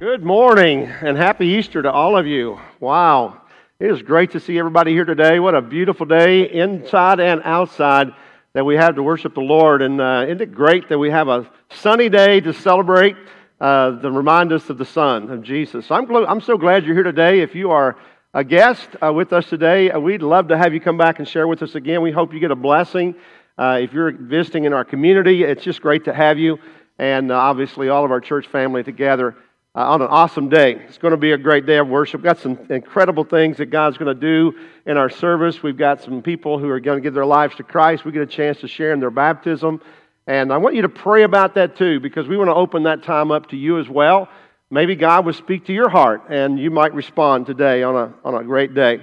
Good 0.00 0.22
morning 0.22 0.84
and 0.84 1.16
happy 1.16 1.48
Easter 1.48 1.82
to 1.82 1.90
all 1.90 2.16
of 2.16 2.24
you. 2.24 2.60
Wow. 2.78 3.42
It 3.80 3.90
is 3.90 4.00
great 4.00 4.30
to 4.30 4.38
see 4.38 4.56
everybody 4.56 4.92
here 4.92 5.04
today. 5.04 5.40
What 5.40 5.56
a 5.56 5.60
beautiful 5.60 6.06
day, 6.06 6.48
inside 6.48 7.18
and 7.18 7.42
outside, 7.42 8.12
that 8.52 8.64
we 8.64 8.76
have 8.76 8.94
to 8.94 9.02
worship 9.02 9.34
the 9.34 9.40
Lord. 9.40 9.82
And 9.82 10.00
uh, 10.00 10.26
isn't 10.28 10.40
it 10.40 10.54
great 10.54 10.88
that 10.90 11.00
we 11.00 11.10
have 11.10 11.26
a 11.26 11.50
sunny 11.70 12.08
day 12.08 12.40
to 12.42 12.52
celebrate, 12.52 13.16
uh, 13.60 13.98
to 13.98 14.08
remind 14.12 14.52
us 14.52 14.70
of 14.70 14.78
the 14.78 14.84
Son, 14.84 15.32
of 15.32 15.42
Jesus? 15.42 15.86
So 15.86 15.96
I'm, 15.96 16.06
gl- 16.06 16.28
I'm 16.28 16.42
so 16.42 16.56
glad 16.56 16.84
you're 16.84 16.94
here 16.94 17.02
today. 17.02 17.40
If 17.40 17.56
you 17.56 17.72
are 17.72 17.96
a 18.32 18.44
guest 18.44 18.88
uh, 19.04 19.12
with 19.12 19.32
us 19.32 19.48
today, 19.48 19.90
uh, 19.90 19.98
we'd 19.98 20.22
love 20.22 20.46
to 20.48 20.56
have 20.56 20.72
you 20.72 20.80
come 20.80 20.96
back 20.96 21.18
and 21.18 21.26
share 21.26 21.48
with 21.48 21.60
us 21.60 21.74
again. 21.74 22.02
We 22.02 22.12
hope 22.12 22.32
you 22.32 22.38
get 22.38 22.52
a 22.52 22.56
blessing. 22.56 23.16
Uh, 23.58 23.80
if 23.82 23.92
you're 23.92 24.12
visiting 24.12 24.62
in 24.62 24.72
our 24.72 24.84
community, 24.84 25.42
it's 25.42 25.64
just 25.64 25.82
great 25.82 26.04
to 26.04 26.14
have 26.14 26.38
you. 26.38 26.60
And 27.00 27.32
uh, 27.32 27.36
obviously, 27.36 27.88
all 27.88 28.04
of 28.04 28.12
our 28.12 28.20
church 28.20 28.46
family 28.46 28.84
together 28.84 29.34
uh, 29.78 29.92
on 29.92 30.02
an 30.02 30.08
awesome 30.08 30.48
day. 30.48 30.72
It's 30.88 30.98
going 30.98 31.12
to 31.12 31.16
be 31.16 31.30
a 31.30 31.38
great 31.38 31.64
day 31.64 31.76
of 31.76 31.86
worship. 31.86 32.20
We've 32.20 32.24
got 32.24 32.40
some 32.40 32.58
incredible 32.68 33.22
things 33.22 33.58
that 33.58 33.66
God's 33.66 33.96
going 33.96 34.12
to 34.12 34.20
do 34.20 34.58
in 34.86 34.96
our 34.96 35.08
service. 35.08 35.62
We've 35.62 35.76
got 35.76 36.02
some 36.02 36.20
people 36.20 36.58
who 36.58 36.68
are 36.68 36.80
going 36.80 36.98
to 36.98 37.00
give 37.00 37.14
their 37.14 37.24
lives 37.24 37.54
to 37.56 37.62
Christ. 37.62 38.04
We 38.04 38.10
get 38.10 38.22
a 38.22 38.26
chance 38.26 38.58
to 38.62 38.66
share 38.66 38.92
in 38.92 38.98
their 38.98 39.12
baptism. 39.12 39.80
And 40.26 40.52
I 40.52 40.56
want 40.56 40.74
you 40.74 40.82
to 40.82 40.88
pray 40.88 41.22
about 41.22 41.54
that 41.54 41.76
too, 41.76 42.00
because 42.00 42.26
we 42.26 42.36
want 42.36 42.48
to 42.48 42.54
open 42.54 42.82
that 42.82 43.04
time 43.04 43.30
up 43.30 43.50
to 43.50 43.56
you 43.56 43.78
as 43.78 43.88
well. 43.88 44.28
Maybe 44.68 44.96
God 44.96 45.24
will 45.24 45.32
speak 45.32 45.66
to 45.66 45.72
your 45.72 45.88
heart, 45.88 46.24
and 46.28 46.58
you 46.58 46.72
might 46.72 46.92
respond 46.92 47.46
today 47.46 47.84
on 47.84 47.94
a, 47.94 48.12
on 48.24 48.34
a 48.34 48.42
great 48.42 48.74
day. 48.74 48.98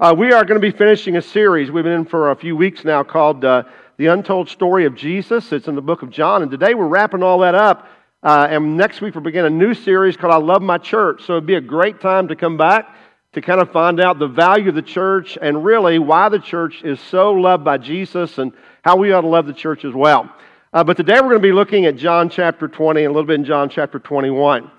Uh, 0.00 0.14
we 0.16 0.32
are 0.32 0.46
going 0.46 0.58
to 0.58 0.72
be 0.72 0.76
finishing 0.76 1.18
a 1.18 1.22
series 1.22 1.70
we've 1.70 1.84
been 1.84 1.92
in 1.92 2.06
for 2.06 2.30
a 2.30 2.36
few 2.36 2.56
weeks 2.56 2.82
now 2.82 3.02
called 3.02 3.44
uh, 3.44 3.64
The 3.98 4.06
Untold 4.06 4.48
Story 4.48 4.86
of 4.86 4.94
Jesus. 4.94 5.52
It's 5.52 5.68
in 5.68 5.74
the 5.74 5.82
book 5.82 6.00
of 6.00 6.08
John. 6.08 6.40
And 6.40 6.50
today 6.50 6.72
we're 6.72 6.88
wrapping 6.88 7.22
all 7.22 7.40
that 7.40 7.54
up 7.54 7.86
uh, 8.24 8.46
and 8.48 8.76
next 8.78 9.02
week, 9.02 9.14
we'll 9.14 9.22
begin 9.22 9.44
a 9.44 9.50
new 9.50 9.74
series 9.74 10.16
called 10.16 10.32
I 10.32 10.38
Love 10.38 10.62
My 10.62 10.78
Church. 10.78 11.24
So 11.26 11.34
it'd 11.34 11.44
be 11.44 11.56
a 11.56 11.60
great 11.60 12.00
time 12.00 12.28
to 12.28 12.36
come 12.36 12.56
back 12.56 12.96
to 13.34 13.42
kind 13.42 13.60
of 13.60 13.70
find 13.70 14.00
out 14.00 14.18
the 14.18 14.26
value 14.26 14.70
of 14.70 14.74
the 14.74 14.82
church 14.82 15.36
and 15.42 15.62
really 15.62 15.98
why 15.98 16.30
the 16.30 16.38
church 16.38 16.82
is 16.84 16.98
so 17.00 17.32
loved 17.32 17.64
by 17.64 17.76
Jesus 17.76 18.38
and 18.38 18.52
how 18.82 18.96
we 18.96 19.12
ought 19.12 19.20
to 19.20 19.26
love 19.26 19.46
the 19.46 19.52
church 19.52 19.84
as 19.84 19.92
well. 19.92 20.32
Uh, 20.72 20.82
but 20.82 20.96
today 20.96 21.14
we're 21.14 21.28
going 21.28 21.34
to 21.34 21.40
be 21.40 21.52
looking 21.52 21.84
at 21.84 21.96
John 21.96 22.30
chapter 22.30 22.66
20 22.66 23.04
and 23.04 23.10
a 23.10 23.12
little 23.12 23.26
bit 23.26 23.34
in 23.34 23.44
John 23.44 23.68
chapter 23.68 23.98
21. 23.98 24.70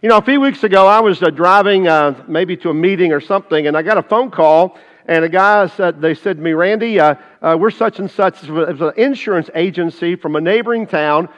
You 0.00 0.08
know, 0.08 0.18
a 0.18 0.22
few 0.22 0.40
weeks 0.40 0.62
ago, 0.62 0.86
I 0.86 1.00
was 1.00 1.22
uh, 1.24 1.30
driving 1.30 1.88
uh, 1.88 2.22
maybe 2.28 2.56
to 2.58 2.70
a 2.70 2.74
meeting 2.74 3.12
or 3.12 3.20
something, 3.20 3.66
and 3.66 3.76
I 3.76 3.82
got 3.82 3.98
a 3.98 4.02
phone 4.02 4.30
call, 4.30 4.78
and 5.06 5.24
a 5.24 5.28
guy 5.28 5.66
said, 5.66 6.00
they 6.00 6.14
said 6.14 6.36
to 6.36 6.42
me, 6.42 6.52
Randy, 6.52 7.00
uh, 7.00 7.16
uh, 7.40 7.56
we're 7.58 7.70
such 7.72 7.98
and 7.98 8.08
such. 8.08 8.44
It 8.44 8.50
was 8.50 8.80
an 8.80 8.92
insurance 8.96 9.50
agency 9.56 10.14
from 10.14 10.36
a 10.36 10.40
neighboring 10.40 10.86
town 10.86 11.28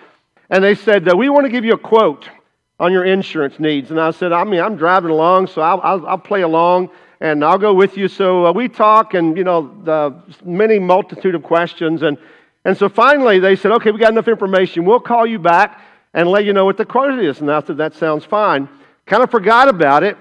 and 0.54 0.62
they 0.62 0.76
said, 0.76 1.12
We 1.12 1.28
want 1.28 1.46
to 1.46 1.50
give 1.50 1.64
you 1.64 1.72
a 1.72 1.78
quote 1.78 2.30
on 2.78 2.92
your 2.92 3.04
insurance 3.04 3.58
needs. 3.58 3.90
And 3.90 4.00
I 4.00 4.12
said, 4.12 4.30
I 4.30 4.44
mean, 4.44 4.60
I'm 4.60 4.76
driving 4.76 5.10
along, 5.10 5.48
so 5.48 5.60
I'll, 5.60 5.80
I'll, 5.82 6.06
I'll 6.06 6.18
play 6.18 6.42
along 6.42 6.90
and 7.20 7.44
I'll 7.44 7.58
go 7.58 7.74
with 7.74 7.96
you. 7.96 8.06
So 8.06 8.46
uh, 8.46 8.52
we 8.52 8.68
talk 8.68 9.14
and, 9.14 9.36
you 9.36 9.42
know, 9.42 9.74
the 9.82 10.14
many 10.44 10.78
multitude 10.78 11.34
of 11.34 11.42
questions. 11.42 12.02
And, 12.02 12.18
and 12.64 12.76
so 12.76 12.88
finally 12.88 13.40
they 13.40 13.56
said, 13.56 13.72
okay, 13.72 13.90
we 13.90 13.98
got 13.98 14.12
enough 14.12 14.28
information. 14.28 14.84
We'll 14.84 15.00
call 15.00 15.26
you 15.26 15.40
back 15.40 15.80
and 16.12 16.28
let 16.28 16.44
you 16.44 16.52
know 16.52 16.64
what 16.64 16.76
the 16.76 16.84
quote 16.84 17.18
is. 17.18 17.40
And 17.40 17.50
I 17.50 17.60
said, 17.60 17.76
that 17.78 17.94
sounds 17.94 18.24
fine. 18.24 18.68
Kind 19.06 19.24
of 19.24 19.32
forgot 19.32 19.68
about 19.68 20.04
it 20.04 20.16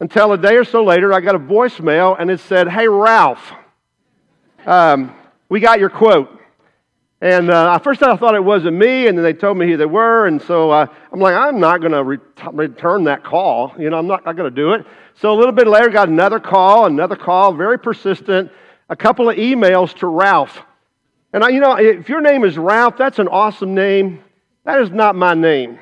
until 0.00 0.32
a 0.32 0.38
day 0.38 0.56
or 0.56 0.64
so 0.64 0.84
later 0.84 1.14
I 1.14 1.20
got 1.20 1.34
a 1.34 1.38
voicemail 1.38 2.14
and 2.20 2.30
it 2.30 2.40
said, 2.40 2.68
hey, 2.68 2.88
Ralph, 2.88 3.52
um, 4.66 5.14
we 5.48 5.60
got 5.60 5.80
your 5.80 5.88
quote. 5.88 6.37
And 7.20 7.50
uh, 7.50 7.74
at 7.74 7.82
first 7.82 8.02
I 8.02 8.16
thought 8.16 8.36
it 8.36 8.44
wasn't 8.44 8.76
me, 8.76 9.08
and 9.08 9.18
then 9.18 9.24
they 9.24 9.32
told 9.32 9.58
me 9.58 9.66
who 9.66 9.76
they 9.76 9.86
were, 9.86 10.26
and 10.26 10.40
so 10.40 10.70
uh, 10.70 10.86
I'm 11.12 11.18
like, 11.18 11.34
I'm 11.34 11.58
not 11.58 11.80
going 11.80 11.92
to 11.92 12.04
re- 12.04 12.18
return 12.52 13.04
that 13.04 13.24
call. 13.24 13.74
You 13.76 13.90
know, 13.90 13.98
I'm 13.98 14.06
not, 14.06 14.24
not 14.24 14.36
going 14.36 14.48
to 14.48 14.54
do 14.54 14.72
it. 14.72 14.86
So 15.14 15.32
a 15.32 15.36
little 15.36 15.52
bit 15.52 15.66
later, 15.66 15.88
got 15.88 16.08
another 16.08 16.38
call, 16.38 16.86
another 16.86 17.16
call, 17.16 17.52
very 17.54 17.78
persistent, 17.78 18.52
a 18.88 18.94
couple 18.94 19.28
of 19.28 19.36
emails 19.36 19.92
to 19.96 20.06
Ralph. 20.06 20.62
And 21.32 21.42
I, 21.42 21.48
you 21.48 21.60
know, 21.60 21.74
if 21.74 22.08
your 22.08 22.20
name 22.20 22.44
is 22.44 22.56
Ralph, 22.56 22.96
that's 22.96 23.18
an 23.18 23.26
awesome 23.26 23.74
name. 23.74 24.22
That 24.64 24.80
is 24.80 24.90
not 24.90 25.16
my 25.16 25.34
name. 25.34 25.78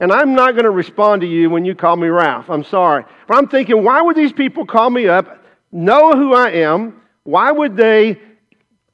And 0.00 0.10
I'm 0.10 0.34
not 0.34 0.52
going 0.52 0.64
to 0.64 0.70
respond 0.70 1.20
to 1.20 1.28
you 1.28 1.50
when 1.50 1.66
you 1.66 1.74
call 1.74 1.94
me 1.94 2.08
Ralph. 2.08 2.48
I'm 2.48 2.64
sorry. 2.64 3.04
But 3.28 3.36
I'm 3.36 3.48
thinking, 3.48 3.84
why 3.84 4.00
would 4.00 4.16
these 4.16 4.32
people 4.32 4.64
call 4.64 4.88
me 4.88 5.08
up, 5.08 5.44
know 5.70 6.12
who 6.12 6.34
I 6.34 6.50
am? 6.52 7.02
Why 7.24 7.52
would 7.52 7.76
they 7.76 8.18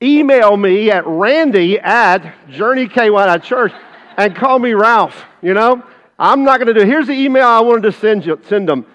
email 0.02 0.56
me 0.56 0.90
at 0.90 1.06
randy 1.06 1.78
at 1.78 2.20
journeyky.church 2.48 3.72
and 4.16 4.34
call 4.34 4.58
me 4.58 4.72
Ralph, 4.72 5.24
you 5.42 5.54
know? 5.54 5.82
I'm 6.18 6.44
not 6.44 6.58
going 6.58 6.68
to 6.68 6.74
do 6.74 6.80
it. 6.80 6.88
Here's 6.88 7.06
the 7.06 7.12
email 7.12 7.46
I 7.46 7.60
wanted 7.60 7.82
to 7.82 7.92
send, 7.92 8.24
you, 8.24 8.40
send 8.48 8.68
them. 8.68 8.86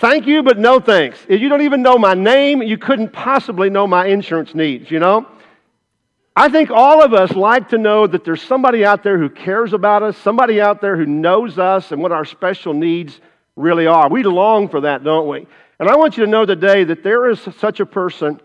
Thank 0.00 0.26
you, 0.26 0.42
but 0.42 0.58
no 0.58 0.80
thanks. 0.80 1.18
If 1.28 1.40
you 1.40 1.48
don't 1.48 1.60
even 1.62 1.82
know 1.82 1.98
my 1.98 2.14
name, 2.14 2.62
you 2.62 2.78
couldn't 2.78 3.12
possibly 3.12 3.68
know 3.68 3.86
my 3.86 4.06
insurance 4.06 4.54
needs, 4.54 4.90
you 4.90 4.98
know? 4.98 5.26
I 6.36 6.48
think 6.48 6.70
all 6.70 7.02
of 7.02 7.12
us 7.12 7.32
like 7.32 7.68
to 7.68 7.78
know 7.78 8.06
that 8.06 8.24
there's 8.24 8.42
somebody 8.42 8.84
out 8.84 9.02
there 9.02 9.18
who 9.18 9.28
cares 9.28 9.72
about 9.72 10.02
us, 10.02 10.16
somebody 10.16 10.60
out 10.60 10.80
there 10.80 10.96
who 10.96 11.06
knows 11.06 11.58
us 11.58 11.92
and 11.92 12.02
what 12.02 12.12
our 12.12 12.24
special 12.24 12.74
needs 12.74 13.20
really 13.56 13.86
are. 13.86 14.08
We 14.08 14.24
long 14.24 14.68
for 14.68 14.80
that, 14.80 15.04
don't 15.04 15.28
we? 15.28 15.46
And 15.78 15.88
I 15.88 15.96
want 15.96 16.16
you 16.16 16.24
to 16.24 16.30
know 16.30 16.44
today 16.44 16.82
that 16.84 17.04
there 17.04 17.28
is 17.28 17.40
such 17.58 17.78
a 17.78 17.86
person 17.86 18.40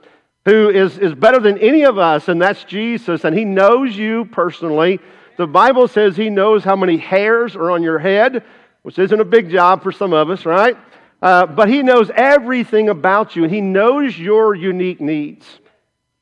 who 0.49 0.69
is, 0.69 0.97
is 0.97 1.13
better 1.13 1.39
than 1.39 1.57
any 1.59 1.83
of 1.83 1.97
us, 1.99 2.27
and 2.27 2.41
that's 2.41 2.63
Jesus, 2.63 3.23
and 3.23 3.37
he 3.37 3.45
knows 3.45 3.95
you 3.95 4.25
personally. 4.25 4.99
The 5.37 5.45
Bible 5.45 5.87
says 5.87 6.17
he 6.17 6.29
knows 6.29 6.63
how 6.63 6.75
many 6.75 6.97
hairs 6.97 7.55
are 7.55 7.69
on 7.71 7.83
your 7.83 7.99
head, 7.99 8.43
which 8.81 8.97
isn't 8.97 9.19
a 9.19 9.25
big 9.25 9.49
job 9.49 9.83
for 9.83 9.91
some 9.91 10.11
of 10.11 10.29
us, 10.29 10.45
right? 10.45 10.75
Uh, 11.21 11.45
but 11.45 11.69
he 11.69 11.83
knows 11.83 12.09
everything 12.15 12.89
about 12.89 13.35
you, 13.35 13.43
and 13.43 13.53
he 13.53 13.61
knows 13.61 14.17
your 14.17 14.55
unique 14.55 14.99
needs. 14.99 15.45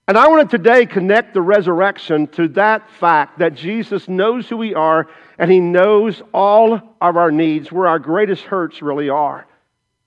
And 0.09 0.17
I 0.17 0.27
want 0.27 0.49
to 0.49 0.57
today 0.57 0.85
connect 0.85 1.33
the 1.33 1.41
resurrection 1.41 2.27
to 2.27 2.49
that 2.49 2.89
fact 2.91 3.39
that 3.39 3.55
Jesus 3.55 4.09
knows 4.09 4.49
who 4.49 4.57
we 4.57 4.73
are, 4.73 5.07
and 5.39 5.49
he 5.49 5.59
knows 5.59 6.21
all 6.33 6.73
of 7.01 7.17
our 7.17 7.31
needs, 7.31 7.71
where 7.71 7.87
our 7.87 7.99
greatest 7.99 8.43
hurts 8.43 8.81
really 8.81 9.09
are. 9.09 9.47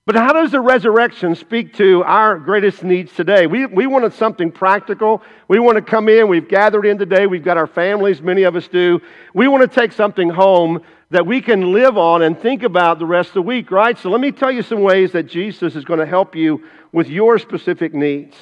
But 0.06 0.16
how 0.16 0.32
does 0.32 0.50
the 0.50 0.60
resurrection 0.60 1.36
speak 1.36 1.74
to 1.74 2.02
our 2.02 2.36
greatest 2.36 2.82
needs 2.82 3.12
today? 3.14 3.46
We, 3.46 3.66
we 3.66 3.86
wanted 3.86 4.12
something 4.14 4.50
practical. 4.50 5.22
We 5.46 5.60
want 5.60 5.76
to 5.76 5.82
come 5.82 6.08
in. 6.08 6.26
We've 6.26 6.48
gathered 6.48 6.84
in 6.84 6.98
today. 6.98 7.28
We've 7.28 7.44
got 7.44 7.56
our 7.56 7.68
families, 7.68 8.20
many 8.20 8.42
of 8.42 8.56
us 8.56 8.66
do. 8.66 9.00
We 9.34 9.46
want 9.46 9.62
to 9.62 9.80
take 9.80 9.92
something 9.92 10.28
home 10.28 10.80
that 11.10 11.26
we 11.26 11.40
can 11.40 11.72
live 11.72 11.98
on 11.98 12.22
and 12.22 12.36
think 12.36 12.64
about 12.64 12.98
the 12.98 13.06
rest 13.06 13.28
of 13.28 13.34
the 13.34 13.42
week, 13.42 13.70
right? 13.70 13.96
So 13.96 14.10
let 14.10 14.20
me 14.20 14.32
tell 14.32 14.50
you 14.50 14.62
some 14.62 14.80
ways 14.80 15.12
that 15.12 15.28
Jesus 15.28 15.76
is 15.76 15.84
going 15.84 16.00
to 16.00 16.06
help 16.06 16.34
you 16.34 16.64
with 16.92 17.08
your 17.08 17.38
specific 17.38 17.94
needs. 17.94 18.36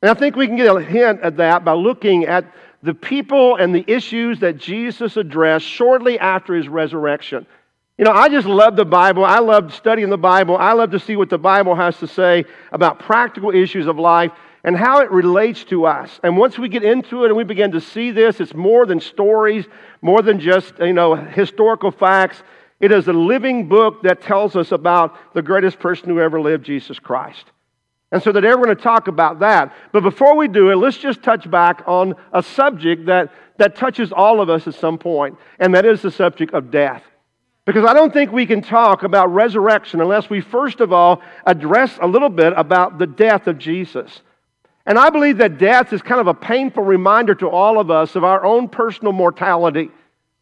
And 0.00 0.10
I 0.10 0.14
think 0.14 0.34
we 0.34 0.46
can 0.46 0.56
get 0.56 0.74
a 0.74 0.80
hint 0.80 1.20
at 1.20 1.36
that 1.36 1.64
by 1.64 1.74
looking 1.74 2.24
at 2.24 2.52
the 2.82 2.94
people 2.94 3.56
and 3.56 3.74
the 3.74 3.84
issues 3.86 4.40
that 4.40 4.56
Jesus 4.56 5.16
addressed 5.16 5.66
shortly 5.66 6.18
after 6.18 6.54
his 6.54 6.68
resurrection. 6.68 7.46
You 8.02 8.08
know, 8.08 8.14
I 8.14 8.28
just 8.28 8.48
love 8.48 8.74
the 8.74 8.84
Bible. 8.84 9.24
I 9.24 9.38
love 9.38 9.72
studying 9.72 10.10
the 10.10 10.18
Bible. 10.18 10.56
I 10.56 10.72
love 10.72 10.90
to 10.90 10.98
see 10.98 11.14
what 11.14 11.30
the 11.30 11.38
Bible 11.38 11.76
has 11.76 11.98
to 11.98 12.08
say 12.08 12.46
about 12.72 12.98
practical 12.98 13.52
issues 13.52 13.86
of 13.86 13.96
life 13.96 14.32
and 14.64 14.76
how 14.76 15.02
it 15.02 15.10
relates 15.12 15.62
to 15.66 15.86
us. 15.86 16.18
And 16.24 16.36
once 16.36 16.58
we 16.58 16.68
get 16.68 16.82
into 16.82 17.22
it 17.22 17.28
and 17.28 17.36
we 17.36 17.44
begin 17.44 17.70
to 17.70 17.80
see 17.80 18.10
this, 18.10 18.40
it's 18.40 18.54
more 18.54 18.86
than 18.86 18.98
stories, 18.98 19.66
more 20.00 20.20
than 20.20 20.40
just, 20.40 20.80
you 20.80 20.92
know, 20.92 21.14
historical 21.14 21.92
facts. 21.92 22.42
It 22.80 22.90
is 22.90 23.06
a 23.06 23.12
living 23.12 23.68
book 23.68 24.02
that 24.02 24.20
tells 24.20 24.56
us 24.56 24.72
about 24.72 25.16
the 25.32 25.42
greatest 25.42 25.78
person 25.78 26.08
who 26.08 26.18
ever 26.18 26.40
lived, 26.40 26.66
Jesus 26.66 26.98
Christ. 26.98 27.52
And 28.10 28.20
so 28.20 28.32
today 28.32 28.48
we're 28.48 28.64
going 28.64 28.76
to 28.76 28.82
talk 28.82 29.06
about 29.06 29.38
that. 29.38 29.72
But 29.92 30.02
before 30.02 30.36
we 30.36 30.48
do 30.48 30.72
it, 30.72 30.74
let's 30.74 30.98
just 30.98 31.22
touch 31.22 31.48
back 31.48 31.84
on 31.86 32.16
a 32.32 32.42
subject 32.42 33.06
that, 33.06 33.32
that 33.58 33.76
touches 33.76 34.10
all 34.10 34.40
of 34.40 34.50
us 34.50 34.66
at 34.66 34.74
some 34.74 34.98
point, 34.98 35.38
and 35.60 35.72
that 35.76 35.86
is 35.86 36.02
the 36.02 36.10
subject 36.10 36.52
of 36.52 36.72
death. 36.72 37.04
Because 37.64 37.84
I 37.84 37.94
don't 37.94 38.12
think 38.12 38.32
we 38.32 38.46
can 38.46 38.60
talk 38.60 39.04
about 39.04 39.32
resurrection 39.32 40.00
unless 40.00 40.28
we 40.28 40.40
first 40.40 40.80
of 40.80 40.92
all 40.92 41.22
address 41.46 41.96
a 42.00 42.06
little 42.06 42.28
bit 42.28 42.52
about 42.56 42.98
the 42.98 43.06
death 43.06 43.46
of 43.46 43.58
Jesus. 43.58 44.22
And 44.84 44.98
I 44.98 45.10
believe 45.10 45.38
that 45.38 45.58
death 45.58 45.92
is 45.92 46.02
kind 46.02 46.20
of 46.20 46.26
a 46.26 46.34
painful 46.34 46.82
reminder 46.82 47.36
to 47.36 47.48
all 47.48 47.78
of 47.78 47.90
us 47.90 48.16
of 48.16 48.24
our 48.24 48.44
own 48.44 48.68
personal 48.68 49.12
mortality. 49.12 49.90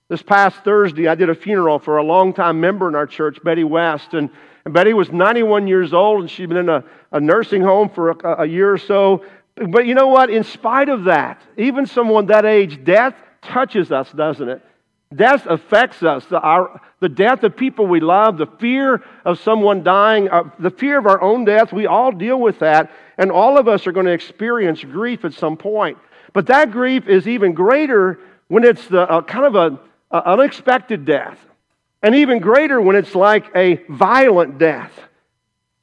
This 0.08 0.22
past 0.22 0.64
Thursday, 0.64 1.08
I 1.08 1.14
did 1.14 1.28
a 1.28 1.34
funeral 1.34 1.78
for 1.78 1.98
a 1.98 2.02
longtime 2.02 2.58
member 2.58 2.88
in 2.88 2.94
our 2.94 3.06
church, 3.06 3.38
Betty 3.44 3.64
West. 3.64 4.14
And, 4.14 4.30
and 4.64 4.72
Betty 4.72 4.94
was 4.94 5.12
91 5.12 5.68
years 5.68 5.92
old, 5.92 6.22
and 6.22 6.30
she'd 6.30 6.48
been 6.48 6.58
in 6.58 6.68
a, 6.70 6.84
a 7.12 7.20
nursing 7.20 7.60
home 7.60 7.90
for 7.90 8.10
a, 8.10 8.42
a 8.42 8.46
year 8.46 8.72
or 8.72 8.78
so. 8.78 9.24
But 9.56 9.86
you 9.86 9.94
know 9.94 10.08
what? 10.08 10.30
In 10.30 10.42
spite 10.42 10.88
of 10.88 11.04
that, 11.04 11.42
even 11.58 11.84
someone 11.84 12.26
that 12.26 12.46
age, 12.46 12.82
death 12.82 13.14
touches 13.42 13.92
us, 13.92 14.10
doesn't 14.10 14.48
it? 14.48 14.62
Death 15.14 15.46
affects 15.46 16.02
us. 16.02 16.24
The, 16.26 16.38
our, 16.38 16.80
the 17.00 17.08
death 17.08 17.42
of 17.42 17.56
people 17.56 17.86
we 17.86 17.98
love, 18.00 18.38
the 18.38 18.46
fear 18.46 19.02
of 19.24 19.40
someone 19.40 19.82
dying, 19.82 20.28
uh, 20.28 20.44
the 20.58 20.70
fear 20.70 20.98
of 20.98 21.06
our 21.06 21.20
own 21.20 21.44
death, 21.44 21.72
we 21.72 21.86
all 21.86 22.12
deal 22.12 22.40
with 22.40 22.60
that. 22.60 22.92
And 23.18 23.32
all 23.32 23.58
of 23.58 23.66
us 23.66 23.86
are 23.86 23.92
going 23.92 24.06
to 24.06 24.12
experience 24.12 24.84
grief 24.84 25.24
at 25.24 25.34
some 25.34 25.56
point. 25.56 25.98
But 26.32 26.46
that 26.46 26.70
grief 26.70 27.08
is 27.08 27.26
even 27.26 27.54
greater 27.54 28.20
when 28.46 28.62
it's 28.62 28.86
the 28.86 29.02
uh, 29.02 29.22
kind 29.22 29.46
of 29.46 29.54
an 29.56 29.78
unexpected 30.12 31.04
death. 31.04 31.38
and 32.02 32.14
even 32.14 32.38
greater 32.38 32.80
when 32.80 32.96
it's 32.96 33.14
like 33.14 33.44
a 33.54 33.76
violent 33.88 34.58
death. 34.58 34.92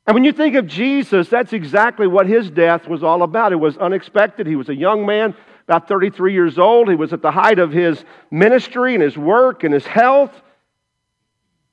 And 0.05 0.13
when 0.13 0.23
you 0.23 0.31
think 0.31 0.55
of 0.55 0.67
Jesus, 0.67 1.27
that's 1.27 1.53
exactly 1.53 2.07
what 2.07 2.27
his 2.27 2.49
death 2.49 2.87
was 2.87 3.03
all 3.03 3.23
about. 3.23 3.51
It 3.51 3.57
was 3.57 3.77
unexpected. 3.77 4.47
He 4.47 4.55
was 4.55 4.69
a 4.69 4.75
young 4.75 5.05
man, 5.05 5.35
about 5.67 5.87
33 5.87 6.33
years 6.33 6.57
old. 6.57 6.89
He 6.89 6.95
was 6.95 7.11
at 7.11 7.21
the 7.21 7.31
height 7.31 7.59
of 7.59 7.71
his 7.71 8.03
ministry 8.31 8.93
and 8.93 9.03
his 9.03 9.17
work 9.17 9.65
and 9.65 9.73
his 9.73 9.85
health. 9.85 10.31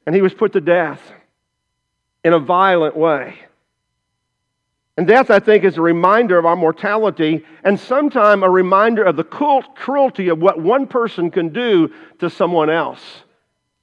And 0.05 0.15
he 0.15 0.21
was 0.21 0.35
put 0.35 0.53
to 0.55 0.61
death 0.61 1.01
in 2.25 2.33
a 2.33 2.39
violent 2.39 2.97
way. 2.97 3.39
And 4.97 5.07
death, 5.07 5.31
I 5.31 5.39
think, 5.39 5.65
is 5.65 5.77
a 5.77 5.83
reminder 5.83 6.39
of 6.39 6.45
our 6.45 6.57
mortality 6.57 7.45
and 7.63 7.79
sometimes 7.79 8.43
a 8.43 8.51
reminder 8.51 9.03
of 9.05 9.17
the 9.17 9.25
cruelty 9.25 10.29
of 10.29 10.39
what 10.39 10.61
one 10.61 10.87
person 10.87 11.31
can 11.31 11.51
do 11.51 11.93
to 12.19 12.31
someone 12.31 12.71
else. 12.71 13.01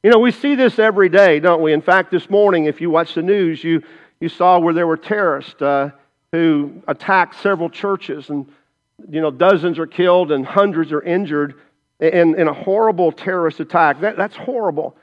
You 0.04 0.10
know, 0.10 0.19
we 0.19 0.31
see 0.31 0.56
this 0.56 0.80
every 0.80 1.10
day, 1.10 1.40
don't 1.40 1.62
we? 1.62 1.74
In 1.74 1.81
fact, 1.81 2.12
this 2.12 2.30
morning, 2.30 2.66
if 2.66 2.81
you 2.81 2.90
watch 2.90 3.14
the 3.14 3.22
news, 3.22 3.64
you, 3.64 3.84
you 4.19 4.30
saw 4.30 4.60
where 4.60 4.74
there 4.74 4.88
were 4.88 4.98
terrorists 4.98 5.62
uh, 5.62 5.92
who 6.31 6.81
attacked 6.88 7.36
several 7.42 7.69
churches, 7.69 8.30
and, 8.30 8.48
you 9.09 9.21
know, 9.21 9.31
dozens 9.31 9.80
are 9.80 9.88
killed 9.88 10.31
and 10.31 10.45
hundreds 10.45 10.92
are 10.92 11.01
injured 11.01 11.56
in, 12.00 12.39
in 12.39 12.48
a 12.48 12.53
horrible 12.53 13.12
terrorist 13.12 13.59
attack. 13.59 14.01
That, 14.01 14.18
that's 14.18 14.36
horrible. 14.36 14.95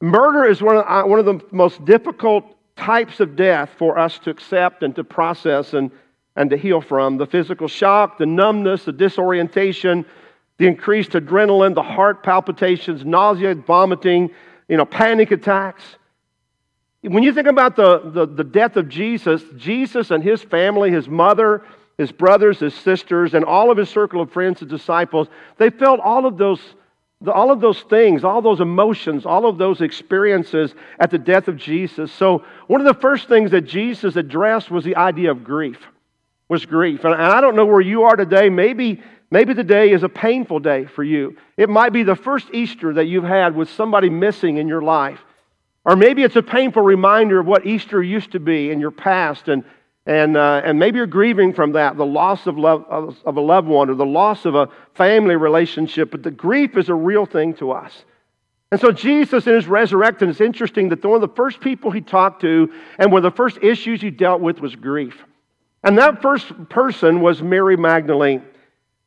Murder 0.00 0.44
is 0.44 0.62
one 0.62 0.76
of, 0.76 0.84
uh, 0.86 1.02
one 1.04 1.18
of 1.18 1.24
the 1.24 1.40
most 1.50 1.84
difficult 1.84 2.44
types 2.76 3.20
of 3.20 3.36
death 3.36 3.70
for 3.76 3.98
us 3.98 4.18
to 4.20 4.30
accept 4.30 4.82
and 4.82 4.94
to 4.96 5.04
process 5.04 5.74
and, 5.74 5.90
and 6.36 6.50
to 6.50 6.56
heal 6.56 6.80
from 6.80 7.16
the 7.16 7.26
physical 7.26 7.66
shock, 7.66 8.18
the 8.18 8.26
numbness, 8.26 8.84
the 8.84 8.92
disorientation, 8.92 10.04
the 10.58 10.66
increased 10.66 11.10
adrenaline, 11.10 11.74
the 11.74 11.82
heart 11.82 12.22
palpitations, 12.22 13.04
nausea, 13.04 13.54
vomiting, 13.54 14.30
you 14.68 14.76
know, 14.76 14.84
panic 14.84 15.30
attacks. 15.30 15.82
When 17.02 17.22
you 17.22 17.32
think 17.32 17.46
about 17.46 17.76
the, 17.76 18.00
the, 18.10 18.26
the, 18.26 18.44
death 18.44 18.76
of 18.76 18.88
Jesus, 18.88 19.42
Jesus 19.56 20.10
and 20.10 20.22
his 20.22 20.42
family, 20.42 20.90
his 20.90 21.08
mother, 21.08 21.64
his 21.98 22.12
brothers, 22.12 22.60
his 22.60 22.74
sisters, 22.74 23.34
and 23.34 23.44
all 23.44 23.70
of 23.70 23.76
his 23.76 23.90
circle 23.90 24.20
of 24.20 24.32
friends 24.32 24.62
and 24.62 24.70
disciples, 24.70 25.28
they 25.58 25.68
felt 25.68 26.00
all 26.00 26.24
of 26.24 26.38
those 26.38 26.60
all 27.26 27.50
of 27.50 27.60
those 27.60 27.80
things, 27.82 28.22
all 28.22 28.40
those 28.40 28.60
emotions, 28.60 29.26
all 29.26 29.46
of 29.46 29.58
those 29.58 29.80
experiences 29.80 30.72
at 31.00 31.10
the 31.10 31.18
death 31.18 31.48
of 31.48 31.56
Jesus. 31.56 32.12
So, 32.12 32.44
one 32.68 32.80
of 32.80 32.86
the 32.86 33.00
first 33.00 33.26
things 33.26 33.50
that 33.50 33.62
Jesus 33.62 34.14
addressed 34.14 34.70
was 34.70 34.84
the 34.84 34.94
idea 34.94 35.32
of 35.32 35.42
grief. 35.42 35.78
Was 36.48 36.64
grief. 36.64 37.04
And 37.04 37.14
I 37.14 37.40
don't 37.40 37.56
know 37.56 37.66
where 37.66 37.80
you 37.80 38.04
are 38.04 38.14
today. 38.14 38.48
Maybe, 38.48 39.02
maybe 39.32 39.52
today 39.52 39.90
is 39.90 40.04
a 40.04 40.08
painful 40.08 40.60
day 40.60 40.86
for 40.86 41.02
you. 41.02 41.36
It 41.56 41.68
might 41.68 41.92
be 41.92 42.04
the 42.04 42.14
first 42.14 42.48
Easter 42.54 42.94
that 42.94 43.06
you've 43.06 43.24
had 43.24 43.56
with 43.56 43.68
somebody 43.70 44.08
missing 44.08 44.56
in 44.56 44.68
your 44.68 44.80
life. 44.80 45.18
Or 45.84 45.96
maybe 45.96 46.22
it's 46.22 46.36
a 46.36 46.42
painful 46.42 46.82
reminder 46.82 47.40
of 47.40 47.46
what 47.46 47.66
Easter 47.66 48.00
used 48.00 48.32
to 48.32 48.40
be 48.40 48.70
in 48.70 48.78
your 48.78 48.90
past 48.92 49.48
and 49.48 49.64
and, 50.08 50.38
uh, 50.38 50.62
and 50.64 50.78
maybe 50.78 50.96
you're 50.96 51.06
grieving 51.06 51.52
from 51.52 51.72
that, 51.72 51.98
the 51.98 52.06
loss 52.06 52.46
of, 52.46 52.56
love, 52.56 52.86
of, 52.88 53.18
of 53.26 53.36
a 53.36 53.40
loved 53.42 53.68
one 53.68 53.90
or 53.90 53.94
the 53.94 54.06
loss 54.06 54.46
of 54.46 54.54
a 54.54 54.70
family 54.94 55.36
relationship. 55.36 56.10
But 56.10 56.22
the 56.22 56.30
grief 56.30 56.78
is 56.78 56.88
a 56.88 56.94
real 56.94 57.26
thing 57.26 57.52
to 57.56 57.72
us. 57.72 58.06
And 58.72 58.80
so 58.80 58.90
Jesus 58.90 59.46
in 59.46 59.54
his 59.54 59.66
resurrection, 59.66 60.30
it's 60.30 60.40
interesting 60.40 60.88
that 60.88 61.04
one 61.04 61.16
of 61.16 61.20
the 61.20 61.36
first 61.36 61.60
people 61.60 61.90
he 61.90 62.00
talked 62.00 62.40
to 62.40 62.72
and 62.98 63.12
one 63.12 63.22
of 63.22 63.30
the 63.30 63.36
first 63.36 63.58
issues 63.60 64.00
he 64.00 64.10
dealt 64.10 64.40
with 64.40 64.60
was 64.60 64.74
grief. 64.74 65.22
And 65.84 65.98
that 65.98 66.22
first 66.22 66.52
person 66.70 67.20
was 67.20 67.42
Mary 67.42 67.76
Magdalene. 67.76 68.42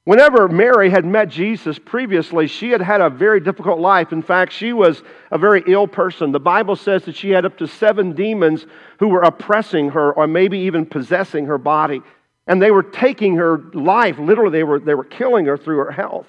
Whenever 0.03 0.47
Mary 0.47 0.89
had 0.89 1.05
met 1.05 1.29
Jesus 1.29 1.77
previously, 1.77 2.47
she 2.47 2.71
had 2.71 2.81
had 2.81 3.01
a 3.01 3.09
very 3.09 3.39
difficult 3.39 3.79
life. 3.79 4.11
In 4.11 4.23
fact, 4.23 4.51
she 4.51 4.73
was 4.73 5.03
a 5.29 5.37
very 5.37 5.63
ill 5.67 5.87
person. 5.87 6.31
The 6.31 6.39
Bible 6.39 6.75
says 6.75 7.05
that 7.05 7.15
she 7.15 7.29
had 7.29 7.45
up 7.45 7.57
to 7.59 7.67
seven 7.67 8.13
demons 8.13 8.65
who 8.97 9.09
were 9.09 9.21
oppressing 9.21 9.89
her 9.89 10.11
or 10.13 10.25
maybe 10.25 10.57
even 10.59 10.87
possessing 10.87 11.45
her 11.45 11.59
body. 11.59 12.01
And 12.47 12.59
they 12.59 12.71
were 12.71 12.81
taking 12.81 13.35
her 13.35 13.59
life. 13.73 14.17
Literally, 14.17 14.51
they 14.51 14.63
were, 14.63 14.79
they 14.79 14.95
were 14.95 15.03
killing 15.03 15.45
her 15.45 15.57
through 15.57 15.77
her 15.77 15.91
health. 15.91 16.25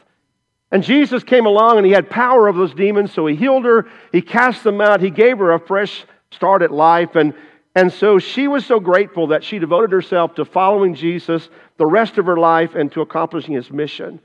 And 0.71 0.83
Jesus 0.83 1.25
came 1.25 1.47
along 1.47 1.79
and 1.79 1.87
he 1.87 1.93
had 1.93 2.11
power 2.11 2.49
over 2.49 2.59
those 2.59 2.75
demons, 2.75 3.13
so 3.13 3.27
he 3.27 3.37
healed 3.37 3.65
her, 3.65 3.87
he 4.11 4.23
cast 4.23 4.65
them 4.65 4.81
out, 4.81 5.01
he 5.01 5.11
gave 5.11 5.39
her 5.39 5.53
a 5.53 5.59
fresh 5.59 6.05
start 6.31 6.63
at 6.63 6.71
life. 6.71 7.15
And 7.15 7.35
and 7.75 7.91
so 7.93 8.19
she 8.19 8.49
was 8.49 8.67
so 8.67 8.81
grateful 8.81 9.29
that 9.29 9.43
she 9.43 9.59
devoted 9.59 9.93
herself 9.93 10.35
to 10.35 10.45
following 10.45 10.95
Jesus 10.95 11.49
the 11.79 11.87
rest 11.87 12.19
of 12.19 12.27
her 12.27 12.37
life 12.37 12.75
and 12.75 12.93
to 12.93 13.01
accomplishing 13.01 13.55
his 13.55 13.71
mission. 13.71 14.21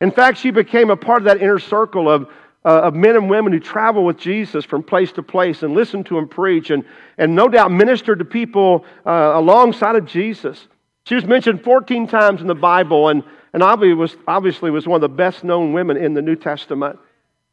In 0.00 0.10
fact, 0.10 0.38
she 0.38 0.50
became 0.50 0.90
a 0.90 0.96
part 0.96 1.22
of 1.22 1.24
that 1.24 1.40
inner 1.40 1.58
circle 1.58 2.10
of, 2.10 2.28
uh, 2.64 2.80
of 2.82 2.94
men 2.94 3.16
and 3.16 3.30
women 3.30 3.52
who 3.52 3.60
travel 3.60 4.04
with 4.04 4.18
Jesus 4.18 4.64
from 4.64 4.82
place 4.82 5.10
to 5.12 5.22
place 5.22 5.62
and 5.62 5.74
listen 5.74 6.04
to 6.04 6.18
him 6.18 6.28
preach 6.28 6.70
and, 6.70 6.84
and 7.16 7.34
no 7.34 7.48
doubt 7.48 7.70
ministered 7.70 8.18
to 8.18 8.24
people 8.26 8.84
uh, 9.06 9.32
alongside 9.34 9.96
of 9.96 10.04
Jesus. 10.04 10.68
She 11.06 11.14
was 11.14 11.24
mentioned 11.24 11.64
14 11.64 12.06
times 12.08 12.42
in 12.42 12.46
the 12.46 12.54
Bible 12.54 13.08
and, 13.08 13.22
and 13.54 13.62
obviously 13.62 13.94
was, 13.94 14.16
obviously 14.28 14.70
was 14.70 14.86
one 14.86 14.96
of 14.96 15.10
the 15.10 15.16
best 15.16 15.44
known 15.44 15.72
women 15.72 15.96
in 15.96 16.12
the 16.12 16.22
New 16.22 16.36
Testament. 16.36 16.98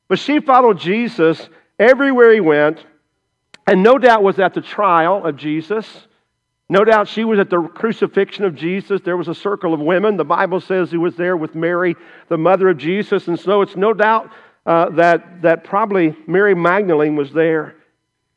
But 0.10 0.20
she 0.20 0.42
followed 0.42 0.80
Jesus 0.80 1.50
everywhere 1.80 2.34
he 2.34 2.42
went 2.42 2.84
and 3.69 3.83
no 3.83 4.00
doubt 4.00 4.24
was 4.24 4.39
at 4.39 4.56
the 4.56 4.62
trial 4.62 5.24
of 5.25 5.36
Jesus. 5.36 6.07
No 6.69 6.83
doubt 6.83 7.07
she 7.07 7.24
was 7.24 7.38
at 7.38 7.51
the 7.51 7.62
crucifixion 7.62 8.44
of 8.45 8.56
Jesus. 8.56 9.01
There 9.01 9.16
was 9.16 9.27
a 9.27 9.36
circle 9.36 9.75
of 9.75 9.80
women. 9.80 10.18
The 10.18 10.25
Bible 10.25 10.60
says 10.60 10.89
he 10.89 10.98
was 10.98 11.16
there 11.16 11.38
with 11.38 11.54
Mary, 11.54 11.95
the 12.30 12.38
mother 12.38 12.69
of 12.69 12.80
Jesus. 12.80 13.27
And 13.27 13.39
so 13.39 13.62
it's 13.62 13.75
no 13.75 13.94
doubt 13.94 14.31
uh, 14.66 14.89
that, 14.92 15.44
that 15.44 15.63
probably 15.63 16.16
Mary 16.25 16.56
Magdalene 16.56 17.16
was 17.16 17.31
there. 17.31 17.75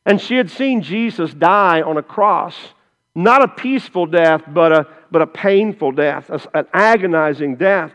And 0.05 0.21
she 0.21 0.35
had 0.35 0.51
seen 0.51 0.83
Jesus 0.83 1.33
die 1.33 1.81
on 1.81 1.97
a 1.97 2.03
cross. 2.03 2.55
Not 3.15 3.43
a 3.43 3.47
peaceful 3.47 4.05
death, 4.05 4.43
but 4.47 4.71
a, 4.71 4.87
but 5.09 5.23
a 5.23 5.27
painful 5.27 5.93
death, 5.93 6.29
an 6.53 6.67
agonizing 6.73 7.55
death. 7.55 7.91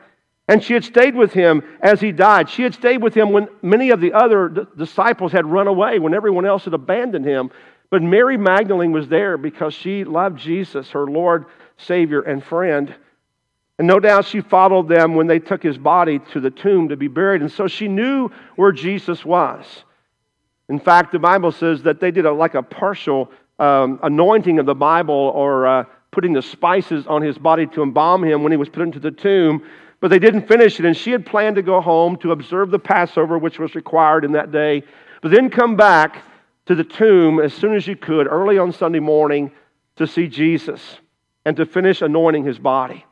And 0.48 0.64
she 0.64 0.72
had 0.72 0.82
stayed 0.84 1.14
with 1.14 1.32
him 1.34 1.62
as 1.82 2.00
he 2.00 2.10
died. 2.10 2.48
She 2.48 2.62
had 2.62 2.74
stayed 2.74 3.02
with 3.02 3.14
him 3.14 3.32
when 3.32 3.48
many 3.60 3.90
of 3.90 4.00
the 4.00 4.14
other 4.14 4.48
d- 4.48 4.62
disciples 4.78 5.30
had 5.30 5.44
run 5.44 5.66
away, 5.66 5.98
when 5.98 6.14
everyone 6.14 6.46
else 6.46 6.64
had 6.64 6.72
abandoned 6.72 7.26
him. 7.26 7.50
But 7.90 8.02
Mary 8.02 8.38
Magdalene 8.38 8.92
was 8.92 9.08
there 9.08 9.36
because 9.36 9.74
she 9.74 10.04
loved 10.04 10.38
Jesus, 10.38 10.90
her 10.90 11.06
Lord, 11.06 11.44
Savior, 11.76 12.22
and 12.22 12.42
friend. 12.42 12.94
And 13.78 13.86
no 13.86 14.00
doubt 14.00 14.24
she 14.24 14.40
followed 14.40 14.88
them 14.88 15.14
when 15.14 15.26
they 15.26 15.38
took 15.38 15.62
his 15.62 15.78
body 15.78 16.18
to 16.32 16.40
the 16.40 16.50
tomb 16.50 16.88
to 16.88 16.96
be 16.96 17.08
buried. 17.08 17.42
And 17.42 17.52
so 17.52 17.68
she 17.68 17.86
knew 17.86 18.30
where 18.56 18.72
Jesus 18.72 19.24
was. 19.24 19.64
In 20.68 20.80
fact, 20.80 21.12
the 21.12 21.18
Bible 21.18 21.52
says 21.52 21.82
that 21.82 22.00
they 22.00 22.10
did 22.10 22.26
a, 22.26 22.32
like 22.32 22.54
a 22.54 22.62
partial 22.62 23.30
um, 23.58 24.00
anointing 24.02 24.58
of 24.58 24.66
the 24.66 24.74
Bible 24.74 25.14
or 25.14 25.66
uh, 25.66 25.84
putting 26.10 26.32
the 26.32 26.42
spices 26.42 27.06
on 27.06 27.22
his 27.22 27.38
body 27.38 27.66
to 27.66 27.82
embalm 27.82 28.24
him 28.24 28.42
when 28.42 28.52
he 28.52 28.56
was 28.56 28.68
put 28.68 28.82
into 28.82 28.98
the 28.98 29.10
tomb. 29.10 29.64
But 30.00 30.08
they 30.08 30.18
didn't 30.18 30.46
finish 30.46 30.78
it, 30.78 30.86
and 30.86 30.96
she 30.96 31.10
had 31.10 31.26
planned 31.26 31.56
to 31.56 31.62
go 31.62 31.80
home 31.80 32.16
to 32.18 32.32
observe 32.32 32.70
the 32.70 32.78
Passover, 32.78 33.38
which 33.38 33.58
was 33.58 33.74
required 33.74 34.24
in 34.24 34.32
that 34.32 34.52
day, 34.52 34.84
but 35.22 35.30
then 35.32 35.50
come 35.50 35.74
back 35.74 36.22
to 36.66 36.74
the 36.74 36.84
tomb 36.84 37.40
as 37.40 37.52
soon 37.52 37.74
as 37.74 37.86
you 37.86 37.96
could, 37.96 38.26
early 38.26 38.58
on 38.58 38.72
Sunday 38.72 39.00
morning, 39.00 39.50
to 39.96 40.06
see 40.06 40.28
Jesus 40.28 40.98
and 41.44 41.56
to 41.56 41.66
finish 41.66 42.02
anointing 42.02 42.44
his 42.44 42.58
body. 42.58 43.04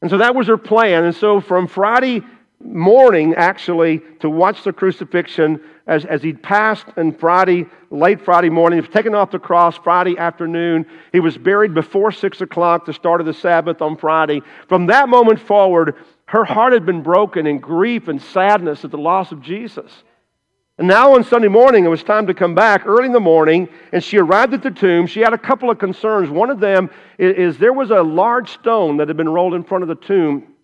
And 0.00 0.10
so 0.10 0.18
that 0.18 0.34
was 0.34 0.46
her 0.46 0.56
plan. 0.56 1.04
And 1.04 1.14
so 1.14 1.40
from 1.40 1.66
Friday 1.66 2.22
morning, 2.60 3.34
actually, 3.34 4.00
to 4.20 4.28
watch 4.28 4.64
the 4.64 4.72
crucifixion 4.72 5.60
as, 5.86 6.04
as 6.04 6.22
he 6.22 6.32
passed 6.32 6.86
on 6.96 7.12
Friday, 7.12 7.66
late 7.90 8.20
Friday 8.20 8.50
morning. 8.50 8.78
He 8.78 8.80
was 8.80 8.94
taken 8.94 9.14
off 9.14 9.30
the 9.30 9.38
cross 9.38 9.76
Friday 9.78 10.18
afternoon. 10.18 10.86
He 11.12 11.20
was 11.20 11.38
buried 11.38 11.72
before 11.72 12.12
6 12.12 12.40
o'clock, 12.40 12.84
the 12.84 12.92
start 12.92 13.20
of 13.20 13.26
the 13.26 13.34
Sabbath 13.34 13.80
on 13.80 13.96
Friday. 13.96 14.42
From 14.68 14.86
that 14.86 15.08
moment 15.08 15.40
forward, 15.40 15.94
her 16.26 16.44
heart 16.44 16.72
had 16.72 16.84
been 16.84 17.02
broken 17.02 17.46
in 17.46 17.58
grief 17.58 18.08
and 18.08 18.20
sadness 18.20 18.84
at 18.84 18.90
the 18.90 18.98
loss 18.98 19.32
of 19.32 19.40
Jesus. 19.40 19.90
And 20.76 20.86
now 20.86 21.14
on 21.14 21.24
Sunday 21.24 21.48
morning, 21.48 21.84
it 21.84 21.88
was 21.88 22.04
time 22.04 22.26
to 22.26 22.34
come 22.34 22.54
back 22.54 22.86
early 22.86 23.06
in 23.06 23.12
the 23.12 23.18
morning, 23.18 23.68
and 23.92 24.02
she 24.02 24.18
arrived 24.18 24.54
at 24.54 24.62
the 24.62 24.70
tomb. 24.70 25.06
She 25.06 25.20
had 25.20 25.32
a 25.32 25.38
couple 25.38 25.70
of 25.70 25.78
concerns. 25.78 26.28
One 26.28 26.50
of 26.50 26.60
them 26.60 26.90
is, 27.18 27.54
is 27.54 27.58
there 27.58 27.72
was 27.72 27.90
a 27.90 28.02
large 28.02 28.50
stone 28.50 28.98
that 28.98 29.08
had 29.08 29.16
been 29.16 29.28
rolled 29.28 29.54
in 29.54 29.64
front 29.64 29.82
of 29.82 29.88
the 29.88 29.96
tomb 29.96 30.54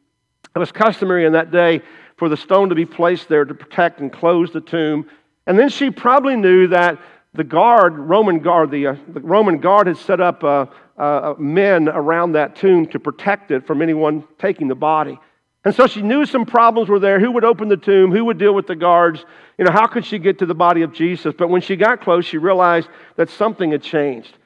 it 0.55 0.59
was 0.59 0.73
customary 0.73 1.25
in 1.25 1.33
that 1.33 1.51
day 1.51 1.83
for 2.17 2.29
the 2.29 2.37
stone 2.37 2.69
to 2.69 2.75
be 2.75 2.87
placed 2.87 3.29
there 3.29 3.45
to 3.45 3.55
protect 3.55 4.01
and 4.01 4.13
close 4.13 4.53
the 4.53 4.61
tomb. 4.61 5.07
And 5.47 5.59
then 5.59 5.69
she 5.69 5.91
probably 5.91 6.37
knew 6.37 6.69
that 6.69 6.99
the 7.35 7.45
guard, 7.45 7.99
Roman 7.99 8.39
guard, 8.39 8.71
the, 8.71 8.87
uh, 8.87 8.97
the 9.09 9.21
Roman 9.21 9.59
guard 9.59 9.89
had 9.89 9.97
set 9.97 10.21
up 10.21 10.45
uh, 10.45 10.67
uh, 10.97 11.35
men 11.39 11.89
around 11.89 12.33
that 12.33 12.55
tomb 12.55 12.87
to 12.87 13.01
protect 13.01 13.51
it 13.51 13.67
from 13.67 13.83
anyone 13.83 14.25
taking 14.39 14.69
the 14.69 14.77
body. 14.77 15.19
And 15.65 15.75
so 15.75 15.87
she 15.87 16.03
knew 16.03 16.27
some 16.27 16.45
problems 16.45 16.89
were 16.89 17.01
there. 17.01 17.19
Who 17.19 17.33
would 17.33 17.45
open 17.45 17.69
the 17.69 17.77
tomb? 17.77 18.13
Who 18.13 18.27
would 18.27 18.39
deal 18.39 18.55
with 18.55 18.67
the 18.67 18.77
guards? 18.77 19.25
You 19.59 19.65
know, 19.65 19.73
how 19.73 19.87
could 19.87 20.05
she 20.05 20.19
get 20.19 20.39
to 20.41 20.47
the 20.47 20.55
body 20.55 20.83
of 20.83 20.93
Jesus? 20.93 21.35
But 21.37 21.49
when 21.49 21.63
she 21.63 21.75
got 21.75 22.03
close, 22.03 22.27
she 22.27 22.39
realized 22.39 22.89
that 23.17 23.31
something 23.31 23.73
had 23.73 23.83
changed. 23.83 24.37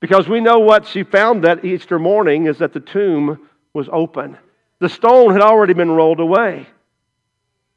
Because 0.00 0.28
we 0.28 0.40
know 0.40 0.58
what 0.58 0.86
she 0.86 1.02
found 1.02 1.44
that 1.44 1.64
Easter 1.64 1.98
morning 1.98 2.46
is 2.46 2.58
that 2.58 2.72
the 2.72 2.80
tomb 2.80 3.48
was 3.74 3.88
open. 3.92 4.38
The 4.84 4.90
stone 4.90 5.32
had 5.32 5.40
already 5.40 5.72
been 5.72 5.92
rolled 5.92 6.20
away. 6.20 6.66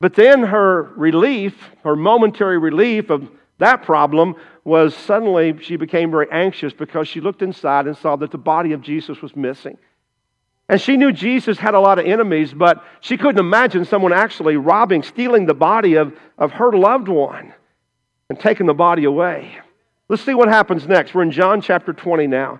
But 0.02 0.14
then 0.14 0.44
her 0.44 0.92
relief, 0.98 1.58
her 1.86 1.96
momentary 1.96 2.58
relief 2.58 3.10
of 3.10 3.32
that 3.60 3.84
problem 3.84 4.36
was 4.66 4.94
suddenly 4.94 5.58
she 5.62 5.78
became 5.78 6.12
very 6.12 6.28
anxious 6.30 6.74
because 6.74 7.08
she 7.08 7.22
looked 7.22 7.42
inside 7.42 7.88
and 7.88 7.96
saw 7.96 8.18
that 8.18 8.32
the 8.32 8.38
body 8.38 8.74
of 8.74 8.82
Jesus 8.82 9.22
was 9.22 9.38
missing. 9.38 9.78
And 10.68 10.82
she 10.82 10.98
knew 10.98 11.14
Jesus 11.14 11.58
had 11.58 11.76
a 11.76 11.80
lot 11.80 11.98
of 11.98 12.06
enemies, 12.06 12.54
but 12.54 12.84
she 13.00 13.16
couldn't 13.16 13.40
imagine 13.40 13.86
someone 13.86 14.12
actually 14.12 14.58
robbing, 14.58 15.02
stealing 15.02 15.46
the 15.46 15.54
body 15.54 15.96
of, 15.96 16.14
of 16.38 16.52
her 16.52 16.74
loved 16.74 17.08
one 17.08 17.54
and 18.30 18.38
taking 18.38 18.66
the 18.66 18.74
body 18.74 19.06
away. 19.06 19.58
Let's 20.10 20.24
see 20.24 20.34
what 20.34 20.50
happens 20.50 20.86
next. 20.86 21.14
We're 21.14 21.24
in 21.24 21.32
John 21.32 21.62
chapter 21.62 21.94
20 21.94 22.28
now. 22.28 22.60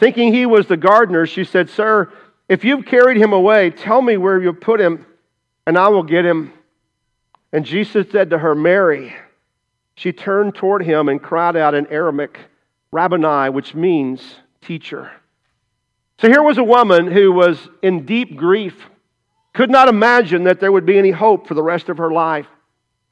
Thinking 0.00 0.32
he 0.32 0.46
was 0.46 0.66
the 0.66 0.78
gardener, 0.78 1.26
she 1.26 1.44
said, 1.44 1.68
Sir, 1.68 2.10
if 2.48 2.64
you've 2.64 2.86
carried 2.86 3.18
him 3.18 3.34
away, 3.34 3.68
tell 3.68 4.00
me 4.00 4.16
where 4.16 4.40
you 4.40 4.54
put 4.54 4.80
him, 4.80 5.04
and 5.66 5.76
I 5.76 5.88
will 5.88 6.02
get 6.02 6.24
him. 6.24 6.54
And 7.52 7.66
Jesus 7.66 8.10
said 8.10 8.30
to 8.30 8.38
her, 8.38 8.54
Mary. 8.54 9.14
She 9.96 10.12
turned 10.12 10.54
toward 10.54 10.82
him 10.82 11.10
and 11.10 11.22
cried 11.22 11.54
out 11.54 11.74
in 11.74 11.86
Aramaic, 11.88 12.38
Rabboni, 12.90 13.50
which 13.50 13.74
means 13.74 14.36
teacher. 14.62 15.12
So 16.18 16.28
here 16.28 16.42
was 16.42 16.56
a 16.56 16.64
woman 16.64 17.10
who 17.10 17.32
was 17.32 17.68
in 17.82 18.06
deep 18.06 18.36
grief, 18.36 18.88
could 19.52 19.68
not 19.68 19.88
imagine 19.88 20.44
that 20.44 20.60
there 20.60 20.72
would 20.72 20.86
be 20.86 20.96
any 20.96 21.10
hope 21.10 21.46
for 21.46 21.52
the 21.52 21.62
rest 21.62 21.90
of 21.90 21.98
her 21.98 22.10
life. 22.10 22.46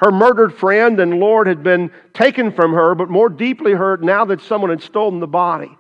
Her 0.01 0.11
murdered 0.11 0.55
friend 0.55 0.99
and 1.01 1.21
Lord 1.21 1.49
had 1.49 1.63
been 1.63 1.91
taken 2.15 2.51
from 2.51 2.73
her, 2.73 2.95
but 2.95 3.11
more 3.11 3.29
deeply 3.29 3.73
hurt 3.73 4.03
now 4.03 4.25
that 4.25 4.41
someone 4.41 4.71
had 4.71 4.81
stolen 4.81 5.21
the 5.21 5.27
body. 5.27 5.78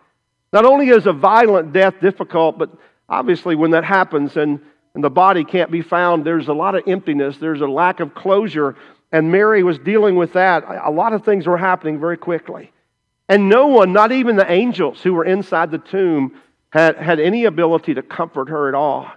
Not 0.52 0.64
only 0.64 0.88
is 0.88 1.06
a 1.06 1.12
violent 1.12 1.72
death 1.72 2.00
difficult, 2.00 2.58
but 2.58 2.70
obviously 3.08 3.54
when 3.54 3.72
that 3.72 3.84
happens 3.84 4.36
and, 4.36 4.60
and 4.94 5.04
the 5.04 5.10
body 5.10 5.44
can't 5.44 5.70
be 5.70 5.82
found, 5.82 6.24
there's 6.24 6.48
a 6.48 6.52
lot 6.54 6.74
of 6.74 6.84
emptiness, 6.86 7.36
there's 7.38 7.60
a 7.60 7.66
lack 7.66 8.00
of 8.00 8.14
closure. 8.14 8.76
And 9.12 9.30
Mary 9.32 9.62
was 9.62 9.78
dealing 9.78 10.16
with 10.16 10.34
that. 10.34 10.64
A 10.84 10.90
lot 10.90 11.12
of 11.12 11.24
things 11.24 11.46
were 11.46 11.58
happening 11.58 11.98
very 11.98 12.16
quickly. 12.16 12.72
And 13.28 13.48
no 13.48 13.66
one, 13.66 13.92
not 13.92 14.12
even 14.12 14.36
the 14.36 14.50
angels 14.50 15.02
who 15.02 15.14
were 15.14 15.24
inside 15.24 15.70
the 15.70 15.78
tomb, 15.78 16.40
had, 16.70 16.96
had 16.96 17.20
any 17.20 17.44
ability 17.44 17.94
to 17.94 18.02
comfort 18.02 18.48
her 18.48 18.68
at 18.68 18.74
all. 18.74 19.10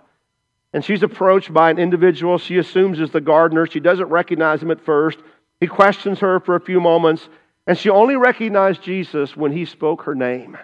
And 0.73 0.83
she's 0.83 1.03
approached 1.03 1.53
by 1.53 1.69
an 1.69 1.79
individual 1.79 2.37
she 2.37 2.57
assumes 2.57 2.99
is 2.99 3.11
the 3.11 3.19
gardener. 3.19 3.67
She 3.67 3.81
doesn't 3.81 4.07
recognize 4.07 4.61
him 4.61 4.71
at 4.71 4.79
first. 4.81 5.19
He 5.59 5.67
questions 5.67 6.19
her 6.19 6.39
for 6.39 6.55
a 6.55 6.61
few 6.61 6.79
moments, 6.79 7.27
and 7.67 7.77
she 7.77 7.89
only 7.89 8.15
recognized 8.15 8.81
Jesus 8.81 9.35
when 9.35 9.51
he 9.51 9.65
spoke 9.65 10.03
her 10.03 10.15
name. 10.15 10.57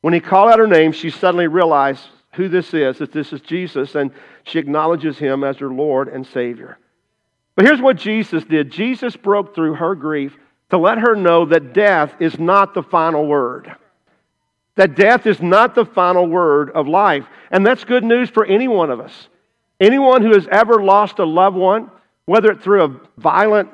When 0.00 0.14
he 0.14 0.20
called 0.20 0.50
out 0.50 0.58
her 0.58 0.66
name, 0.66 0.92
she 0.92 1.10
suddenly 1.10 1.46
realized 1.46 2.06
who 2.32 2.48
this 2.48 2.72
is, 2.72 2.98
that 2.98 3.12
this 3.12 3.32
is 3.32 3.40
Jesus, 3.40 3.94
and 3.94 4.10
she 4.44 4.58
acknowledges 4.58 5.18
him 5.18 5.42
as 5.42 5.56
her 5.58 5.70
Lord 5.70 6.08
and 6.08 6.26
Savior. 6.26 6.78
But 7.56 7.64
here's 7.64 7.80
what 7.80 7.96
Jesus 7.96 8.44
did 8.44 8.70
Jesus 8.70 9.16
broke 9.16 9.54
through 9.54 9.74
her 9.74 9.94
grief 9.94 10.36
to 10.70 10.78
let 10.78 10.98
her 10.98 11.16
know 11.16 11.46
that 11.46 11.72
death 11.72 12.14
is 12.20 12.38
not 12.38 12.74
the 12.74 12.82
final 12.82 13.26
word 13.26 13.74
that 14.78 14.94
death 14.94 15.26
is 15.26 15.42
not 15.42 15.74
the 15.74 15.84
final 15.84 16.24
word 16.24 16.70
of 16.70 16.86
life. 16.86 17.26
And 17.50 17.66
that's 17.66 17.82
good 17.82 18.04
news 18.04 18.30
for 18.30 18.46
any 18.46 18.68
one 18.68 18.90
of 18.90 19.00
us. 19.00 19.28
Anyone 19.80 20.22
who 20.22 20.32
has 20.32 20.46
ever 20.52 20.80
lost 20.80 21.18
a 21.18 21.24
loved 21.24 21.56
one, 21.56 21.90
whether 22.26 22.52
it 22.52 22.62
through 22.62 22.84
a 22.84 23.00
violent 23.20 23.70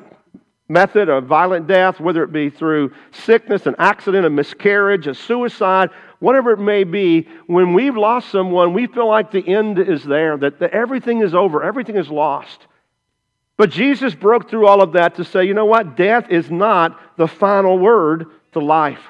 method, 0.67 1.11
a 1.11 1.21
violent 1.21 1.67
death, 1.67 2.01
whether 2.01 2.25
it 2.25 2.33
be 2.33 2.49
through 2.49 2.91
sickness, 3.13 3.67
an 3.67 3.75
accident, 3.79 4.25
a 4.25 4.31
miscarriage, 4.31 5.07
a 5.07 5.15
suicide, 5.15 5.91
whatever 6.25 6.53
it 6.53 6.59
may 6.59 6.85
be, 6.85 7.29
when 7.47 7.75
we've 7.75 7.97
lost 7.97 8.31
someone, 8.31 8.73
we 8.73 8.87
feel 8.87 9.07
like 9.07 9.31
the 9.31 9.47
end 9.47 9.79
is 9.79 10.03
there, 10.03 10.37
that, 10.39 10.59
that 10.59 10.71
everything 10.71 11.21
is 11.21 11.35
over, 11.35 11.63
everything 11.63 11.97
is 11.97 12.09
lost. 12.09 12.67
But 13.59 13.71
Jesus 13.71 14.15
broke 14.15 14.49
through 14.49 14.67
all 14.67 14.83
of 14.83 14.93
that 14.93 15.17
to 15.17 15.25
say, 15.25 15.45
you 15.45 15.55
know 15.55 15.67
what? 15.67 15.97
Death 15.97 16.31
is 16.31 16.51
not 16.51 16.99
the 17.19 17.29
final 17.29 17.79
word 17.79 18.27
to 18.53 18.59
life. 18.59 19.03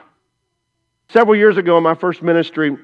Several 1.08 1.36
years 1.36 1.56
ago 1.56 1.78
in 1.78 1.84
my 1.84 1.94
first 1.94 2.20
ministry, 2.20 2.76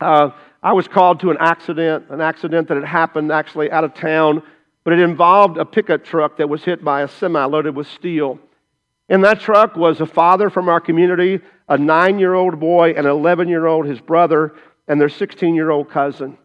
uh, 0.00 0.30
I 0.60 0.72
was 0.72 0.88
called 0.88 1.20
to 1.20 1.30
an 1.30 1.36
accident, 1.38 2.06
an 2.10 2.20
accident 2.20 2.68
that 2.68 2.74
had 2.74 2.84
happened 2.84 3.30
actually 3.30 3.70
out 3.70 3.84
of 3.84 3.94
town, 3.94 4.42
but 4.82 4.94
it 4.94 4.98
involved 4.98 5.58
a 5.58 5.64
pickup 5.64 6.04
truck 6.04 6.38
that 6.38 6.48
was 6.48 6.64
hit 6.64 6.82
by 6.82 7.02
a 7.02 7.08
semi 7.08 7.44
loaded 7.44 7.76
with 7.76 7.86
steel. 7.86 8.40
In 9.08 9.20
that 9.20 9.40
truck 9.40 9.76
was 9.76 10.00
a 10.00 10.06
father 10.06 10.48
from 10.48 10.68
our 10.68 10.80
community, 10.80 11.40
a 11.68 11.76
nine 11.76 12.18
year 12.18 12.34
old 12.34 12.58
boy, 12.58 12.92
an 12.92 13.06
11 13.06 13.48
year 13.48 13.66
old, 13.66 13.86
his 13.86 14.00
brother, 14.00 14.54
and 14.88 15.00
their 15.00 15.08
16 15.08 15.54
year 15.54 15.70
old 15.70 15.90
cousin. 15.90 16.38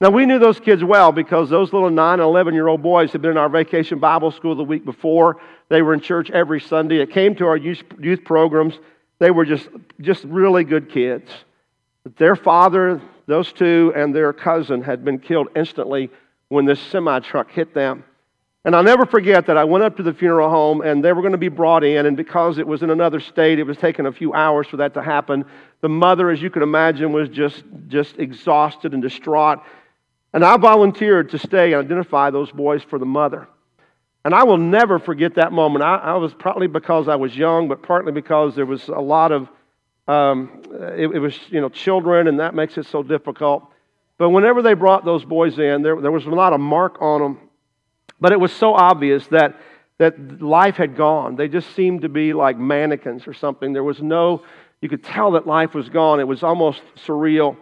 Now, 0.00 0.10
we 0.10 0.26
knew 0.26 0.38
those 0.38 0.60
kids 0.60 0.84
well 0.84 1.10
because 1.10 1.50
those 1.50 1.72
little 1.72 1.90
9 1.90 2.12
and 2.14 2.22
11 2.22 2.54
year 2.54 2.68
old 2.68 2.82
boys 2.82 3.10
had 3.10 3.20
been 3.20 3.32
in 3.32 3.36
our 3.36 3.48
vacation 3.48 3.98
Bible 3.98 4.30
school 4.30 4.54
the 4.54 4.62
week 4.62 4.84
before. 4.84 5.40
They 5.68 5.82
were 5.82 5.92
in 5.92 6.00
church 6.00 6.30
every 6.30 6.60
Sunday. 6.60 7.00
It 7.00 7.10
came 7.10 7.34
to 7.36 7.46
our 7.46 7.56
youth, 7.56 7.82
youth 7.98 8.24
programs. 8.24 8.78
They 9.18 9.32
were 9.32 9.44
just, 9.44 9.68
just 10.00 10.22
really 10.24 10.62
good 10.62 10.88
kids. 10.90 11.28
Their 12.16 12.36
father, 12.36 13.02
those 13.26 13.52
two, 13.52 13.92
and 13.96 14.14
their 14.14 14.32
cousin 14.32 14.82
had 14.82 15.04
been 15.04 15.18
killed 15.18 15.48
instantly 15.56 16.10
when 16.48 16.64
this 16.64 16.80
semi 16.80 17.18
truck 17.18 17.50
hit 17.50 17.74
them. 17.74 18.04
And 18.68 18.76
I'll 18.76 18.82
never 18.82 19.06
forget 19.06 19.46
that 19.46 19.56
I 19.56 19.64
went 19.64 19.82
up 19.82 19.96
to 19.96 20.02
the 20.02 20.12
funeral 20.12 20.50
home 20.50 20.82
and 20.82 21.02
they 21.02 21.14
were 21.14 21.22
going 21.22 21.32
to 21.32 21.38
be 21.38 21.48
brought 21.48 21.82
in. 21.84 22.04
And 22.04 22.18
because 22.18 22.58
it 22.58 22.66
was 22.66 22.82
in 22.82 22.90
another 22.90 23.18
state, 23.18 23.58
it 23.58 23.62
was 23.62 23.78
taking 23.78 24.04
a 24.04 24.12
few 24.12 24.34
hours 24.34 24.66
for 24.66 24.76
that 24.76 24.92
to 24.92 25.02
happen. 25.02 25.46
The 25.80 25.88
mother, 25.88 26.28
as 26.28 26.42
you 26.42 26.50
can 26.50 26.62
imagine, 26.62 27.10
was 27.10 27.30
just, 27.30 27.64
just 27.86 28.18
exhausted 28.18 28.92
and 28.92 29.02
distraught. 29.02 29.60
And 30.34 30.44
I 30.44 30.58
volunteered 30.58 31.30
to 31.30 31.38
stay 31.38 31.72
and 31.72 31.82
identify 31.82 32.28
those 32.28 32.52
boys 32.52 32.82
for 32.82 32.98
the 32.98 33.06
mother. 33.06 33.48
And 34.22 34.34
I 34.34 34.44
will 34.44 34.58
never 34.58 34.98
forget 34.98 35.36
that 35.36 35.50
moment. 35.50 35.82
I, 35.82 35.96
I, 35.96 36.16
was 36.16 36.34
partly 36.34 36.66
because 36.66 37.08
I 37.08 37.16
was 37.16 37.34
young, 37.34 37.68
but 37.68 37.82
partly 37.82 38.12
because 38.12 38.54
there 38.54 38.66
was 38.66 38.86
a 38.88 39.00
lot 39.00 39.32
of, 39.32 39.48
um, 40.08 40.62
it, 40.94 41.06
it, 41.06 41.20
was, 41.20 41.38
you 41.48 41.62
know, 41.62 41.70
children, 41.70 42.28
and 42.28 42.38
that 42.40 42.54
makes 42.54 42.76
it 42.76 42.84
so 42.84 43.02
difficult. 43.02 43.64
But 44.18 44.28
whenever 44.28 44.60
they 44.60 44.74
brought 44.74 45.06
those 45.06 45.24
boys 45.24 45.58
in, 45.58 45.80
there, 45.80 45.98
there 46.02 46.12
was 46.12 46.26
a 46.26 46.28
lot 46.28 46.52
of 46.52 46.60
mark 46.60 47.00
on 47.00 47.22
them. 47.22 47.47
But 48.20 48.32
it 48.32 48.40
was 48.40 48.52
so 48.52 48.74
obvious 48.74 49.26
that, 49.28 49.56
that 49.98 50.42
life 50.42 50.76
had 50.76 50.96
gone. 50.96 51.36
They 51.36 51.48
just 51.48 51.74
seemed 51.74 52.02
to 52.02 52.08
be 52.08 52.32
like 52.32 52.58
mannequins 52.58 53.26
or 53.26 53.34
something. 53.34 53.72
There 53.72 53.84
was 53.84 54.02
no, 54.02 54.42
you 54.80 54.88
could 54.88 55.04
tell 55.04 55.32
that 55.32 55.46
life 55.46 55.74
was 55.74 55.88
gone. 55.88 56.20
It 56.20 56.28
was 56.28 56.42
almost 56.42 56.82
surreal. 56.96 57.56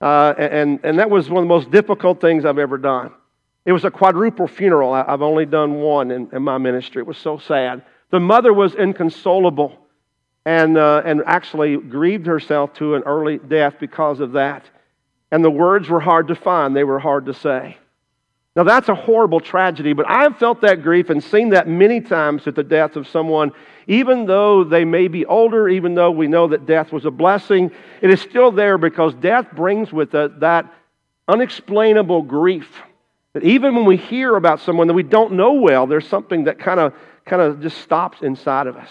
Uh, 0.00 0.34
and, 0.38 0.80
and 0.84 0.98
that 0.98 1.10
was 1.10 1.28
one 1.28 1.42
of 1.42 1.48
the 1.48 1.54
most 1.54 1.70
difficult 1.70 2.20
things 2.20 2.44
I've 2.44 2.58
ever 2.58 2.78
done. 2.78 3.12
It 3.64 3.72
was 3.72 3.84
a 3.84 3.90
quadruple 3.90 4.46
funeral. 4.46 4.92
I've 4.92 5.22
only 5.22 5.44
done 5.44 5.74
one 5.74 6.10
in, 6.12 6.28
in 6.32 6.42
my 6.42 6.58
ministry. 6.58 7.02
It 7.02 7.06
was 7.06 7.18
so 7.18 7.38
sad. 7.38 7.82
The 8.10 8.20
mother 8.20 8.52
was 8.52 8.74
inconsolable 8.74 9.76
and, 10.44 10.78
uh, 10.78 11.02
and 11.04 11.22
actually 11.26 11.76
grieved 11.76 12.26
herself 12.26 12.72
to 12.74 12.94
an 12.94 13.02
early 13.02 13.38
death 13.38 13.74
because 13.80 14.20
of 14.20 14.32
that. 14.32 14.64
And 15.32 15.44
the 15.44 15.50
words 15.50 15.88
were 15.88 15.98
hard 15.98 16.28
to 16.28 16.36
find, 16.36 16.76
they 16.76 16.84
were 16.84 17.00
hard 17.00 17.26
to 17.26 17.34
say. 17.34 17.78
Now, 18.56 18.62
that's 18.62 18.88
a 18.88 18.94
horrible 18.94 19.38
tragedy, 19.38 19.92
but 19.92 20.08
I've 20.08 20.38
felt 20.38 20.62
that 20.62 20.82
grief 20.82 21.10
and 21.10 21.22
seen 21.22 21.50
that 21.50 21.68
many 21.68 22.00
times 22.00 22.46
at 22.46 22.54
the 22.54 22.64
death 22.64 22.96
of 22.96 23.06
someone, 23.06 23.52
even 23.86 24.24
though 24.24 24.64
they 24.64 24.86
may 24.86 25.08
be 25.08 25.26
older, 25.26 25.68
even 25.68 25.94
though 25.94 26.10
we 26.10 26.26
know 26.26 26.48
that 26.48 26.64
death 26.64 26.90
was 26.90 27.04
a 27.04 27.10
blessing, 27.10 27.70
it 28.00 28.08
is 28.08 28.20
still 28.22 28.50
there 28.50 28.78
because 28.78 29.12
death 29.14 29.46
brings 29.52 29.92
with 29.92 30.14
it 30.14 30.40
that 30.40 30.72
unexplainable 31.28 32.22
grief 32.22 32.82
that 33.34 33.44
even 33.44 33.74
when 33.74 33.84
we 33.84 33.98
hear 33.98 34.34
about 34.36 34.60
someone 34.60 34.86
that 34.86 34.94
we 34.94 35.02
don't 35.02 35.34
know 35.34 35.52
well, 35.52 35.86
there's 35.86 36.08
something 36.08 36.44
that 36.44 36.58
kind 36.58 36.80
of 36.80 36.94
kind 37.26 37.42
of 37.42 37.60
just 37.60 37.76
stops 37.82 38.22
inside 38.22 38.66
of 38.66 38.76
us. 38.76 38.88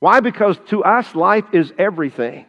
Why? 0.00 0.20
Because 0.20 0.58
to 0.66 0.84
us, 0.84 1.14
life 1.14 1.46
is 1.52 1.72
everything. 1.78 2.44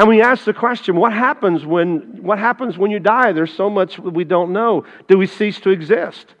And 0.00 0.08
we 0.08 0.22
ask 0.22 0.46
the 0.46 0.54
question, 0.54 0.96
what 0.96 1.12
happens 1.12 1.66
when 1.66 2.22
what 2.22 2.38
happens 2.38 2.78
when 2.78 2.90
you 2.90 3.00
die? 3.00 3.32
There's 3.32 3.52
so 3.52 3.68
much 3.68 3.98
we 3.98 4.24
don't 4.24 4.50
know. 4.50 4.86
Do 5.08 5.18
we 5.18 5.26
cease 5.26 5.60
to 5.60 5.68
exist? 5.68 6.34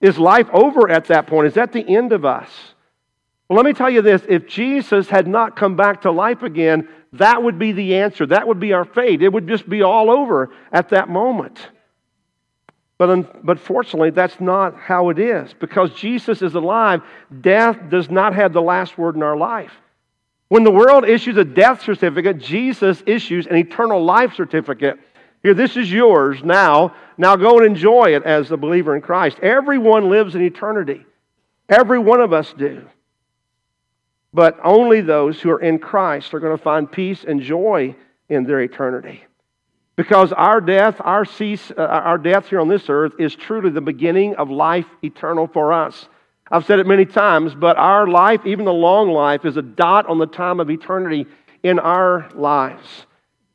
Is 0.00 0.18
life 0.18 0.48
over 0.52 0.90
at 0.90 1.04
that 1.04 1.28
point? 1.28 1.46
Is 1.46 1.54
that 1.54 1.72
the 1.72 1.88
end 1.88 2.10
of 2.10 2.24
us? 2.24 2.50
Well, 3.48 3.58
let 3.58 3.64
me 3.64 3.74
tell 3.74 3.88
you 3.88 4.02
this 4.02 4.22
if 4.28 4.48
Jesus 4.48 5.08
had 5.08 5.28
not 5.28 5.54
come 5.54 5.76
back 5.76 6.02
to 6.02 6.10
life 6.10 6.42
again, 6.42 6.88
that 7.12 7.44
would 7.44 7.60
be 7.60 7.70
the 7.70 7.94
answer. 7.94 8.26
That 8.26 8.48
would 8.48 8.58
be 8.58 8.72
our 8.72 8.84
fate. 8.84 9.22
It 9.22 9.32
would 9.32 9.46
just 9.46 9.68
be 9.68 9.82
all 9.82 10.10
over 10.10 10.52
at 10.72 10.88
that 10.88 11.08
moment. 11.08 11.60
But, 12.98 13.46
but 13.46 13.60
fortunately, 13.60 14.10
that's 14.10 14.40
not 14.40 14.74
how 14.74 15.10
it 15.10 15.20
is. 15.20 15.54
Because 15.54 15.92
Jesus 15.92 16.42
is 16.42 16.56
alive, 16.56 17.02
death 17.40 17.78
does 17.88 18.10
not 18.10 18.34
have 18.34 18.52
the 18.52 18.62
last 18.62 18.98
word 18.98 19.14
in 19.14 19.22
our 19.22 19.36
life. 19.36 19.70
When 20.48 20.64
the 20.64 20.70
world 20.70 21.08
issues 21.08 21.36
a 21.36 21.44
death 21.44 21.82
certificate, 21.82 22.38
Jesus 22.38 23.02
issues 23.06 23.46
an 23.46 23.56
eternal 23.56 24.04
life 24.04 24.34
certificate. 24.34 24.98
Here, 25.42 25.54
this 25.54 25.76
is 25.76 25.90
yours 25.90 26.42
now. 26.44 26.94
Now 27.18 27.36
go 27.36 27.58
and 27.58 27.66
enjoy 27.66 28.14
it 28.14 28.22
as 28.22 28.50
a 28.50 28.56
believer 28.56 28.94
in 28.94 29.02
Christ. 29.02 29.38
Everyone 29.40 30.08
lives 30.08 30.34
in 30.34 30.42
eternity. 30.42 31.04
Every 31.68 31.98
one 31.98 32.20
of 32.20 32.32
us 32.32 32.52
do. 32.56 32.86
But 34.32 34.58
only 34.62 35.00
those 35.00 35.40
who 35.40 35.50
are 35.50 35.60
in 35.60 35.78
Christ 35.78 36.34
are 36.34 36.40
going 36.40 36.56
to 36.56 36.62
find 36.62 36.90
peace 36.90 37.24
and 37.24 37.40
joy 37.40 37.96
in 38.28 38.44
their 38.44 38.60
eternity. 38.60 39.24
Because 39.96 40.30
our 40.32 40.60
death, 40.60 41.00
our, 41.00 41.24
cease, 41.24 41.70
uh, 41.70 41.80
our 41.80 42.18
death 42.18 42.48
here 42.48 42.60
on 42.60 42.68
this 42.68 42.90
earth 42.90 43.14
is 43.18 43.34
truly 43.34 43.70
the 43.70 43.80
beginning 43.80 44.36
of 44.36 44.50
life 44.50 44.86
eternal 45.02 45.46
for 45.46 45.72
us. 45.72 46.08
I've 46.50 46.64
said 46.64 46.78
it 46.78 46.86
many 46.86 47.04
times, 47.04 47.54
but 47.54 47.76
our 47.76 48.06
life, 48.06 48.46
even 48.46 48.64
the 48.64 48.72
long 48.72 49.10
life, 49.10 49.44
is 49.44 49.56
a 49.56 49.62
dot 49.62 50.06
on 50.08 50.18
the 50.18 50.26
time 50.26 50.60
of 50.60 50.70
eternity 50.70 51.26
in 51.62 51.78
our 51.78 52.28
lives. 52.34 53.06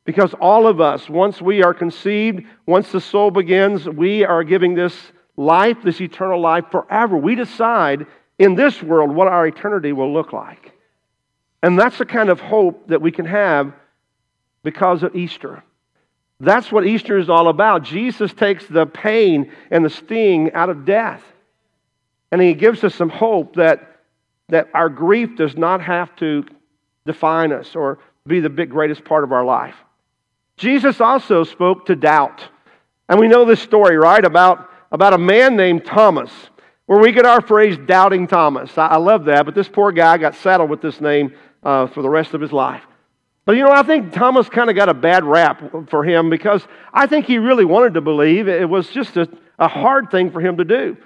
Because 0.04 0.34
all 0.34 0.66
of 0.66 0.80
us, 0.80 1.08
once 1.08 1.40
we 1.40 1.62
are 1.62 1.72
conceived, 1.72 2.44
once 2.66 2.92
the 2.92 3.00
soul 3.00 3.30
begins, 3.30 3.88
we 3.88 4.24
are 4.24 4.44
giving 4.44 4.74
this 4.74 4.94
life, 5.36 5.78
this 5.82 6.00
eternal 6.00 6.40
life, 6.40 6.64
forever. 6.70 7.16
We 7.16 7.34
decide 7.34 8.06
in 8.38 8.54
this 8.56 8.82
world 8.82 9.10
what 9.14 9.28
our 9.28 9.46
eternity 9.46 9.92
will 9.92 10.12
look 10.12 10.32
like. 10.32 10.72
And 11.62 11.78
that's 11.78 11.98
the 11.98 12.04
kind 12.04 12.28
of 12.28 12.40
hope 12.40 12.88
that 12.88 13.00
we 13.00 13.12
can 13.12 13.24
have 13.24 13.72
because 14.62 15.02
of 15.02 15.14
Easter. 15.14 15.62
That's 16.40 16.72
what 16.72 16.84
Easter 16.84 17.16
is 17.16 17.30
all 17.30 17.48
about. 17.48 17.84
Jesus 17.84 18.34
takes 18.34 18.66
the 18.66 18.84
pain 18.84 19.52
and 19.70 19.84
the 19.84 19.90
sting 19.90 20.52
out 20.52 20.70
of 20.70 20.84
death. 20.84 21.22
And 22.32 22.40
he 22.40 22.54
gives 22.54 22.82
us 22.82 22.94
some 22.94 23.10
hope 23.10 23.56
that, 23.56 24.00
that 24.48 24.68
our 24.74 24.88
grief 24.88 25.36
does 25.36 25.56
not 25.56 25.82
have 25.82 26.16
to 26.16 26.44
define 27.06 27.52
us 27.52 27.76
or 27.76 27.98
be 28.26 28.40
the 28.40 28.50
big, 28.50 28.70
greatest 28.70 29.04
part 29.04 29.22
of 29.22 29.32
our 29.32 29.44
life. 29.44 29.76
Jesus 30.56 31.00
also 31.00 31.44
spoke 31.44 31.86
to 31.86 31.94
doubt. 31.94 32.42
And 33.08 33.20
we 33.20 33.28
know 33.28 33.44
this 33.44 33.60
story, 33.60 33.96
right, 33.96 34.24
about, 34.24 34.70
about 34.90 35.12
a 35.12 35.18
man 35.18 35.56
named 35.56 35.84
Thomas, 35.84 36.30
where 36.86 36.98
we 36.98 37.12
get 37.12 37.26
our 37.26 37.42
phrase 37.42 37.76
doubting 37.86 38.26
Thomas. 38.26 38.76
I, 38.78 38.86
I 38.88 38.96
love 38.96 39.26
that, 39.26 39.44
but 39.44 39.54
this 39.54 39.68
poor 39.68 39.92
guy 39.92 40.16
got 40.16 40.34
saddled 40.34 40.70
with 40.70 40.80
this 40.80 41.00
name 41.00 41.34
uh, 41.62 41.86
for 41.88 42.02
the 42.02 42.08
rest 42.08 42.32
of 42.32 42.40
his 42.40 42.52
life. 42.52 42.82
But 43.44 43.56
you 43.56 43.64
know, 43.64 43.72
I 43.72 43.82
think 43.82 44.12
Thomas 44.12 44.48
kind 44.48 44.70
of 44.70 44.76
got 44.76 44.88
a 44.88 44.94
bad 44.94 45.24
rap 45.24 45.62
for 45.88 46.04
him 46.04 46.30
because 46.30 46.66
I 46.94 47.06
think 47.06 47.26
he 47.26 47.38
really 47.38 47.64
wanted 47.64 47.94
to 47.94 48.00
believe. 48.00 48.48
It 48.48 48.68
was 48.68 48.88
just 48.88 49.16
a, 49.16 49.28
a 49.58 49.68
hard 49.68 50.10
thing 50.10 50.30
for 50.30 50.40
him 50.40 50.56
to 50.58 50.64
do. 50.64 50.96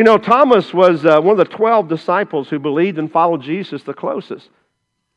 You 0.00 0.04
know, 0.04 0.16
Thomas 0.16 0.72
was 0.72 1.04
uh, 1.04 1.20
one 1.20 1.38
of 1.38 1.46
the 1.46 1.54
12 1.54 1.86
disciples 1.86 2.48
who 2.48 2.58
believed 2.58 2.98
and 2.98 3.12
followed 3.12 3.42
Jesus 3.42 3.82
the 3.82 3.92
closest. 3.92 4.48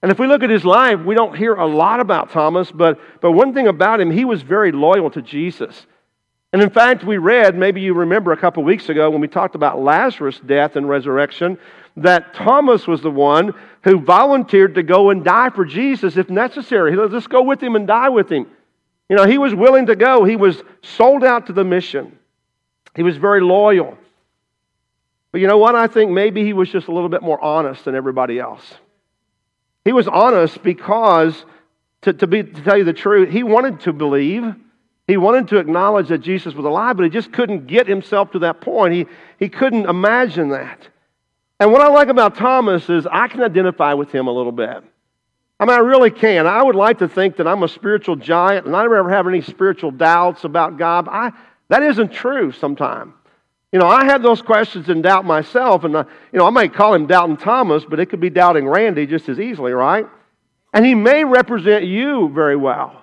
And 0.01 0.11
if 0.11 0.19
we 0.19 0.27
look 0.27 0.43
at 0.43 0.49
his 0.49 0.65
life, 0.65 0.99
we 0.99 1.15
don't 1.15 1.37
hear 1.37 1.53
a 1.53 1.65
lot 1.65 2.01
about 2.01 2.31
Thomas, 2.31 2.69
but, 2.69 2.99
but 3.21 3.31
one 3.31 3.53
thing 3.53 3.67
about 3.67 4.01
him, 4.01 4.11
he 4.11 4.25
was 4.25 4.41
very 4.41 4.73
loyal 4.73 5.09
to 5.11 5.21
Jesus. 5.21 5.87
And 6.51 6.61
in 6.61 6.69
fact, 6.69 7.05
we 7.05 7.17
read, 7.17 7.57
maybe 7.57 7.79
you 7.79 7.93
remember 7.93 8.33
a 8.33 8.37
couple 8.37 8.61
weeks 8.61 8.89
ago 8.89 9.09
when 9.09 9.21
we 9.21 9.29
talked 9.29 9.55
about 9.55 9.79
Lazarus' 9.79 10.41
death 10.45 10.75
and 10.75 10.89
resurrection, 10.89 11.57
that 11.95 12.33
Thomas 12.33 12.85
was 12.85 13.01
the 13.01 13.09
one 13.09 13.53
who 13.85 14.01
volunteered 14.01 14.75
to 14.75 14.83
go 14.83 15.11
and 15.11 15.23
die 15.23 15.49
for 15.51 15.63
Jesus 15.63 16.17
if 16.17 16.29
necessary. 16.29 16.93
Let's 16.97 17.13
just 17.13 17.29
go 17.29 17.41
with 17.41 17.63
him 17.63 17.77
and 17.77 17.87
die 17.87 18.09
with 18.09 18.29
him. 18.29 18.47
You 19.07 19.15
know, 19.15 19.27
he 19.27 19.37
was 19.37 19.55
willing 19.55 19.85
to 19.85 19.95
go. 19.95 20.25
He 20.25 20.35
was 20.35 20.61
sold 20.81 21.23
out 21.23 21.47
to 21.47 21.53
the 21.53 21.63
mission. 21.63 22.19
He 22.97 23.03
was 23.03 23.15
very 23.15 23.39
loyal. 23.39 23.97
But 25.33 25.41
you 25.41 25.47
know 25.47 25.57
what? 25.57 25.73
I 25.75 25.87
think 25.87 26.11
maybe 26.11 26.45
he 26.45 26.53
was 26.53 26.69
just 26.69 26.87
a 26.87 26.91
little 26.91 27.09
bit 27.09 27.23
more 27.23 27.43
honest 27.43 27.85
than 27.85 27.95
everybody 27.95 28.39
else. 28.39 28.75
He 29.83 29.91
was 29.91 30.07
honest 30.07 30.61
because, 30.61 31.43
to, 32.03 32.13
to, 32.13 32.27
be, 32.27 32.43
to 32.43 32.61
tell 32.61 32.77
you 32.77 32.83
the 32.83 32.93
truth, 32.93 33.29
he 33.29 33.41
wanted 33.41 33.81
to 33.81 33.93
believe. 33.93 34.53
He 35.07 35.17
wanted 35.17 35.47
to 35.47 35.57
acknowledge 35.57 36.09
that 36.09 36.19
Jesus 36.19 36.53
was 36.53 36.65
alive, 36.65 36.97
but 36.97 37.03
he 37.03 37.09
just 37.09 37.33
couldn't 37.33 37.65
get 37.65 37.87
himself 37.87 38.31
to 38.33 38.39
that 38.39 38.61
point. 38.61 38.93
He, 38.93 39.07
he 39.39 39.49
couldn't 39.49 39.87
imagine 39.87 40.49
that. 40.49 40.87
And 41.59 41.71
what 41.71 41.81
I 41.81 41.87
like 41.87 42.09
about 42.09 42.35
Thomas 42.35 42.87
is 42.87 43.07
I 43.07 43.27
can 43.27 43.41
identify 43.41 43.95
with 43.95 44.11
him 44.11 44.27
a 44.27 44.31
little 44.31 44.51
bit. 44.51 44.83
I 45.59 45.65
mean, 45.65 45.75
I 45.75 45.79
really 45.79 46.11
can. 46.11 46.45
I 46.45 46.61
would 46.61 46.75
like 46.75 46.99
to 46.99 47.07
think 47.07 47.37
that 47.37 47.47
I'm 47.47 47.63
a 47.63 47.67
spiritual 47.67 48.17
giant 48.17 48.67
and 48.67 48.75
I 48.75 48.83
never 48.83 49.09
have 49.09 49.27
any 49.27 49.41
spiritual 49.41 49.89
doubts 49.89 50.43
about 50.43 50.77
God. 50.77 51.07
I, 51.09 51.31
that 51.69 51.81
isn't 51.81 52.11
true 52.11 52.51
sometimes. 52.51 53.13
You 53.73 53.79
know, 53.79 53.87
I 53.87 54.05
had 54.05 54.21
those 54.21 54.39
questions 54.39 54.87
and 54.89 55.01
doubt 55.01 55.25
myself, 55.25 55.83
and, 55.83 55.95
uh, 55.95 56.03
you 56.31 56.37
know, 56.37 56.45
I 56.45 56.51
might 56.51 56.75
call 56.75 56.93
him 56.93 57.07
Doubting 57.07 57.37
Thomas, 57.37 57.83
but 57.83 57.99
it 57.99 58.05
could 58.05 58.19
be 58.19 58.29
Doubting 58.29 58.67
Randy 58.67 59.07
just 59.07 59.27
as 59.29 59.39
easily, 59.39 59.73
right? 59.73 60.05
And 60.73 60.85
he 60.85 60.93
may 60.93 61.23
represent 61.23 61.83
you 61.83 62.29
very 62.29 62.55
well. 62.55 63.01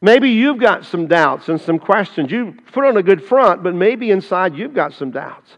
Maybe 0.00 0.30
you've 0.30 0.58
got 0.58 0.86
some 0.86 1.06
doubts 1.06 1.50
and 1.50 1.60
some 1.60 1.78
questions. 1.78 2.30
You 2.32 2.56
put 2.72 2.86
on 2.86 2.96
a 2.96 3.02
good 3.02 3.24
front, 3.24 3.62
but 3.62 3.74
maybe 3.74 4.10
inside 4.10 4.56
you've 4.56 4.72
got 4.72 4.94
some 4.94 5.10
doubts. 5.10 5.50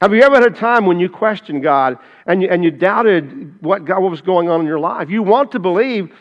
Have 0.00 0.14
you 0.14 0.22
ever 0.22 0.36
had 0.36 0.46
a 0.46 0.56
time 0.56 0.86
when 0.86 0.98
you 0.98 1.10
questioned 1.10 1.62
God 1.62 1.98
and 2.26 2.40
you, 2.40 2.48
and 2.48 2.64
you 2.64 2.70
doubted 2.70 3.62
what, 3.62 3.84
God, 3.84 4.00
what 4.00 4.10
was 4.10 4.22
going 4.22 4.48
on 4.48 4.60
in 4.60 4.66
your 4.66 4.80
life? 4.80 5.10
You 5.10 5.22
want 5.22 5.52
to 5.52 5.58
believe, 5.58 6.14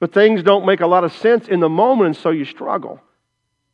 but 0.00 0.12
things 0.12 0.42
don't 0.42 0.66
make 0.66 0.80
a 0.80 0.86
lot 0.88 1.04
of 1.04 1.12
sense 1.12 1.46
in 1.46 1.60
the 1.60 1.68
moment, 1.68 2.06
and 2.08 2.16
so 2.16 2.30
you 2.30 2.44
struggle. 2.44 3.00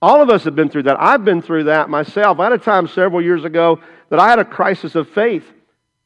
All 0.00 0.22
of 0.22 0.30
us 0.30 0.44
have 0.44 0.54
been 0.54 0.68
through 0.68 0.84
that. 0.84 1.00
I've 1.00 1.24
been 1.24 1.42
through 1.42 1.64
that 1.64 1.90
myself. 1.90 2.38
I 2.38 2.44
had 2.44 2.52
a 2.52 2.58
time 2.58 2.86
several 2.86 3.20
years 3.20 3.44
ago 3.44 3.80
that 4.10 4.20
I 4.20 4.28
had 4.28 4.38
a 4.38 4.44
crisis 4.44 4.94
of 4.94 5.08
faith. 5.08 5.44